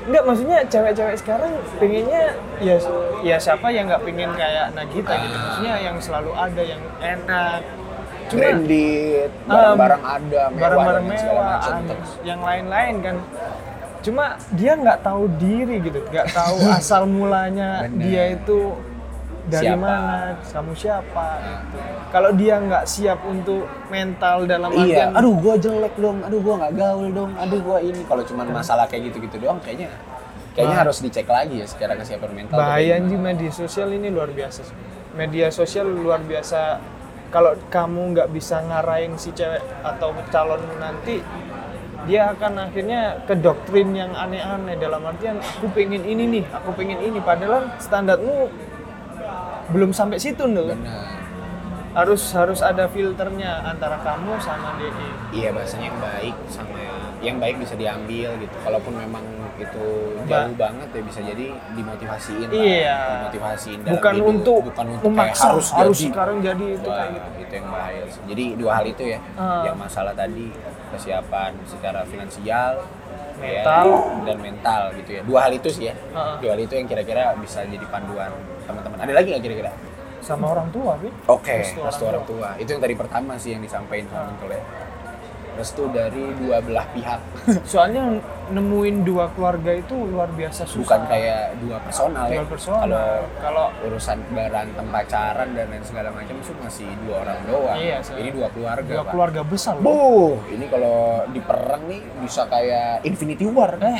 Enggak, 0.07 0.23
maksudnya 0.23 0.63
cewek-cewek 0.71 1.19
sekarang 1.19 1.51
pengennya 1.83 2.31
ya 2.63 2.79
ya 3.27 3.35
siapa 3.35 3.67
yang 3.67 3.91
nggak 3.91 4.07
pengen 4.07 4.31
kayak 4.39 4.71
Nagita 4.71 5.13
gitu. 5.19 5.35
Maksudnya 5.35 5.73
yang 5.83 5.97
selalu 5.99 6.31
ada 6.31 6.63
yang 6.63 6.79
enak. 7.03 7.59
Cuma 8.27 8.41
branded, 8.41 9.31
barang-barang 9.45 10.03
ada, 10.03 10.41
mewah, 10.45 10.59
barang-barang 10.59 11.03
segala 11.09 11.23
mewah, 11.33 11.47
macam. 11.49 11.71
an- 11.73 11.87
Terus 11.87 12.11
yang 12.21 12.41
lain-lain 12.41 12.95
kan. 12.99 13.15
Cuma 13.99 14.25
dia 14.51 14.71
nggak 14.73 14.99
tahu 15.01 15.23
diri 15.35 15.75
gitu, 15.79 15.99
nggak 16.05 16.27
tahu 16.29 16.55
asal 16.77 17.03
mulanya 17.05 17.83
Bener. 17.85 17.99
dia 18.01 18.23
itu 18.33 18.59
dari 19.45 19.63
Siapa? 19.65 19.79
mana, 19.79 20.15
kamu 20.43 20.73
siapa. 20.75 21.27
gitu. 21.39 21.77
Kalau 22.07 22.29
dia 22.31 22.55
nggak 22.57 22.83
siap 22.85 23.19
untuk 23.23 23.63
mental 23.87 24.43
dalam 24.43 24.71
Iya, 24.73 24.81
artian 25.07 25.09
aduh 25.13 25.35
gua 25.37 25.55
jelek 25.57 25.95
dong, 25.95 26.17
aduh 26.21 26.39
gua 26.39 26.55
nggak 26.57 26.73
gaul 26.73 27.07
dong, 27.09 27.31
aduh 27.33 27.59
gua 27.61 27.77
ini 27.79 28.01
kalau 28.03 28.23
cuma 28.23 28.43
masalah 28.43 28.85
kayak 28.85 29.07
gitu-gitu 29.07 29.39
doang 29.39 29.59
kayaknya 29.59 29.91
kayaknya 30.51 30.71
Bah- 30.73 30.81
harus 30.83 30.97
dicek 30.99 31.27
lagi 31.27 31.55
ya 31.57 31.65
secara 31.65 31.95
kesiapan 31.95 32.31
mental. 32.33 32.55
bahaya 32.55 32.95
di 32.97 33.15
media 33.15 33.51
sosial 33.51 33.87
ini 33.89 34.07
luar 34.07 34.27
biasa 34.29 34.67
media 35.13 35.47
sosial 35.49 35.85
luar 35.85 36.19
biasa 36.19 36.79
kalau 37.29 37.53
kamu 37.67 38.15
nggak 38.15 38.29
bisa 38.31 38.63
ngarahin 38.63 39.19
si 39.19 39.35
cewek 39.35 39.63
atau 39.83 40.15
calonmu 40.31 40.75
nanti 40.79 41.19
dia 42.07 42.31
akan 42.31 42.71
akhirnya 42.71 43.19
ke 43.27 43.35
doktrin 43.35 43.91
yang 43.91 44.15
aneh-aneh 44.15 44.79
dalam 44.79 45.03
artian 45.03 45.43
aku 45.43 45.67
pengen 45.75 46.07
ini 46.07 46.39
nih 46.39 46.43
aku 46.55 46.71
pengen 46.71 47.03
ini 47.03 47.19
padahal 47.19 47.67
standarmu 47.83 48.47
belum 49.75 49.91
sampai 49.91 50.15
situ 50.15 50.47
loh 50.47 50.71
Benar. 50.71 51.03
harus 51.97 52.23
harus 52.31 52.63
ada 52.63 52.87
filternya 52.87 53.67
antara 53.67 53.99
kamu 53.99 54.39
sama 54.39 54.79
dia 54.79 54.91
Iya 55.35 55.49
bahasanya 55.51 55.91
yang 55.91 55.99
baik 55.99 56.35
sama 56.47 56.77
yang 57.19 57.37
baik 57.41 57.55
bisa 57.59 57.73
diambil 57.75 58.29
gitu. 58.39 58.55
Kalaupun 58.61 58.93
memang 58.93 59.25
itu 59.57 59.85
Ba- 60.23 60.45
jauh 60.45 60.55
banget 60.55 60.89
ya 60.89 61.01
bisa 61.01 61.19
jadi 61.21 61.45
dimotivasiin 61.73 62.47
lah. 62.47 62.53
Iya. 62.53 62.99
Dimotivasiin 63.27 63.79
dalam 63.81 63.93
bukan 63.97 64.13
hidup, 64.13 64.29
untuk 64.29 64.59
bukan 64.69 64.85
untuk 64.93 65.09
memaksa 65.09 65.33
kayak 65.33 65.47
harus, 65.49 65.67
harus 65.71 65.97
jadi. 65.97 66.07
sekarang 66.13 66.37
jadi 66.39 66.65
itu 66.73 66.87
Wah, 66.87 66.95
kayak 66.95 67.09
gitu 67.11 67.29
itu 67.37 67.53
yang 67.53 67.67
bahaya 67.67 68.03
sih. 68.07 68.21
Jadi 68.27 68.45
dua 68.55 68.71
hal 68.73 68.85
itu 68.85 69.03
ya, 69.03 69.19
Ah. 69.33 69.63
yang 69.65 69.75
masalah 69.75 70.13
tadi 70.13 70.45
kesiapan 70.87 71.51
secara 71.65 72.01
finansial, 72.03 72.73
Mental. 73.37 73.85
ya, 73.85 74.25
dan 74.25 74.37
mental 74.39 74.81
gitu 74.97 75.09
ya. 75.13 75.21
Dua 75.21 75.39
hal 75.45 75.51
itu 75.53 75.69
sih 75.69 75.83
ya. 75.89 75.95
Ah. 76.11 76.37
Dua 76.37 76.53
hal 76.53 76.61
itu 76.61 76.73
yang 76.73 76.87
kira-kira 76.87 77.35
bisa 77.37 77.61
jadi 77.63 77.85
panduan 77.87 78.31
teman-teman. 78.63 78.97
Ada 78.99 79.13
lagi 79.13 79.27
nggak 79.33 79.43
kira-kira? 79.43 79.73
sama 80.17 80.51
orang 80.51 80.67
tua 80.75 80.99
Pi. 80.99 81.07
Oke, 81.31 81.55
Restu 81.63 81.79
restu 81.79 82.03
orang 82.03 82.19
orang 82.19 82.25
tua. 82.27 82.49
Itu 82.59 82.75
yang 82.75 82.83
tadi 82.83 82.95
pertama 82.99 83.39
sih 83.39 83.55
yang 83.55 83.63
disampaikan 83.63 84.11
sama 84.11 84.35
ya. 84.51 84.59
Restu 85.57 85.89
dari 85.89 86.23
dua 86.37 86.61
belah 86.61 86.85
pihak. 86.93 87.19
soalnya 87.71 88.21
nemuin 88.47 89.03
dua 89.03 89.27
keluarga 89.33 89.73
itu 89.73 89.91
luar 89.97 90.31
biasa 90.31 90.63
susah 90.63 90.85
Bukan 90.85 91.01
kayak 91.09 91.57
dua 91.59 91.77
personal 91.81 92.25
ya. 92.29 92.39
Dua 92.39 92.47
personal. 92.47 92.79
Kalau 92.85 93.07
Kalau 93.41 93.65
urusan 93.83 94.17
berantem 94.31 94.85
pacaran 94.87 95.49
dan 95.51 95.65
lain 95.67 95.83
segala 95.83 96.09
macam 96.13 96.35
itu 96.37 96.53
masih 96.61 96.87
dua 97.03 97.15
orang 97.25 97.39
doang. 97.43 97.75
Iya, 97.75 97.97
so- 97.99 98.15
Ini 98.15 98.29
dua 98.31 98.47
keluarga, 98.53 98.87
dua 98.87 99.03
Pak. 99.03 99.11
keluarga 99.11 99.41
besar. 99.43 99.75
Buh, 99.77 100.37
ini 100.47 100.65
kalau 100.69 101.25
diperang 101.33 101.83
nih 101.89 102.01
bisa 102.21 102.45
kayak 102.45 103.01
Infinity 103.03 103.43
War. 103.49 103.75
Eh. 103.81 103.99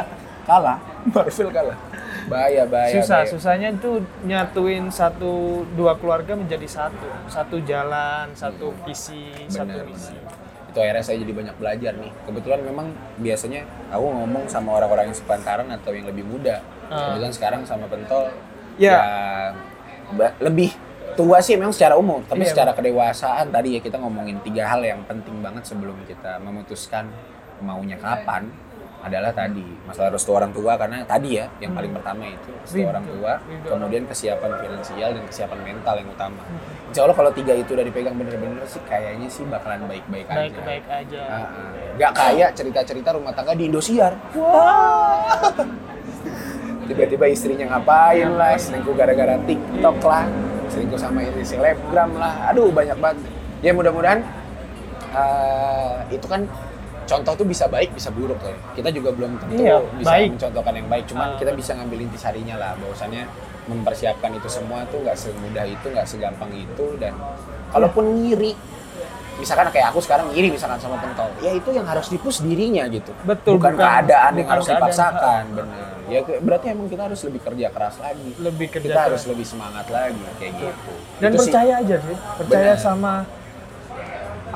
kalah, 0.48 0.78
Marvel 1.06 1.50
kalah. 1.50 1.78
Bahaya, 2.26 2.66
bahaya. 2.66 2.94
susah, 2.98 3.22
bahaya. 3.22 3.30
susahnya 3.30 3.68
itu 3.70 4.02
nyatuin 4.22 4.90
satu 4.90 5.62
dua 5.74 5.94
keluarga 5.94 6.34
menjadi 6.34 6.66
satu, 6.66 7.06
satu 7.26 7.62
jalan, 7.62 8.34
satu 8.34 8.74
visi, 8.82 9.30
satu 9.46 9.86
misi. 9.86 10.10
benar. 10.14 10.45
Itu 10.76 10.84
akhirnya 10.84 11.00
saya 11.00 11.16
jadi 11.24 11.32
banyak 11.32 11.56
belajar 11.56 11.96
nih. 11.96 12.12
Kebetulan 12.28 12.60
memang 12.60 12.92
biasanya 13.16 13.64
aku 13.88 14.04
ngomong 14.12 14.44
sama 14.44 14.76
orang-orang 14.76 15.08
yang 15.08 15.16
sepantaran 15.16 15.64
atau 15.72 15.96
yang 15.96 16.04
lebih 16.04 16.20
muda. 16.20 16.60
Ah. 16.92 17.16
Kebetulan 17.16 17.32
sekarang 17.32 17.60
sama 17.64 17.88
Pentol 17.88 18.28
Ya. 18.76 19.00
yang 19.00 19.56
ba- 20.20 20.36
lebih 20.36 20.76
tua 21.16 21.40
sih 21.40 21.56
memang 21.56 21.72
secara 21.72 21.96
umur, 21.96 22.20
tapi 22.28 22.44
Iya, 22.44 22.52
secara 22.52 22.76
kedewasaan 22.76 23.48
tadi 23.48 23.72
ya 23.72 23.80
kita 23.80 23.96
ngomongin 23.96 24.36
tiga 24.44 24.68
hal 24.68 24.84
yang 24.84 25.00
penting 25.08 25.40
banget 25.40 25.64
sebelum 25.64 25.96
kita 26.04 26.36
memutuskan 26.44 27.08
maunya 27.56 27.96
kapan 27.96 28.52
adalah 29.06 29.30
tadi 29.30 29.62
masalah 29.86 30.10
restu 30.10 30.34
orang 30.34 30.50
tua 30.50 30.74
karena 30.74 31.06
tadi 31.06 31.38
ya 31.38 31.46
yang 31.62 31.78
paling 31.78 31.94
pertama 31.94 32.26
itu 32.26 32.50
restu 32.50 32.82
orang 32.82 33.06
tua, 33.06 33.38
kemudian 33.62 34.02
kesiapan 34.10 34.50
finansial 34.58 35.10
dan 35.14 35.22
kesiapan 35.30 35.58
mental 35.62 35.94
yang 36.02 36.10
utama. 36.10 36.42
Hmm. 36.42 36.90
Insya 36.90 37.00
Allah 37.06 37.14
kalau 37.14 37.30
tiga 37.30 37.54
itu 37.54 37.70
udah 37.78 37.86
dipegang 37.86 38.18
bener-bener 38.18 38.66
sih 38.66 38.82
kayaknya 38.90 39.30
sih 39.30 39.46
bakalan 39.46 39.86
baik-baik 39.86 40.26
aja. 40.26 40.38
Baik-baik 40.42 40.84
aja. 40.90 41.22
Ah, 41.30 41.46
ah. 41.46 41.70
Gak 41.94 42.12
kayak 42.18 42.50
cerita-cerita 42.58 43.14
rumah 43.14 43.30
tangga 43.30 43.54
di 43.54 43.70
Indosiar. 43.70 44.18
Tiba-tiba 46.86 47.26
istrinya 47.26 47.66
ngapain 47.74 48.30
lah, 48.38 48.54
selingkuh 48.54 48.94
gara-gara 48.94 49.34
TikTok 49.42 49.98
lah, 50.06 50.22
selingkuh 50.70 50.98
sama 50.98 51.26
ini 51.26 51.42
selebgram 51.42 52.14
lah, 52.14 52.50
aduh 52.50 52.70
banyak 52.70 52.94
banget. 52.98 53.18
Ya 53.58 53.74
mudah-mudahan 53.74 54.22
eh, 55.10 55.94
itu 56.14 56.26
kan 56.30 56.46
contoh 57.06 57.32
tuh 57.34 57.46
bisa 57.46 57.64
baik 57.66 57.90
bisa 57.90 58.10
buruk 58.10 58.36
ya. 58.38 58.54
Kita 58.74 58.90
juga 58.90 59.10
belum 59.10 59.38
tentu 59.38 59.56
Iya, 59.56 59.78
bisa 59.96 60.10
baik. 60.10 60.28
mencontohkan 60.34 60.74
yang 60.74 60.88
baik, 60.88 61.04
cuman 61.06 61.28
Ah. 61.28 61.38
kita 61.38 61.50
bisa 61.52 61.70
ngambil 61.72 61.98
intisarinya 62.02 62.56
lah, 62.56 62.72
bahwasannya 62.76 63.22
mempersiapkan 63.64 64.30
itu 64.32 64.48
semua 64.48 64.84
tuh 64.86 65.00
nggak 65.00 65.16
semudah 65.16 65.64
itu, 65.64 65.86
nggak 65.86 66.06
segampang 66.06 66.50
itu, 66.52 66.86
dan 66.96 67.14
kalaupun 67.68 68.04
ngiri, 68.16 68.54
misalkan 69.36 69.68
kayak 69.68 69.90
aku 69.90 69.98
sekarang 69.98 70.30
ngiri 70.30 70.48
misalkan 70.50 70.78
sama 70.78 70.96
pentol, 70.96 71.28
ya 71.40 71.50
itu 71.50 71.70
yang 71.70 71.82
harus 71.84 72.06
dipus 72.06 72.40
dirinya 72.40 72.86
gitu, 72.86 73.10
Betul, 73.22 73.58
bukan, 73.58 73.74
bukan- 73.74 73.82
keadaan 73.82 74.32
yang 74.32 74.38
bukan 74.40 74.52
harus 74.52 74.66
keadaan. 74.66 74.80
dipaksakan, 74.82 75.42
benar. 75.52 75.84
Ya 76.06 76.22
berarti 76.22 76.66
emang 76.70 76.86
kita 76.86 77.02
harus 77.02 77.18
lebih 77.20 77.40
kerja 77.42 77.66
keras 77.66 77.98
lagi, 77.98 78.30
Lebih 78.38 78.66
kerja 78.70 78.86
kita 78.86 78.94
keras. 78.94 79.06
harus 79.10 79.22
lebih 79.26 79.42
semangat 79.42 79.86
lagi 79.90 80.22
kayak 80.38 80.52
gitu. 80.54 80.92
Dan 81.18 81.28
Itu 81.28 81.36
sih. 81.36 81.42
percaya 81.50 81.72
aja 81.76 81.96
sih, 81.98 82.16
percaya 82.38 82.72
Benar. 82.72 82.78
sama 82.78 83.12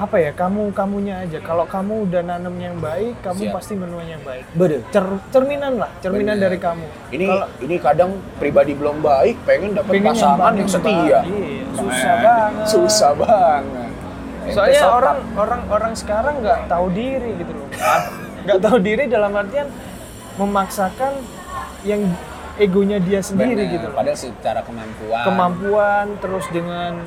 apa 0.01 0.17
ya 0.17 0.33
kamu 0.33 0.73
kamunya 0.73 1.21
aja. 1.21 1.39
Kalau 1.45 1.69
kamu 1.69 2.09
udah 2.09 2.23
nanam 2.25 2.57
yang 2.57 2.77
baik, 2.81 3.21
kamu 3.21 3.41
Siap. 3.49 3.53
pasti 3.53 3.75
menuai 3.77 4.09
yang 4.09 4.23
baik. 4.25 4.45
Bener. 4.57 4.81
Cer- 4.89 5.23
cerminan 5.29 5.77
lah, 5.77 5.91
cerminan 6.01 6.41
Bener. 6.41 6.45
dari 6.49 6.59
kamu. 6.59 6.87
Ini 7.13 7.27
Kalau 7.29 7.47
ini 7.61 7.77
kadang 7.77 8.11
pribadi 8.41 8.73
belum 8.73 9.05
baik, 9.05 9.37
pengen 9.45 9.77
dapat 9.77 9.93
pengen 9.93 10.17
pasangan 10.17 10.33
yang, 10.33 10.41
paling 10.41 10.69
setia. 10.73 10.97
iya, 11.05 11.21
susah 11.77 12.15
banget. 12.25 12.65
Susah 12.65 13.13
banget. 13.13 13.91
Soalnya 14.51 14.81
Ente 14.81 14.89
orang 14.89 15.19
orang 15.37 15.63
orang 15.69 15.93
sekarang 15.93 16.35
nggak 16.41 16.61
tahu 16.67 16.87
diri 16.97 17.31
gitu 17.37 17.53
loh. 17.53 17.69
Nggak 18.49 18.59
tahu 18.65 18.77
diri 18.81 19.05
dalam 19.05 19.33
artian 19.37 19.69
memaksakan 20.41 21.13
yang 21.85 22.09
egonya 22.57 22.99
dia 23.01 23.21
sendiri 23.21 23.69
Bener, 23.69 23.75
gitu 23.77 23.87
loh. 23.93 23.97
Padahal 24.01 24.17
secara 24.17 24.61
kemampuan. 24.65 25.25
Kemampuan 25.29 26.07
terus 26.25 26.47
dengan 26.49 27.05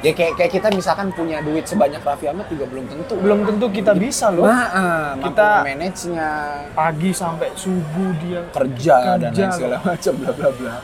Ya 0.00 0.16
kayak 0.16 0.32
kayak 0.40 0.50
kita 0.50 0.68
misalkan 0.72 1.12
punya 1.12 1.44
duit 1.44 1.68
sebanyak 1.68 2.00
Raffi 2.00 2.24
Ahmad 2.24 2.48
juga 2.48 2.64
belum 2.64 2.88
tentu. 2.88 3.14
belum 3.20 3.40
tentu 3.44 3.66
kita 3.68 3.92
bisa 3.92 4.32
loh. 4.32 4.48
Nah, 4.48 5.12
mampu 5.12 5.36
Kita- 5.36 5.60
manage-nya, 5.60 6.30
Pagi 6.72 7.10
sampai 7.12 7.52
subuh 7.52 8.10
dia 8.16 8.40
kerja, 8.48 8.96
dan 9.20 9.30
Kerja 9.30 9.44
lain 9.44 9.52
segala 9.52 9.76
macam 9.84 10.12
bla 10.16 10.30
bla 10.32 10.50
bla. 10.56 10.74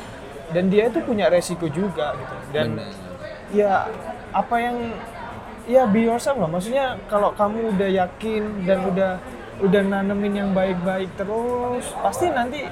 dan 0.47 0.65
dia 0.69 0.83
itu 0.87 0.99
punya 1.01 1.27
resiko 1.27 1.67
juga 1.67 2.13
gitu. 2.15 2.35
Dan 2.53 2.77
Bener. 2.77 2.93
ya 3.51 3.89
apa 4.31 4.57
yang 4.61 4.77
ya 5.65 5.83
be 5.89 6.05
yourself 6.05 6.37
lah. 6.37 6.47
Maksudnya 6.47 7.01
kalau 7.09 7.33
kamu 7.33 7.73
udah 7.73 7.89
yakin 7.89 8.43
dan 8.69 8.85
udah 8.85 9.13
udah 9.57 9.81
nanemin 9.83 10.33
yang 10.37 10.51
baik-baik 10.53 11.09
terus, 11.17 11.89
pasti 11.99 12.29
nanti 12.29 12.69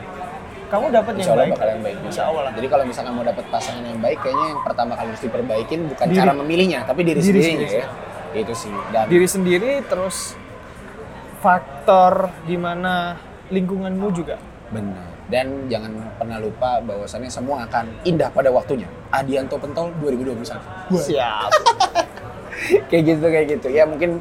kamu 0.65 0.87
dapat 0.91 1.13
yang 1.17 1.29
baik. 1.35 1.51
bakal 1.55 1.69
yang 1.69 1.83
baik. 1.83 1.97
Insya 2.05 2.23
Allah 2.27 2.43
lah. 2.49 2.53
Jadi 2.53 2.67
kalau 2.67 2.85
misalkan 2.85 3.13
mau 3.13 3.23
dapat 3.23 3.45
pasangan 3.49 3.85
yang 3.85 4.01
baik, 4.01 4.19
kayaknya 4.21 4.47
yang 4.51 4.63
pertama 4.63 4.93
kali 4.95 5.09
harus 5.13 5.23
diperbaikin 5.23 5.81
bukan 5.87 6.07
Diri. 6.09 6.19
cara 6.19 6.33
memilihnya, 6.33 6.81
tapi 6.85 7.01
diri, 7.03 7.21
Diri 7.21 7.25
sendirinya 7.25 7.69
sendiri. 7.69 7.79
ya. 7.79 7.87
Itu 8.35 8.55
sih. 8.57 8.75
Dan 8.91 9.05
Diri 9.07 9.27
sendiri 9.29 9.71
terus 9.87 10.17
faktor 11.39 12.33
di 12.45 12.57
mana 12.57 13.17
lingkunganmu 13.49 14.09
juga. 14.11 14.37
benar. 14.69 15.13
Dan 15.25 15.73
jangan 15.73 15.93
pernah 16.21 16.37
lupa 16.37 16.85
bahwasannya 16.85 17.33
semua 17.33 17.65
akan 17.65 17.89
indah 18.05 18.29
pada 18.29 18.53
waktunya. 18.53 18.85
Adianto 19.09 19.57
Pentol 19.57 19.89
2021. 19.97 20.45
Siap. 21.01 21.49
kayak 22.93 23.03
gitu 23.09 23.25
kayak 23.25 23.47
gitu. 23.57 23.69
Ya 23.73 23.89
mungkin 23.89 24.21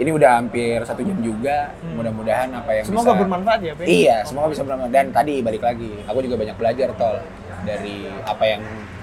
ini 0.00 0.10
udah 0.12 0.40
hampir 0.40 0.80
satu 0.84 1.04
jam 1.04 1.18
juga. 1.20 1.72
Mudah-mudahan 1.92 2.48
apa 2.52 2.70
yang 2.72 2.84
Hmm. 2.88 2.96
Semoga 2.96 3.10
bisa 3.12 3.20
bermanfaat 3.24 3.60
ya, 3.60 3.72
Pe. 3.76 3.82
Iya, 3.84 4.16
semoga 4.24 4.46
bisa 4.52 4.62
bermanfaat. 4.64 4.92
Dan 4.92 5.06
tadi 5.12 5.34
balik 5.44 5.62
lagi, 5.62 5.90
aku 6.08 6.18
juga 6.24 6.36
banyak 6.40 6.56
belajar 6.56 6.88
tol 6.96 7.16
dari 7.62 8.08
apa 8.24 8.44
yang 8.46 8.62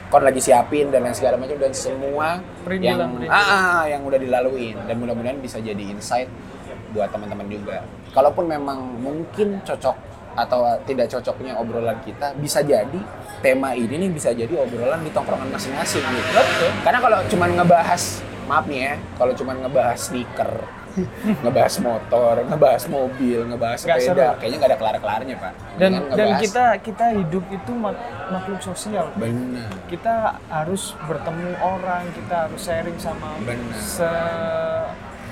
kon 0.10 0.26
lagi 0.26 0.42
siapin 0.42 0.90
dan 0.90 1.06
yang 1.06 1.14
segala 1.14 1.38
macam 1.38 1.54
dan 1.62 1.70
semua 1.70 2.42
Perintilan, 2.66 3.22
yang 3.22 3.30
ah, 3.30 3.38
ah, 3.38 3.82
yang 3.86 4.02
udah 4.02 4.18
dilaluin 4.18 4.74
dan 4.90 4.98
mudah-mudahan 4.98 5.38
bisa 5.38 5.62
jadi 5.62 5.80
insight 5.86 6.26
buat 6.98 7.14
teman-teman 7.14 7.46
juga. 7.46 7.86
Kalaupun 8.10 8.50
memang 8.50 8.98
mungkin 8.98 9.62
cocok 9.62 9.94
atau 10.34 10.66
tidak 10.90 11.14
cocoknya 11.14 11.58
obrolan 11.62 11.98
kita 12.02 12.34
bisa 12.42 12.66
jadi 12.66 13.02
tema 13.46 13.78
ini 13.78 14.02
nih 14.02 14.10
bisa 14.10 14.34
jadi 14.34 14.50
obrolan 14.58 15.06
di 15.06 15.14
tongkrongan 15.14 15.50
masing-masing 15.54 16.02
gitu. 16.02 16.30
Betul. 16.34 16.72
Karena 16.82 17.00
kalau 17.02 17.20
cuman 17.30 17.50
ngebahas 17.62 18.02
maaf 18.50 18.66
nih 18.66 18.80
ya, 18.82 18.94
kalau 19.14 19.32
cuman 19.32 19.56
ngebahas 19.62 20.00
sneaker, 20.02 20.52
ngebahas 21.44 21.76
motor, 21.80 22.34
ngebahas 22.44 22.84
mobil, 22.88 23.40
ngebahas 23.46 23.80
Nggak 23.80 24.00
sepeda, 24.00 24.10
seru. 24.26 24.38
kayaknya 24.38 24.58
nggak 24.58 24.70
ada 24.70 24.80
kelar-kelarnya 24.80 25.36
pak. 25.38 25.54
Dan 25.78 25.92
dan 26.12 26.28
kita 26.36 26.66
kita 26.80 27.06
hidup 27.16 27.46
itu 27.48 27.72
mak- 27.72 28.02
makhluk 28.28 28.60
sosial. 28.60 29.06
benar, 29.16 29.70
Kita 29.86 30.16
harus 30.50 30.98
bertemu 31.02 31.54
orang, 31.60 32.10
kita 32.12 32.36
harus 32.44 32.60
sharing 32.60 32.98
sama 32.98 33.38
Benar. 33.40 33.78
se- 33.78 34.90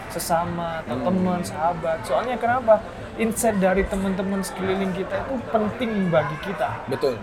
sesama 0.10 0.80
atau 0.82 0.96
Hmm. 0.96 1.06
teman, 1.06 1.40
sahabat. 1.42 2.00
Soalnya 2.02 2.38
kenapa? 2.38 2.80
Insight 3.18 3.58
dari 3.58 3.82
teman-teman 3.84 4.40
sekeliling 4.40 4.94
kita 4.94 5.20
itu 5.20 5.36
penting 5.48 6.08
bagi 6.08 6.38
kita. 6.40 6.70
betul, 6.86 7.18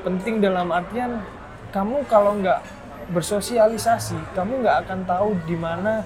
penting 0.00 0.38
dalam 0.38 0.70
artian 0.70 1.20
kamu 1.68 2.06
kalau 2.06 2.34
nggak 2.34 2.62
bersosialisasi 3.10 4.16
kamu 4.32 4.62
nggak 4.62 4.76
akan 4.86 4.98
tahu 5.04 5.28
di 5.44 5.54
mana 5.54 6.02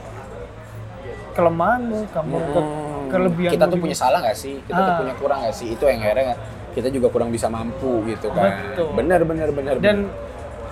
kelemahanmu 1.35 1.99
kamu 2.11 2.37
ke 2.39 2.61
Hmm, 2.61 3.11
kelebihan 3.11 3.53
kita 3.53 3.67
tuh 3.69 3.79
punya 3.79 3.97
salah 3.97 4.19
nggak 4.19 4.35
sih? 4.35 4.57
Kita 4.65 4.81
tuh 4.81 4.93
Ah. 4.95 4.99
punya 4.99 5.15
kurang 5.15 5.39
nggak 5.45 5.55
sih? 5.55 5.67
Itu 5.71 5.85
yang 5.87 6.01
akhirnya 6.01 6.35
kita 6.73 6.89
juga 6.89 7.07
kurang 7.09 7.31
bisa 7.31 7.47
mampu 7.47 8.03
gitu 8.09 8.33
kan. 8.33 8.51
Betul. 8.73 8.89
Benar, 8.97 9.21
benar, 9.23 9.49
benar. 9.51 9.75
dan 9.79 10.09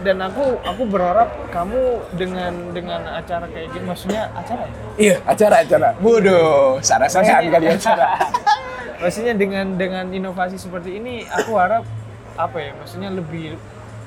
dan 0.03 0.19
aku 0.19 0.59
aku 0.65 0.83
berharap 0.89 1.31
kamu 1.49 1.79
dengan 2.17 2.53
dengan 2.75 3.01
acara 3.07 3.47
kayak 3.47 3.71
gini 3.71 3.85
maksudnya 3.87 4.27
acara 4.35 4.67
ya? 4.67 4.75
iya, 4.99 5.17
acara, 5.23 5.55
acara. 5.63 5.89
Bodoh, 6.01 6.83
sarah-sarahan 6.83 7.47
kali 7.47 7.67
acara. 7.71 8.19
maksudnya 9.03 9.35
dengan 9.35 9.67
dengan 9.75 10.11
inovasi 10.11 10.59
seperti 10.59 10.99
ini 10.99 11.23
aku 11.27 11.55
harap 11.55 11.87
apa 12.35 12.57
ya 12.57 12.71
maksudnya 12.75 13.11
lebih 13.11 13.55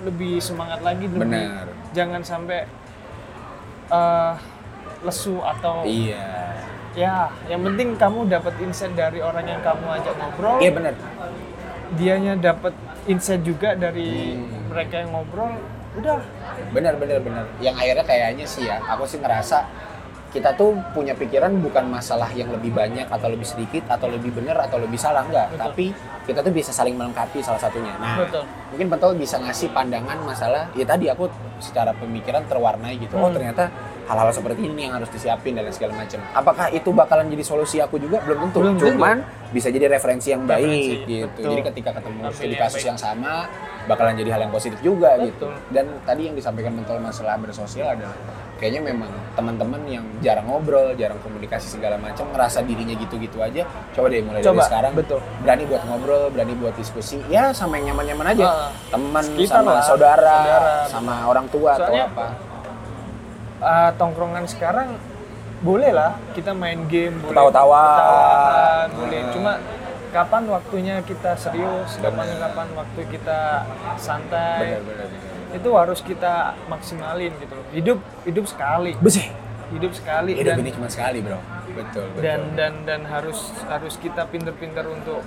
lebih 0.03 0.39
semangat 0.39 0.79
lagi 0.81 1.07
lebih 1.07 1.19
Benar. 1.21 1.67
Jangan 1.95 2.19
sampai 2.21 2.67
eh, 3.87 4.33
lesu 5.01 5.39
atau 5.39 5.87
Iya. 5.87 6.43
Ya, 6.95 7.27
yang 7.51 7.59
penting 7.61 7.95
kamu 7.95 8.27
dapat 8.27 8.55
insight 8.59 8.95
dari 8.95 9.19
orang 9.19 9.43
yang 9.43 9.59
kamu 9.59 9.83
ajak 9.99 10.15
ngobrol. 10.15 10.57
Iya 10.63 10.71
benar. 10.71 10.93
Dianya 11.95 12.33
dapat 12.35 12.71
insight 13.05 13.43
juga 13.43 13.75
dari 13.75 14.31
Hmm. 14.33 14.71
mereka 14.71 15.03
yang 15.03 15.11
ngobrol. 15.11 15.51
Udah, 15.95 16.19
Benar, 16.71 16.95
benar, 16.95 17.19
benar. 17.19 17.45
Yang 17.59 17.75
akhirnya 17.79 18.03
kayaknya 18.03 18.45
sih 18.45 18.63
ya, 18.63 18.79
aku 18.83 19.03
sih 19.03 19.19
ngerasa 19.19 19.63
kita 20.35 20.51
tuh 20.51 20.75
punya 20.91 21.15
pikiran 21.15 21.47
bukan 21.63 21.87
masalah 21.87 22.27
yang 22.35 22.51
lebih 22.51 22.75
banyak 22.75 23.07
atau 23.07 23.31
lebih 23.31 23.47
sedikit 23.47 23.87
atau 23.87 24.11
lebih 24.11 24.35
benar 24.35 24.59
atau 24.59 24.75
lebih 24.75 24.99
salah 24.99 25.23
enggak, 25.23 25.47
Betul. 25.55 25.63
tapi 25.63 25.85
kita 26.27 26.39
tuh 26.43 26.51
bisa 26.51 26.75
saling 26.75 26.91
melengkapi 26.93 27.39
salah 27.39 27.55
satunya. 27.55 27.95
Nah, 27.95 28.19
Betul. 28.19 28.43
mungkin 28.75 28.87
Pentol 28.91 29.15
bisa 29.15 29.39
ngasih 29.39 29.71
pandangan 29.71 30.19
masalah 30.19 30.67
ya 30.75 30.83
tadi 30.83 31.07
aku 31.07 31.31
secara 31.63 31.95
pemikiran 31.95 32.43
terwarnai 32.45 32.99
gitu. 32.99 33.15
Oh, 33.15 33.31
Hmm. 33.31 33.35
ternyata 33.39 33.71
hal-hal 34.05 34.29
seperti 34.29 34.67
ini 34.67 34.85
yang 34.85 34.99
harus 34.99 35.07
disiapin 35.07 35.55
dan 35.55 35.71
segala 35.71 35.95
macam. 35.95 36.19
Apakah 36.35 36.67
itu 36.69 36.89
bakalan 36.91 37.31
jadi 37.31 37.41
solusi 37.41 37.79
aku 37.79 37.95
juga? 37.95 38.19
Belum 38.21 38.51
tentu. 38.51 38.59
Belum 38.59 38.75
tentu. 38.75 38.91
Cuman 38.91 39.17
bisa 39.49 39.71
jadi 39.71 39.87
referensi 39.87 40.35
yang 40.35 40.43
baik 40.43 40.67
Referensi, 40.67 40.93
gitu. 41.07 41.25
betul. 41.31 41.43
Jadi 41.47 41.61
ketika 41.71 41.89
ketemu 41.95 42.19
studi 42.29 42.51
yang 42.51 42.59
kasus 42.59 42.75
baik. 42.75 42.89
yang 42.91 42.99
sama 42.99 43.33
bakalan 43.85 44.13
jadi 44.17 44.29
hal 44.35 44.41
yang 44.43 44.53
positif 44.53 44.79
juga 44.83 45.15
Betul. 45.15 45.25
gitu. 45.31 45.47
Dan 45.71 45.85
tadi 46.03 46.21
yang 46.27 46.35
disampaikan 46.35 46.73
Mentol 46.75 46.99
masalah 46.99 47.39
bersosial 47.39 47.95
adalah 47.95 48.17
kayaknya 48.55 48.81
memang 48.85 49.11
teman-teman 49.35 49.81
yang 49.85 50.05
jarang 50.19 50.47
ngobrol, 50.47 50.95
jarang 50.95 51.19
komunikasi 51.19 51.75
segala 51.75 51.99
macam 51.99 52.23
ngerasa 52.31 52.63
dirinya 52.63 52.95
gitu-gitu 52.95 53.39
aja. 53.39 53.67
Coba 53.91 54.07
deh 54.07 54.23
mulai 54.23 54.39
Coba, 54.39 54.63
dari 54.63 54.67
sekarang 54.71 54.91
betul. 54.95 55.19
berani 55.43 55.63
buat 55.65 55.81
ngobrol, 55.83 56.23
berani 56.31 56.53
buat 56.55 56.73
diskusi. 56.73 57.19
Ya 57.27 57.51
sama 57.51 57.75
yang 57.77 57.91
nyaman-nyaman 57.91 58.25
aja. 58.31 58.43
Ah, 58.45 58.69
Teman 58.89 59.23
sama 59.43 59.71
lah, 59.75 59.83
saudara, 59.83 60.35
saudara. 60.39 60.75
sama 60.87 61.13
orang 61.27 61.45
tua 61.51 61.71
Soalnya- 61.75 62.07
atau 62.07 62.15
apa. 62.15 62.27
eh, 63.61 63.89
tongkrongan 63.95 64.45
sekarang 64.47 64.87
boleh 65.59 65.91
lah 65.91 66.15
kita 66.31 66.51
main 66.53 66.85
game, 66.85 67.17
boleh 67.19 67.31
ketawa-tawa, 67.33 67.83
boleh. 68.93 69.19
Cuma 69.33 69.51
kapan 70.11 70.43
waktunya 70.47 70.95
kita 71.01 71.35
serius, 71.35 71.99
kapan 71.99 72.23
Benar. 72.29 72.39
kapan 72.47 72.67
waktu 72.71 73.01
kita 73.09 73.39
santai. 73.97 74.79
Benar-benar. 74.79 75.34
Itu 75.55 75.69
harus 75.79 75.99
kita 76.03 76.59
maksimalin 76.67 77.31
gitu 77.39 77.53
loh. 77.55 77.65
Hidup 77.71 77.99
hidup 78.27 78.45
sekali. 78.45 78.91
Besih. 78.99 79.31
Hidup 79.65 79.97
sekali 79.97 80.37
Hidup 80.37 80.53
dan 80.53 80.61
ini 80.61 80.71
cuma 80.77 80.87
sekali, 80.91 81.25
Bro. 81.25 81.41
Betul, 81.73 82.05
betul. 82.13 82.21
dan 82.21 82.41
dan 82.53 82.73
dan 82.85 83.01
harus 83.09 83.49
harus 83.65 83.97
kita 83.97 84.29
pinter-pinter 84.29 84.85
untuk 84.85 85.25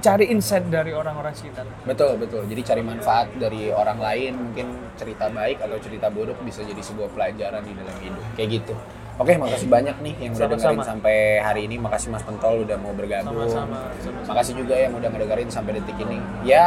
cari 0.00 0.24
insight 0.32 0.68
dari 0.72 0.92
orang-orang 0.96 1.34
sekitar. 1.36 1.68
Betul, 1.84 2.16
betul. 2.16 2.48
Jadi 2.48 2.60
cari 2.64 2.82
manfaat 2.84 3.28
dari 3.36 3.68
orang 3.68 3.98
lain, 4.00 4.32
mungkin 4.50 4.66
cerita 4.96 5.28
baik 5.28 5.60
atau 5.60 5.76
cerita 5.82 6.08
buruk 6.08 6.40
bisa 6.40 6.64
jadi 6.64 6.80
sebuah 6.80 7.12
pelajaran 7.12 7.60
di 7.60 7.74
dalam 7.76 7.96
hidup. 8.00 8.24
Kayak 8.38 8.48
gitu. 8.62 8.74
Oke, 9.20 9.36
makasih 9.36 9.68
banyak 9.68 9.96
nih 10.00 10.14
yang 10.24 10.32
udah 10.32 10.48
Sama-sama. 10.48 10.72
dengerin 10.72 10.88
sampai 10.88 11.16
hari 11.38 11.60
ini. 11.68 11.76
Makasih 11.76 12.08
Mas 12.08 12.24
Pentol 12.24 12.64
udah 12.64 12.76
mau 12.80 12.96
bergabung. 12.96 13.44
Sama-sama. 13.44 13.78
Makasih 14.24 14.54
juga 14.56 14.74
yang 14.74 14.92
udah 14.96 15.08
ngedengerin 15.12 15.48
sampai 15.52 15.76
detik 15.76 16.00
ini. 16.00 16.16
Ya, 16.42 16.66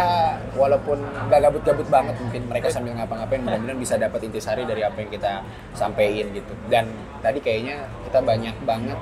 walaupun 0.54 1.02
gak 1.28 1.42
gabut-gabut 1.42 1.88
banget 1.90 2.16
mungkin 2.22 2.42
mereka 2.46 2.70
sambil 2.70 2.94
ngapa-ngapain 2.94 3.42
mudah-mudahan 3.42 3.80
bisa 3.82 3.98
dapat 3.98 4.30
intisari 4.30 4.62
dari 4.64 4.86
apa 4.86 4.98
yang 5.02 5.10
kita 5.10 5.42
sampein 5.74 6.30
gitu. 6.32 6.54
Dan 6.70 6.86
tadi 7.20 7.42
kayaknya 7.42 7.90
kita 8.06 8.22
banyak 8.22 8.56
banget 8.62 9.00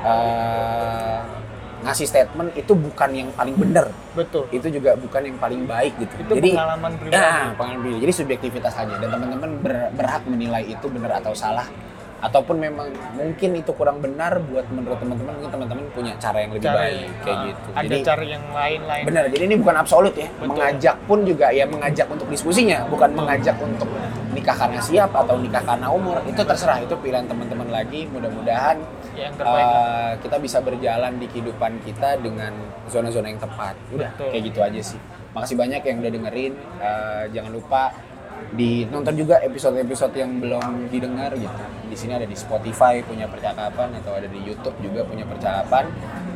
eh, 0.00 1.20
ngasih 1.84 2.06
statement 2.08 2.50
itu 2.56 2.72
bukan 2.72 3.10
yang 3.12 3.28
paling 3.36 3.52
benar 3.54 3.92
Betul. 4.16 4.48
itu 4.48 4.72
juga 4.72 4.96
bukan 4.96 5.20
yang 5.20 5.36
paling 5.36 5.68
baik 5.68 5.92
gitu. 6.00 6.12
Itu 6.24 6.32
pengalaman 6.32 6.92
pribadi. 6.96 7.20
Nah, 7.20 7.52
pengalaman 7.54 7.80
pribadi. 7.84 8.00
Jadi 8.08 8.12
subjektivitas 8.16 8.72
aja 8.74 8.94
dan 8.96 9.08
teman-teman 9.12 9.50
ber- 9.60 9.92
berhak 9.92 10.24
menilai 10.24 10.64
itu 10.64 10.86
benar 10.88 11.20
atau 11.20 11.36
salah. 11.36 11.68
Ataupun 12.16 12.56
memang 12.56 12.88
mungkin 13.12 13.50
itu 13.60 13.70
kurang 13.76 14.00
benar 14.00 14.40
buat 14.40 14.64
menurut 14.72 14.96
teman-teman, 14.96 15.32
mungkin 15.36 15.52
teman-teman 15.52 15.84
punya 15.92 16.12
cara 16.16 16.38
yang 16.40 16.52
lebih 16.56 16.68
Cara 16.68 16.80
baik 16.80 17.08
kayak 17.22 17.36
ah, 17.36 17.44
gitu. 17.44 17.68
Ada 17.76 17.84
Jadi 17.84 17.98
cara 18.02 18.22
yang 18.24 18.44
lain-lain. 18.50 19.02
benar. 19.04 19.22
Jadi 19.28 19.44
ini 19.44 19.56
bukan 19.60 19.76
absolut 19.76 20.14
ya. 20.16 20.28
Betul. 20.32 20.48
Mengajak 20.56 20.96
pun 21.04 21.18
juga 21.28 21.46
ya 21.52 21.64
mengajak 21.68 22.06
untuk 22.08 22.28
diskusinya, 22.32 22.78
bukan 22.88 23.10
mengajak 23.12 23.56
untuk 23.60 23.88
nikah 24.32 24.56
karena 24.56 24.80
siap 24.80 25.10
atau 25.12 25.36
nikah 25.40 25.62
karena 25.64 25.88
umur. 25.92 26.16
Itu 26.24 26.42
terserah, 26.44 26.78
itu 26.80 26.94
pilihan 27.00 27.24
teman-teman 27.28 27.68
lagi. 27.68 28.08
Mudah-mudahan 28.08 28.76
Yang 29.16 29.34
terbaik 29.40 29.64
lah. 29.64 29.80
uh, 29.80 30.12
kita 30.20 30.36
bisa 30.40 30.58
berjalan 30.60 31.12
di 31.16 31.26
kehidupan 31.32 31.72
kita 31.84 32.20
dengan 32.20 32.52
zona-zona 32.88 33.32
yang 33.32 33.40
tepat. 33.40 33.74
Udah, 33.92 34.10
Betul. 34.16 34.28
kayak 34.32 34.42
gitu 34.52 34.60
aja 34.60 34.80
sih. 34.80 35.00
Makasih 35.32 35.56
banyak 35.56 35.80
yang 35.84 35.96
udah 36.00 36.12
dengerin. 36.16 36.52
Uh, 36.80 37.24
jangan 37.32 37.52
lupa 37.52 37.82
di 38.52 38.88
nonton 38.88 39.12
juga 39.12 39.36
episode-episode 39.42 40.14
yang 40.16 40.40
belum 40.40 40.88
didengar 40.88 41.34
gitu. 41.34 41.62
Di 41.86 41.96
sini 41.96 42.12
ada 42.14 42.24
di 42.24 42.34
Spotify 42.34 43.02
punya 43.02 43.26
percakapan 43.26 43.92
atau 44.00 44.16
ada 44.16 44.26
di 44.26 44.38
YouTube 44.40 44.74
juga 44.80 45.04
punya 45.04 45.24
percakapan. 45.24 45.88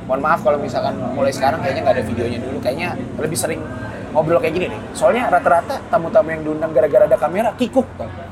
Mohon 0.05 0.21
maaf 0.21 0.41
kalau 0.43 0.59
misalkan 0.59 0.95
mulai 1.15 1.31
sekarang 1.31 1.61
kayaknya 1.61 1.83
nggak 1.87 1.97
ada 1.97 2.05
videonya 2.05 2.39
dulu. 2.43 2.59
Kayaknya 2.61 2.89
lebih 3.17 3.39
sering 3.39 3.61
ngobrol 4.11 4.43
kayak 4.43 4.55
gini 4.55 4.67
deh. 4.69 4.81
Soalnya 4.93 5.31
rata-rata 5.31 5.79
tamu-tamu 5.87 6.29
yang 6.31 6.43
diundang 6.43 6.73
gara-gara 6.75 7.07
ada 7.07 7.17
kamera 7.17 7.55
kikuk. 7.55 7.87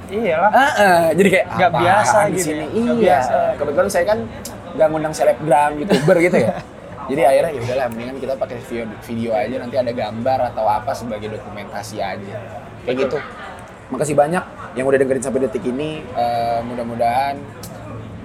Iyalah. 0.09 0.51
Ah, 0.51 0.73
ah, 0.75 1.05
jadi 1.13 1.29
kayak 1.29 1.47
Nggak 1.55 1.73
biasa 1.79 2.19
di 2.19 2.33
gitu 2.35 2.47
sini. 2.51 2.65
ya, 2.65 2.67
nggak 2.67 2.83
Iya. 2.83 2.97
biasa. 3.05 3.37
Kebetulan 3.61 3.89
saya 3.89 4.05
kan 4.09 4.19
nggak 4.75 4.89
ngundang 4.91 5.15
selebgram 5.15 5.71
youtuber 5.79 6.17
gitu 6.19 6.39
ya. 6.41 6.53
Jadi 7.09 7.23
akhirnya 7.25 7.51
ya 7.57 7.61
udahlah 7.65 7.87
mendingan 7.89 8.17
kita 8.21 8.35
pakai 8.37 8.57
video 8.69 8.85
video 9.01 9.31
aja 9.33 9.57
nanti 9.57 9.77
ada 9.77 9.93
gambar 9.93 10.39
atau 10.53 10.65
apa 10.69 10.93
sebagai 10.93 11.29
dokumentasi 11.31 11.97
aja. 12.01 12.37
Kayak 12.85 12.97
gitu. 13.09 13.19
Makasih 13.89 14.13
banyak 14.13 14.45
yang 14.77 14.85
udah 14.85 14.99
dengerin 15.01 15.25
sampai 15.25 15.41
detik 15.49 15.65
ini. 15.65 16.05
Eh, 16.05 16.61
mudah-mudahan 16.69 17.41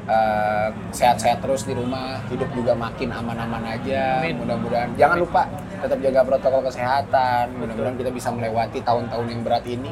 eh, 0.03 0.67
sehat-sehat 0.91 1.39
terus 1.39 1.63
di 1.63 1.71
rumah, 1.71 2.19
hidup 2.27 2.51
juga 2.51 2.75
makin 2.75 3.15
aman-aman 3.15 3.63
aja. 3.79 4.27
Mudah-mudahan 4.35 4.91
jangan 4.99 5.17
lupa 5.23 5.47
tetap 5.79 5.99
jaga 6.03 6.19
protokol 6.27 6.67
kesehatan. 6.67 7.55
Mudah-mudahan 7.55 7.95
kita 7.95 8.11
bisa 8.11 8.27
melewati 8.35 8.83
tahun-tahun 8.83 9.25
yang 9.31 9.41
berat 9.47 9.63
ini. 9.63 9.91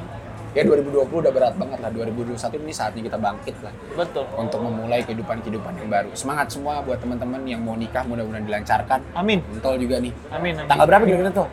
Ya 0.52 0.68
2020 0.68 1.08
udah 1.08 1.32
berat 1.32 1.56
banget 1.56 1.80
lah. 1.80 1.92
2021 1.96 2.36
ini 2.68 2.76
saatnya 2.76 3.08
kita 3.08 3.16
bangkit 3.16 3.56
lah 3.64 3.72
Betul. 3.96 4.28
untuk 4.36 4.60
memulai 4.60 5.00
kehidupan-kehidupan 5.08 5.80
yang 5.80 5.88
baru. 5.88 6.12
Semangat 6.12 6.52
semua 6.52 6.84
buat 6.84 7.00
teman-teman 7.00 7.48
yang 7.48 7.64
mau 7.64 7.80
nikah 7.80 8.04
mudah-mudahan 8.04 8.44
dilancarkan. 8.44 9.00
Amin. 9.16 9.40
Pentol 9.48 9.80
juga 9.80 10.04
nih. 10.04 10.12
Amin. 10.36 10.60
amin. 10.60 10.68
Tanggal 10.68 10.86
berapa 10.92 11.04
kira-kira 11.08 11.32
tuh? 11.32 11.48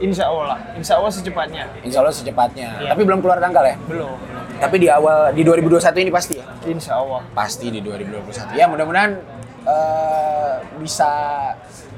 Insya 0.00 0.24
Allah. 0.28 0.58
Insya 0.74 0.94
Allah 0.96 1.12
secepatnya. 1.12 1.64
Insya 1.84 1.98
Allah 2.00 2.14
secepatnya. 2.14 2.68
Iya. 2.80 2.88
Tapi 2.96 3.02
belum 3.04 3.20
keluar 3.20 3.38
tanggal 3.38 3.64
ya. 3.64 3.76
Belum. 3.84 4.16
Tapi 4.60 4.76
di 4.76 4.88
awal 4.92 5.32
di 5.32 5.42
2021 5.44 6.04
ini 6.04 6.12
pasti 6.12 6.34
ya. 6.36 6.46
Insya 6.68 7.00
Allah. 7.00 7.20
pasti 7.32 7.72
di 7.72 7.80
2021 7.80 8.52
ya 8.60 8.68
mudah-mudahan 8.68 9.16
eh, 9.64 10.54
bisa 10.80 11.12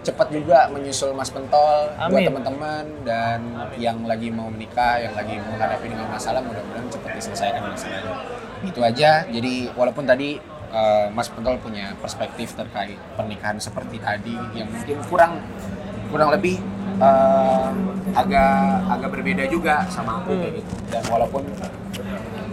cepat 0.03 0.35
juga 0.35 0.67
menyusul 0.71 1.15
Mas 1.15 1.31
Pentol 1.31 1.95
buat 1.95 2.11
Amin. 2.11 2.27
teman-teman 2.27 2.85
dan 3.07 3.39
yang 3.79 4.03
lagi 4.03 4.35
mau 4.35 4.51
menikah 4.51 4.99
yang 4.99 5.15
lagi 5.15 5.39
menghadapi 5.39 5.87
dengan 5.87 6.11
masalah 6.11 6.43
mudah-mudahan 6.43 6.91
cepat 6.91 7.11
diselesaikan 7.23 7.63
masalahnya 7.71 8.15
itu 8.67 8.81
aja 8.83 9.27
jadi 9.31 9.71
walaupun 9.79 10.03
tadi 10.07 10.43
eh, 10.75 11.07
Mas 11.15 11.31
Pentol 11.31 11.59
punya 11.63 11.95
perspektif 12.03 12.55
terkait 12.59 12.99
pernikahan 13.15 13.63
seperti 13.63 14.03
tadi 14.03 14.35
yang 14.59 14.67
mungkin 14.71 14.99
kurang 15.07 15.39
kurang 16.13 16.29
lebih 16.29 16.61
eh, 17.01 17.69
agak 18.13 18.55
agak 18.93 19.09
berbeda 19.09 19.45
juga 19.49 19.89
sama 19.89 20.21
aku 20.21 20.37
kayak 20.37 20.61
gitu. 20.61 20.73
Dan 20.93 21.03
walaupun 21.09 21.43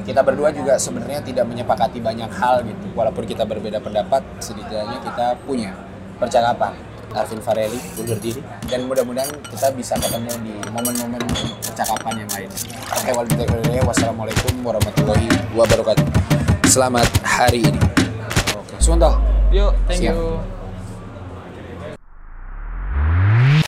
kita 0.07 0.25
berdua 0.25 0.49
juga 0.49 0.79
sebenarnya 0.79 1.21
tidak 1.21 1.45
menyepakati 1.45 1.99
banyak 1.99 2.31
hal 2.31 2.63
gitu. 2.63 2.85
Walaupun 2.95 3.27
kita 3.27 3.43
berbeda 3.43 3.83
pendapat 3.83 4.23
setidaknya 4.39 4.97
kita 5.03 5.35
punya 5.43 5.75
percakapan. 6.17 6.73
Arvin 7.09 7.41
Farelli 7.41 7.81
undur 7.97 8.21
diri. 8.21 8.41
Dan 8.69 8.85
mudah-mudahan 8.85 9.33
kita 9.49 9.73
bisa 9.73 9.97
ketemu 9.97 10.29
di 10.45 10.53
momen-momen 10.69 11.21
percakapan 11.57 12.21
yang 12.21 12.29
lain. 12.37 12.49
Oke 12.93 13.09
wabillahi 13.17 13.81
wassalamualaikum 13.81 14.53
warahmatullahi 14.61 15.25
wabarakatuh. 15.57 16.05
Selamat 16.69 17.09
hari 17.25 17.65
ini. 17.65 17.81
Oke. 18.53 18.77
Suwantol 18.77 19.17
Yuk, 19.49 19.73
thank 19.89 20.05
Siap. 20.05 20.13
you. 20.13 20.58